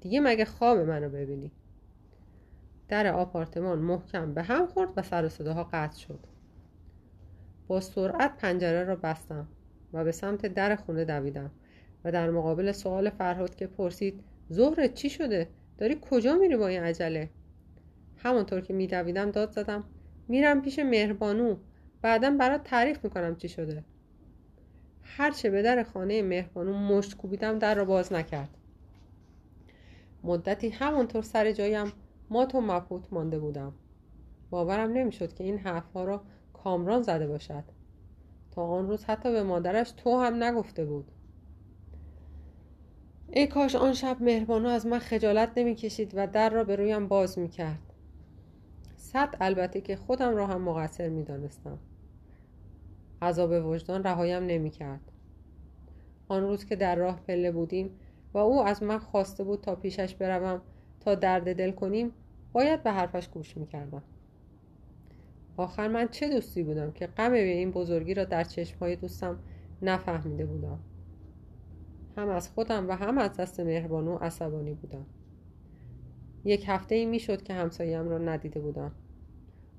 دیگه 0.01 0.19
مگه 0.19 0.45
خواب 0.45 0.77
منو 0.77 1.09
ببینی؟ 1.09 1.51
در 2.87 3.13
آپارتمان 3.13 3.79
محکم 3.79 4.33
به 4.33 4.43
هم 4.43 4.67
خورد 4.67 4.89
و 4.97 5.01
سر 5.01 5.29
صداها 5.29 5.63
قطع 5.63 5.99
شد. 5.99 6.19
با 7.67 7.79
سرعت 7.79 8.37
پنجره 8.37 8.83
را 8.83 8.95
بستم 8.95 9.47
و 9.93 10.03
به 10.03 10.11
سمت 10.11 10.45
در 10.45 10.75
خونه 10.75 11.05
دویدم 11.05 11.51
و 12.03 12.11
در 12.11 12.29
مقابل 12.29 12.71
سوال 12.71 13.09
فرهاد 13.09 13.55
که 13.55 13.67
پرسید 13.67 14.23
ظهر 14.53 14.87
چی 14.87 15.09
شده؟ 15.09 15.47
داری 15.77 15.97
کجا 16.01 16.35
میری 16.35 16.57
با 16.57 16.67
این 16.67 16.83
عجله؟ 16.83 17.29
همونطور 18.17 18.61
که 18.61 18.73
میدویدم 18.73 19.31
داد 19.31 19.51
زدم 19.51 19.83
میرم 20.27 20.61
پیش 20.61 20.79
مهربانو. 20.79 21.55
بعدا 22.01 22.35
برات 22.39 22.63
تعریف 22.63 23.03
می‌کنم 23.03 23.35
چی 23.35 23.49
شده. 23.49 23.83
هرچه 25.03 25.49
به 25.49 25.61
در 25.61 25.83
خانه 25.83 26.21
مهربانو 26.21 26.73
مشت 26.73 27.17
کوبیدم 27.17 27.59
در 27.59 27.75
را 27.75 27.85
باز 27.85 28.13
نکرد. 28.13 28.57
مدتی 30.23 30.69
همونطور 30.69 31.21
سر 31.21 31.51
جایم 31.51 31.91
مات 32.29 32.55
و 32.55 32.61
مبهوت 32.61 33.13
مانده 33.13 33.39
بودم. 33.39 33.73
باورم 34.49 34.91
نمی‌شد 34.91 35.33
که 35.33 35.43
این 35.43 35.57
حرفها 35.57 36.03
را 36.03 36.23
کامران 36.53 37.01
زده 37.01 37.27
باشد. 37.27 37.63
تا 38.51 38.63
آن 38.67 38.87
روز 38.87 39.05
حتی 39.05 39.31
به 39.31 39.43
مادرش 39.43 39.91
تو 39.91 40.19
هم 40.19 40.43
نگفته 40.43 40.85
بود. 40.85 41.11
ای 43.29 43.47
کاش 43.47 43.75
آن 43.75 43.93
شب 43.93 44.17
مهربانو 44.21 44.69
از 44.69 44.85
من 44.85 44.99
خجالت 44.99 45.51
نمی‌کشید 45.57 46.11
و 46.15 46.27
در 46.27 46.49
را 46.49 46.63
به 46.63 46.75
رویم 46.75 47.07
باز 47.07 47.39
می‌کرد. 47.39 47.93
صد 48.95 49.35
البته 49.41 49.81
که 49.81 49.95
خودم 49.95 50.35
را 50.35 50.47
هم 50.47 50.61
مقصر 50.61 51.09
می‌دانستم. 51.09 51.79
عذاب 53.21 53.65
وجدان 53.65 54.03
رهایم 54.03 54.43
نمی‌کرد. 54.43 55.11
آن 56.27 56.43
روز 56.43 56.65
که 56.65 56.75
در 56.75 56.95
راه 56.95 57.19
پله 57.27 57.51
بودیم 57.51 57.89
و 58.33 58.37
او 58.37 58.63
از 58.63 58.83
من 58.83 58.97
خواسته 58.97 59.43
بود 59.43 59.61
تا 59.61 59.75
پیشش 59.75 60.15
بروم 60.15 60.61
تا 60.99 61.15
درد 61.15 61.55
دل 61.55 61.71
کنیم 61.71 62.11
باید 62.53 62.83
به 62.83 62.91
حرفش 62.91 63.27
گوش 63.27 63.57
می‌کردم. 63.57 64.03
آخر 65.57 65.87
من 65.87 66.07
چه 66.07 66.29
دوستی 66.29 66.63
بودم 66.63 66.91
که 66.91 67.07
غم 67.07 67.31
به 67.31 67.43
این 67.43 67.71
بزرگی 67.71 68.13
را 68.13 68.23
در 68.23 68.43
چشمهای 68.43 68.95
دوستم 68.95 69.39
نفهمیده 69.81 70.45
بودم. 70.45 70.79
هم 72.17 72.29
از 72.29 72.49
خودم 72.49 72.89
و 72.89 72.91
هم 72.91 73.17
از 73.17 73.37
دست 73.37 73.59
مهربانو 73.59 74.17
عصبانی 74.17 74.73
بودم. 74.73 75.05
یک 76.45 76.65
هفته 76.67 76.95
ای 76.95 77.05
می 77.05 77.19
شد 77.19 77.43
که 77.43 77.53
همساییم 77.53 78.09
را 78.09 78.17
ندیده 78.17 78.59
بودم. 78.59 78.91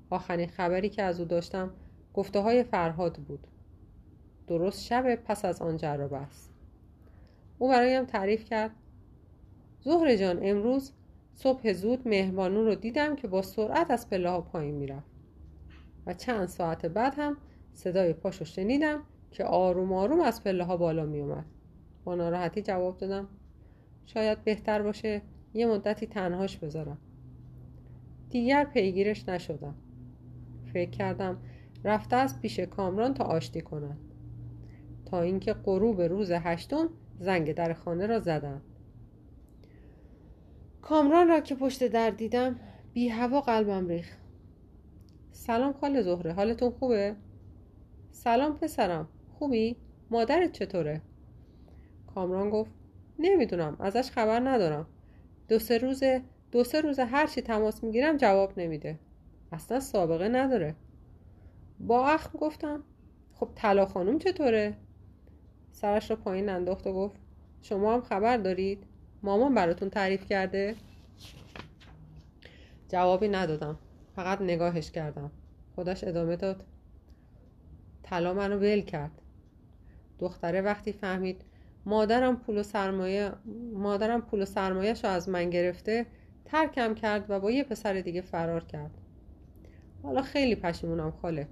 آخرین 0.09 0.47
خبری 0.47 0.89
که 0.89 1.03
از 1.03 1.19
او 1.19 1.25
داشتم 1.25 1.71
گفته 2.13 2.39
های 2.39 2.63
فرهاد 2.63 3.17
بود. 3.17 3.47
درست 4.47 4.83
شب 4.83 5.15
پس 5.15 5.45
از 5.45 5.61
آن 5.61 5.77
جرابه 5.77 6.17
است. 6.17 6.53
او 7.59 7.69
برایم 7.69 8.05
تعریف 8.05 8.45
کرد. 8.45 8.71
زهر 9.81 10.15
جان 10.15 10.39
امروز 10.41 10.91
صبح 11.35 11.73
زود 11.73 12.07
مهربانو 12.07 12.63
رو 12.63 12.75
دیدم 12.75 13.15
که 13.15 13.27
با 13.27 13.41
سرعت 13.41 13.91
از 13.91 14.09
پله 14.09 14.29
ها 14.29 14.41
پایین 14.41 14.75
می‌رفت. 14.75 15.11
و 16.05 16.13
چند 16.13 16.45
ساعت 16.47 16.85
بعد 16.85 17.13
هم 17.17 17.37
صدای 17.73 18.13
پاشو 18.13 18.45
شنیدم 18.45 19.03
که 19.31 19.43
آروم 19.45 19.93
آروم 19.93 20.19
از 20.19 20.43
پله 20.43 20.63
ها 20.63 20.77
بالا 20.77 21.05
می 21.05 21.19
اومد 21.19 21.45
با 22.03 22.15
ناراحتی 22.15 22.61
جواب 22.61 22.97
دادم. 22.97 23.27
شاید 24.05 24.43
بهتر 24.43 24.81
باشه 24.81 25.21
یه 25.53 25.65
مدتی 25.65 26.07
تنهاش 26.07 26.57
بذارم. 26.57 26.97
دیگر 28.29 28.65
پیگیرش 28.65 29.29
نشدم. 29.29 29.75
فکر 30.73 30.89
کردم 30.89 31.37
رفته 31.83 32.15
از 32.15 32.41
پیش 32.41 32.59
کامران 32.59 33.13
تا 33.13 33.23
آشتی 33.23 33.61
کنند 33.61 33.99
تا 35.05 35.21
اینکه 35.21 35.53
غروب 35.53 36.01
روز 36.01 36.31
هشتم 36.31 36.89
زنگ 37.19 37.53
در 37.53 37.73
خانه 37.73 38.05
را 38.05 38.19
زدم 38.19 38.61
کامران 40.81 41.27
را 41.27 41.39
که 41.39 41.55
پشت 41.55 41.87
در 41.87 42.09
دیدم 42.09 42.59
بی 42.93 43.07
هوا 43.07 43.41
قلبم 43.41 43.87
ریخ 43.87 44.17
سلام 45.31 45.73
خاله 45.73 46.01
زهره 46.01 46.33
حالتون 46.33 46.69
خوبه؟ 46.71 47.15
سلام 48.11 48.57
پسرم 48.57 49.07
خوبی؟ 49.33 49.75
مادرت 50.11 50.51
چطوره؟ 50.51 51.01
کامران 52.15 52.49
گفت 52.49 52.71
نمی‌دونم 53.19 53.75
ازش 53.79 54.11
خبر 54.11 54.39
ندارم 54.39 54.87
دو 55.47 55.59
سه 55.59 55.77
روز 55.77 56.03
دو 56.51 56.63
سه 56.63 56.81
روز 56.81 56.99
هر 56.99 57.27
چی 57.27 57.41
تماس 57.41 57.83
می‌گیرم 57.83 58.17
جواب 58.17 58.59
نمیده 58.59 58.99
اصلا 59.51 59.79
سابقه 59.79 60.27
نداره 60.27 60.75
با 61.79 62.07
اخم 62.07 62.39
گفتم 62.39 62.83
خب 63.33 63.49
طلا 63.55 63.85
خانوم 63.85 64.19
چطوره؟ 64.19 64.77
سرش 65.71 66.09
رو 66.09 66.15
پایین 66.15 66.49
انداخت 66.49 66.87
و 66.87 66.93
گفت 66.93 67.21
شما 67.61 67.93
هم 67.93 68.01
خبر 68.01 68.37
دارید؟ 68.37 68.83
مامان 69.23 69.55
براتون 69.55 69.89
تعریف 69.89 70.25
کرده؟ 70.25 70.75
جوابی 72.89 73.27
ندادم 73.27 73.77
فقط 74.15 74.41
نگاهش 74.41 74.91
کردم. 74.91 75.31
خودش 75.75 76.03
ادامه 76.03 76.35
داد. 76.35 76.63
طلا 78.03 78.33
منو 78.33 78.57
ول 78.57 78.81
کرد. 78.81 79.11
دختره 80.19 80.61
وقتی 80.61 80.91
فهمید 80.91 81.41
مادرم 81.85 82.37
پول 82.37 82.57
و 82.57 82.63
سرمایه 82.63 83.31
مادرم 83.73 84.21
پول 84.21 84.41
و 84.41 84.45
سرمایهش 84.45 85.05
از 85.05 85.29
من 85.29 85.49
گرفته 85.49 86.05
ترکم 86.45 86.93
کرد 86.93 87.25
و 87.29 87.39
با 87.39 87.51
یه 87.51 87.63
پسر 87.63 87.93
دیگه 87.93 88.21
فرار 88.21 88.63
کرد. 88.63 88.91
حالا 90.03 90.21
خیلی 90.21 90.55
پشیمونم 90.55 91.11
خاله. 91.11 91.47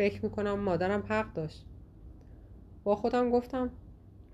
فکر 0.00 0.24
می‌کنم 0.24 0.60
مادرم 0.60 1.04
حق 1.08 1.32
داشت. 1.32 1.66
با 2.84 2.96
خودم 2.96 3.30
گفتم 3.30 3.70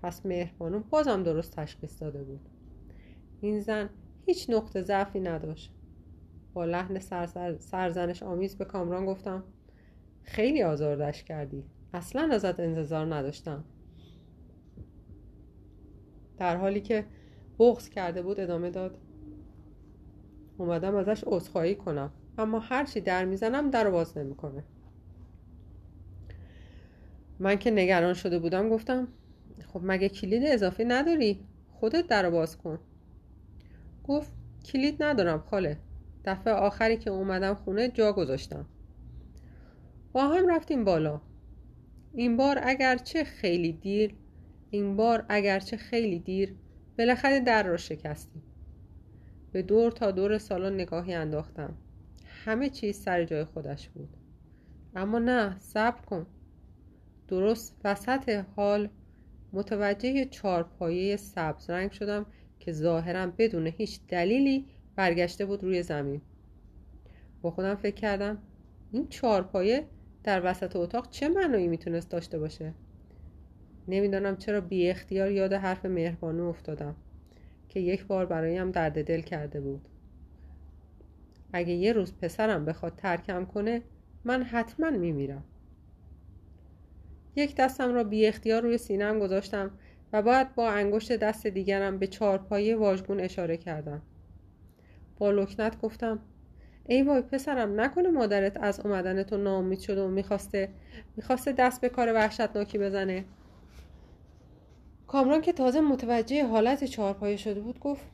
پس 0.03 0.25
مهربانو 0.25 0.79
بازم 0.79 1.23
درست 1.23 1.55
تشخیص 1.55 2.01
داده 2.01 2.23
بود. 2.23 2.49
این 3.41 3.59
زن 3.59 3.89
هیچ 4.25 4.49
نقطه 4.49 4.81
ضعفی 4.81 5.19
نداشت. 5.19 5.73
با 6.53 6.65
لحن 6.65 6.99
سرزنش 7.59 8.23
آمیز 8.23 8.57
به 8.57 8.65
کامران 8.65 9.05
گفتم 9.05 9.43
خیلی 10.23 10.63
آزاردش 10.63 11.23
کردی. 11.23 11.63
اصلا 11.93 12.29
ازت 12.31 12.59
انتظار 12.59 13.15
نداشتم. 13.15 13.63
در 16.37 16.57
حالی 16.57 16.81
که 16.81 17.05
بغض 17.59 17.89
کرده 17.89 18.21
بود 18.21 18.39
ادامه 18.39 18.69
داد. 18.69 18.97
اومدم 20.57 20.95
ازش 20.95 21.23
عذرخواهی 21.27 21.75
کنم 21.75 22.11
اما 22.37 22.59
هرچی 22.59 23.01
در 23.01 23.25
می‌زنم 23.25 23.69
در 23.69 23.89
باز 23.89 24.17
نمی‌کنه. 24.17 24.63
من 27.39 27.55
که 27.55 27.71
نگران 27.71 28.13
شده 28.13 28.39
بودم 28.39 28.69
گفتم 28.69 29.07
خب 29.73 29.81
مگه 29.83 30.09
کلید 30.09 30.43
اضافی 30.45 30.85
نداری؟ 30.85 31.39
خودت 31.71 32.07
در 32.07 32.29
باز 32.29 32.57
کن. 32.57 32.79
گفت 34.03 34.31
کلید 34.65 35.03
ندارم 35.03 35.39
خاله. 35.39 35.77
دفعه 36.25 36.53
آخری 36.53 36.97
که 36.97 37.09
اومدم 37.09 37.53
خونه 37.53 37.89
جا 37.89 38.13
گذاشتم. 38.13 38.65
با 40.13 40.27
هم 40.27 40.47
رفتیم 40.55 40.85
بالا. 40.85 41.21
این 42.13 42.37
بار 42.37 42.59
اگرچه 42.63 43.23
خیلی 43.23 43.71
دیر 43.71 44.15
این 44.71 44.95
بار 44.95 45.25
اگرچه 45.29 45.77
خیلی 45.77 46.19
دیر 46.19 46.55
بالاخره 46.97 47.39
در 47.39 47.63
را 47.63 47.77
شکستیم. 47.77 48.43
به 49.51 49.61
دور 49.61 49.91
تا 49.91 50.11
دور 50.11 50.37
سالن 50.37 50.73
نگاهی 50.73 51.13
انداختم. 51.13 51.73
همه 52.45 52.69
چیز 52.69 52.97
سر 52.99 53.25
جای 53.25 53.43
خودش 53.43 53.89
بود. 53.89 54.09
اما 54.95 55.19
نه 55.19 55.57
صبر 55.59 56.01
کن. 56.01 56.25
درست 57.27 57.75
وسط 57.83 58.43
حال 58.55 58.89
متوجه 59.53 60.25
چارپایه 60.25 61.15
سبز 61.15 61.69
رنگ 61.69 61.91
شدم 61.91 62.25
که 62.59 62.71
ظاهرا 62.71 63.31
بدون 63.37 63.67
هیچ 63.67 63.99
دلیلی 64.07 64.65
برگشته 64.95 65.45
بود 65.45 65.63
روی 65.63 65.83
زمین. 65.83 66.21
با 67.41 67.51
خودم 67.51 67.75
فکر 67.75 67.95
کردم 67.95 68.37
این 68.91 69.07
چارپایه 69.07 69.87
در 70.23 70.41
وسط 70.45 70.75
اتاق 70.75 71.09
چه 71.09 71.29
معنایی 71.29 71.67
می‌تونست 71.67 72.09
داشته 72.09 72.39
باشه؟ 72.39 72.73
نمی‌دانم 73.87 74.37
چرا 74.37 74.61
بی 74.61 74.89
اختیار 74.89 75.31
یاد 75.31 75.53
حرف 75.53 75.85
مهربانو 75.85 76.43
افتادم 76.43 76.95
که 77.69 77.79
یک 77.79 78.05
بار 78.05 78.25
برایم 78.25 78.71
درد 78.71 79.03
دل 79.07 79.21
کرده 79.21 79.61
بود. 79.61 79.81
اگه 81.53 81.73
یه 81.73 81.93
روز 81.93 82.13
پسرم 82.17 82.65
بخواد 82.65 82.95
ترکم 82.95 83.45
کنه 83.45 83.81
من 84.23 84.43
حتما 84.43 84.89
میمیرم. 84.89 85.43
یک 87.37 87.55
دستم 87.55 87.93
را 87.93 88.03
بی 88.03 88.25
اختیار 88.25 88.61
روی 88.61 88.77
سینم 88.77 89.19
گذاشتم 89.19 89.71
و 90.13 90.21
باید 90.21 90.55
با 90.55 90.69
انگشت 90.69 91.11
دست 91.11 91.47
دیگرم 91.47 91.99
به 91.99 92.07
چارپایه 92.07 92.75
واژگون 92.75 93.19
اشاره 93.19 93.57
کردم. 93.57 94.01
با 95.17 95.31
لکنت 95.31 95.81
گفتم 95.81 96.19
ای 96.85 97.03
وای 97.03 97.21
پسرم 97.21 97.81
نکنه 97.81 98.09
مادرت 98.09 98.57
از 98.57 98.79
اومدن 98.79 99.23
تو 99.23 99.37
ناامید 99.37 99.79
شده 99.79 100.01
و 100.01 100.07
می‌خواسته 100.07 100.69
می‌خواسته 101.15 101.51
دست 101.51 101.81
به 101.81 101.89
کار 101.89 102.13
وحشتناکی 102.13 102.77
بزنه. 102.77 103.25
کامران 105.07 105.41
که 105.41 105.53
تازه 105.53 105.81
متوجه 105.81 106.45
حالت 106.45 106.83
چهارپایه 106.83 107.37
شده 107.37 107.59
بود 107.59 107.79
گفت 107.79 108.05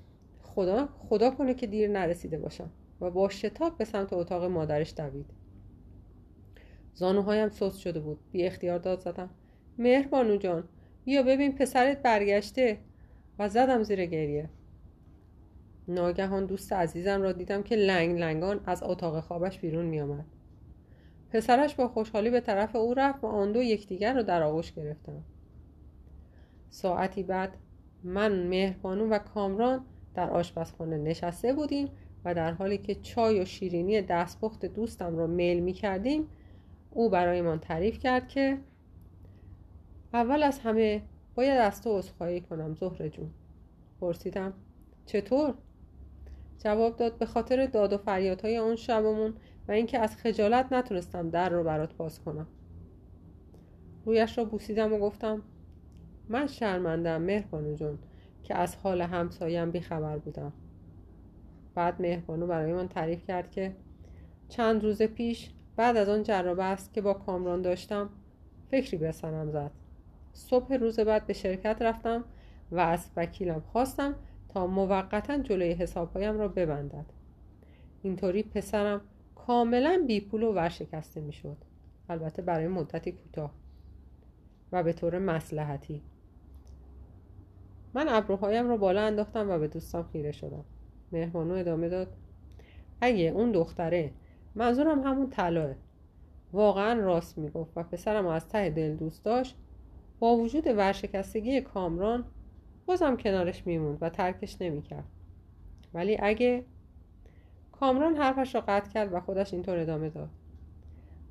خدا 0.42 0.90
خدا 1.10 1.32
کنه 1.32 1.54
که 1.54 1.68
دیر 1.68 1.90
نرسیده 1.90 2.38
باشم 2.38 2.70
و 3.02 3.10
با 3.12 3.30
شتاب 3.30 3.78
به 3.78 3.86
سمت 3.86 4.14
اتاق 4.14 4.44
مادرش 4.44 4.94
دوید. 4.98 5.43
زانوهایم 6.94 7.50
سست 7.50 7.80
شده 7.80 8.00
بود. 8.00 8.20
بی 8.32 8.44
اختیار 8.44 8.80
داد 8.80 9.00
زدم. 9.00 9.30
مهربانو 9.78 10.38
جان 10.38 10.64
بیا 11.06 11.24
ببین 11.24 11.56
پسرت 11.56 12.02
برگشته. 12.02 12.78
و 13.40 13.50
زدم 13.50 13.84
زیر 13.84 14.06
گریه. 14.06 14.50
ناگهان 15.88 16.46
دوست 16.46 16.74
عزیزم 16.74 17.22
را 17.22 17.32
دیدم 17.32 17.64
که 17.64 17.76
لنگ 17.76 18.20
لنگان 18.20 18.60
از 18.66 18.84
اتاق 18.84 19.20
خوابش 19.20 19.60
بیرون 19.60 19.86
می 19.86 20.02
آمد. 20.02 20.26
پسرش 21.32 21.76
با 21.76 21.88
خوشحالی 21.88 22.30
به 22.30 22.40
طرف 22.40 22.76
او 22.76 22.94
رفت 22.94 23.24
و 23.24 23.28
آن 23.28 23.52
دو 23.52 23.62
یکدیگر 23.62 24.14
را 24.14 24.22
در 24.22 24.44
آغوش 24.44 24.74
گرفتند. 24.74 25.24
ساعتی 26.70 27.24
بعد 27.24 27.58
من 28.04 28.48
مهربانو 28.48 29.08
و 29.10 29.20
کامران 29.20 29.86
در 30.16 30.30
آشپزخانه 30.30 30.98
نشسته 30.98 31.54
بودیم 31.54 31.90
و 32.26 32.34
در 32.34 32.52
حالی 32.52 32.78
که 32.78 32.96
چای 32.96 33.40
و 33.40 33.46
شیرینی 33.46 34.02
دستپخت 34.02 34.66
دوستم 34.66 35.18
را 35.18 35.28
میل 35.28 35.60
می 35.60 35.74
کردیم 35.74 36.28
او 36.94 37.10
برایمان 37.10 37.60
تعریف 37.60 38.00
کرد 38.00 38.28
که 38.28 38.58
اول 40.14 40.44
از 40.44 40.60
همه 40.60 41.02
باید 41.36 41.62
از 41.62 41.82
تو 41.82 41.98
عذرخواهی 41.98 42.42
کنم 42.42 42.74
زهره 42.74 43.10
جون. 43.10 43.30
پرسیدم. 44.02 44.54
چطور؟ 45.06 45.54
جواب 46.60 46.96
داد 46.96 47.18
به 47.18 47.26
خاطر 47.26 47.66
داد 47.66 47.94
و 47.94 47.98
فریادهای 47.98 48.58
آن 48.58 48.76
شبمون 48.76 49.34
و 49.68 49.72
اینکه 49.72 50.00
از 50.00 50.16
خجالت 50.16 50.74
نتونستم 50.74 51.30
در 51.30 51.50
رو 51.50 51.64
برات 51.64 51.94
باز 51.94 52.20
کنم. 52.20 52.48
رویش 54.06 54.38
را 54.38 54.46
بوسیدم 54.46 54.94
و 54.94 54.98
گفتم 54.98 55.42
من 56.30 56.48
شرمندم 56.48 57.22
مهربانو 57.22 57.76
جون 57.76 58.00
که 58.44 58.56
از 58.56 58.76
حال 58.76 59.02
همسایم 59.02 59.72
بیخبر 59.72 60.18
بودم. 60.18 60.54
بعد 61.76 62.02
مهربانو 62.02 62.48
برای 62.48 62.74
من 62.74 62.88
تعریف 62.88 63.28
کرد 63.28 63.52
که 63.52 63.76
چند 64.50 64.84
روز 64.84 65.02
پیش 65.02 65.50
بعد 65.76 65.98
از 65.98 66.10
آن 66.10 66.60
است 66.60 66.94
که 66.94 67.02
با 67.02 67.14
کامران 67.14 67.62
داشتم 67.62 68.10
فکری 68.72 68.98
به 68.98 69.12
سرم 69.12 69.52
زد. 69.52 69.72
صبح 70.34 70.74
روز 70.74 71.00
بعد 71.00 71.28
به 71.28 71.34
شرکت 71.34 71.82
رفتم 71.82 72.24
و 72.72 72.80
از 72.80 73.10
وکیلم 73.16 73.60
خواستم 73.60 74.16
تا 74.50 74.68
موقتا 74.68 75.38
جلوی 75.38 75.72
حسابهایم 75.72 76.40
را 76.40 76.48
ببندد. 76.48 77.06
اینطوری 78.02 78.44
پسرم 78.44 79.02
کاملا 79.36 80.04
بی 80.08 80.22
پول 80.22 80.44
و 80.44 80.54
ورشکسته 80.54 81.22
می‌شد. 81.22 81.58
البته 82.10 82.42
برای 82.42 82.68
مدتی 82.68 83.12
کوتاه. 83.12 83.52
و 84.72 84.84
به 84.84 84.94
طور 84.94 85.20
مسلحتی 85.20 86.02
من 87.94 88.10
ابروهایم 88.10 88.70
را 88.70 88.78
بالا 88.78 89.02
انداختم 89.02 89.50
و 89.50 89.60
به 89.60 89.68
دوستم 89.68 90.04
خیره 90.04 90.32
شدم. 90.32 90.66
مهمانو 91.12 91.54
ادامه 91.54 91.90
داد. 91.90 92.08
اگه 93.02 93.24
اون 93.24 93.52
دختره 93.52 94.12
منظورم 94.56 95.04
همون 95.04 95.30
طلاه. 95.30 95.76
واقعا 96.54 97.00
راست 97.00 97.38
می‌گفت 97.38 97.72
و 97.76 97.84
پسرم 97.84 98.28
از 98.28 98.48
ته 98.48 98.70
دل 98.70 98.96
دوست 98.96 99.26
داشت. 99.26 99.56
با 100.20 100.36
وجود 100.36 100.68
ورشکستگی 100.68 101.62
کامران 101.62 102.26
بازم 102.86 103.18
کنارش 103.18 103.68
میموند 103.68 103.98
و 104.02 104.10
ترکش 104.10 104.62
نمی‌کرد. 104.62 105.08
ولی 105.94 106.18
اگه 106.20 106.66
کامران 107.72 108.16
حرفش 108.16 108.56
را 108.56 108.62
قطع 108.62 108.92
کرد 108.92 109.14
و 109.14 109.20
خودش 109.20 109.54
اینطور 109.54 109.78
ادامه 109.78 110.10
داد. 110.10 110.30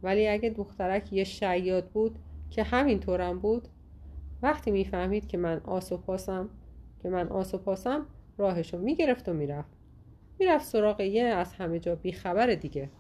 ولی 0.03 0.29
اگه 0.29 0.51
دخترک 0.51 1.13
یه 1.13 1.25
شیاد 1.25 1.89
بود 1.89 2.19
که 2.51 2.63
همین 2.63 3.01
طورم 3.01 3.39
بود 3.39 3.69
وقتی 4.43 4.71
می‌فهمید 4.71 5.27
که 5.27 5.39
من 5.39 5.61
آس 5.65 5.93
و 5.93 5.97
پاسم 5.97 6.49
که 7.03 7.09
من 7.09 7.29
آس 7.29 7.55
و 7.55 7.59
پاسم 7.59 8.07
راهشو 8.39 8.79
می‌گرفت 8.79 9.29
و 9.29 9.33
می‌رفت. 9.33 9.71
می‌رفت 10.39 10.67
سراغ 10.67 11.01
یه 11.01 11.23
از 11.25 11.53
همه 11.53 11.79
جا 11.79 11.95
بیخبر 11.95 12.47
دیگه. 12.47 12.91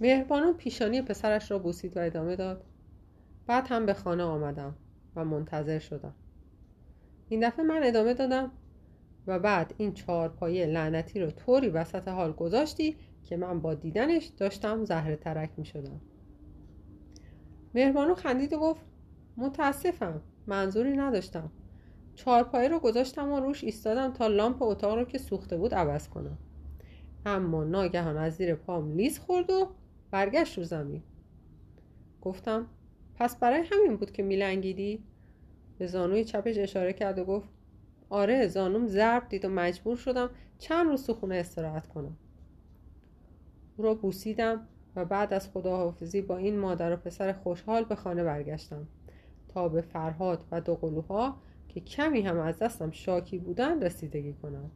مهربانو 0.00 0.52
پیشانی 0.52 1.02
پسرش 1.02 1.50
را 1.50 1.58
بوسید 1.58 1.96
و 1.96 2.00
ادامه 2.00 2.36
داد. 2.36 2.64
بعد 3.46 3.66
هم 3.68 3.86
به 3.86 3.94
خانه 3.94 4.22
آمدم 4.22 4.74
و 5.16 5.24
منتظر 5.24 5.78
شدم. 5.78 6.14
این 7.28 7.48
دفعه 7.48 7.64
من 7.64 7.80
ادامه 7.82 8.14
دادم 8.14 8.50
و 9.26 9.38
بعد 9.38 9.74
این 9.76 9.92
چهار 9.92 10.28
پایه 10.28 10.66
لعنتی 10.66 11.20
رو 11.20 11.30
طوری 11.30 11.68
وسط 11.68 12.08
حال 12.08 12.32
گذاشتی 12.32 12.96
که 13.24 13.36
من 13.36 13.60
با 13.60 13.74
دیدنش 13.74 14.26
داشتم 14.26 14.84
زهر 14.84 15.16
ترک 15.16 15.50
می 15.56 15.64
شدم. 15.64 16.00
مهربانو 17.74 18.14
خندید 18.14 18.52
و 18.52 18.58
گفت 18.58 18.80
متاسفم 19.36 20.20
منظوری 20.46 20.96
نداشتم. 20.96 21.50
چهارپایه 22.14 22.68
رو 22.68 22.78
گذاشتم 22.78 23.32
و 23.32 23.40
روش 23.40 23.64
ایستادم 23.64 24.12
تا 24.12 24.26
لامپ 24.26 24.62
اتاق 24.62 24.98
رو 24.98 25.04
که 25.04 25.18
سوخته 25.18 25.56
بود 25.56 25.74
عوض 25.74 26.08
کنم. 26.08 26.38
اما 27.26 27.64
ناگهان 27.64 28.16
از 28.16 28.34
زیر 28.34 28.54
پام 28.54 28.92
لیز 28.92 29.18
خورد 29.18 29.50
و 29.50 29.68
برگشت 30.10 30.58
رو 30.58 30.64
زمین. 30.64 31.02
گفتم 32.22 32.66
پس 33.14 33.36
برای 33.36 33.64
همین 33.70 33.96
بود 33.96 34.12
که 34.12 34.22
میلنگیدی؟ 34.22 35.04
به 35.78 35.86
زانوی 35.86 36.24
چپش 36.24 36.58
اشاره 36.58 36.92
کرد 36.92 37.18
و 37.18 37.24
گفت 37.24 37.48
آره 38.08 38.48
زانوم 38.48 38.86
ضرب 38.86 39.28
دید 39.28 39.44
و 39.44 39.48
مجبور 39.48 39.96
شدم 39.96 40.30
چند 40.58 40.86
روز 40.86 41.06
تو 41.06 41.14
خونه 41.14 41.34
استراحت 41.34 41.86
کنم. 41.86 42.16
او 43.76 43.84
را 43.84 43.94
بوسیدم 43.94 44.68
و 44.96 45.04
بعد 45.04 45.34
از 45.34 45.48
خداحافظی 45.48 46.22
با 46.22 46.36
این 46.36 46.58
مادر 46.58 46.92
و 46.92 46.96
پسر 46.96 47.32
خوشحال 47.32 47.84
به 47.84 47.94
خانه 47.94 48.24
برگشتم. 48.24 48.86
تا 49.48 49.68
به 49.68 49.80
فرهاد 49.80 50.44
و 50.50 50.60
دوقلوها 50.60 51.36
که 51.68 51.80
کمی 51.80 52.20
هم 52.20 52.38
از 52.38 52.58
دستم 52.58 52.90
شاکی 52.90 53.38
بودن 53.38 53.82
رسیدگی 53.82 54.32
کنم. 54.32 54.70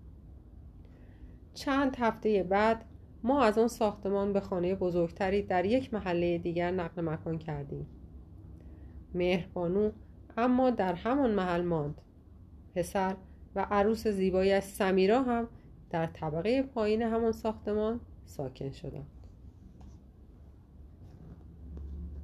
چند 1.54 1.96
هفته 1.96 2.42
بعد 2.42 2.84
ما 3.22 3.42
از 3.42 3.58
آن 3.58 3.68
ساختمان 3.68 4.32
به 4.32 4.40
خانه 4.40 4.74
بزرگتری 4.74 5.42
در 5.42 5.64
یک 5.64 5.94
محله 5.94 6.38
دیگر 6.38 6.70
نقل 6.70 7.02
مکان 7.02 7.38
کردیم. 7.38 7.86
مهربانو 9.14 9.90
اما 10.36 10.70
در 10.70 10.94
همان 10.94 11.30
محل 11.30 11.62
ماند. 11.62 12.00
پسر 12.74 13.16
و 13.54 13.66
عروس 13.70 14.06
زیبایش 14.06 14.64
سمیرا 14.64 15.22
هم 15.22 15.48
در 15.90 16.06
طبقه 16.06 16.62
پایین 16.62 17.02
همان 17.02 17.32
ساختمان 17.32 18.00
ساکن 18.24 18.70
شدند. 18.70 19.19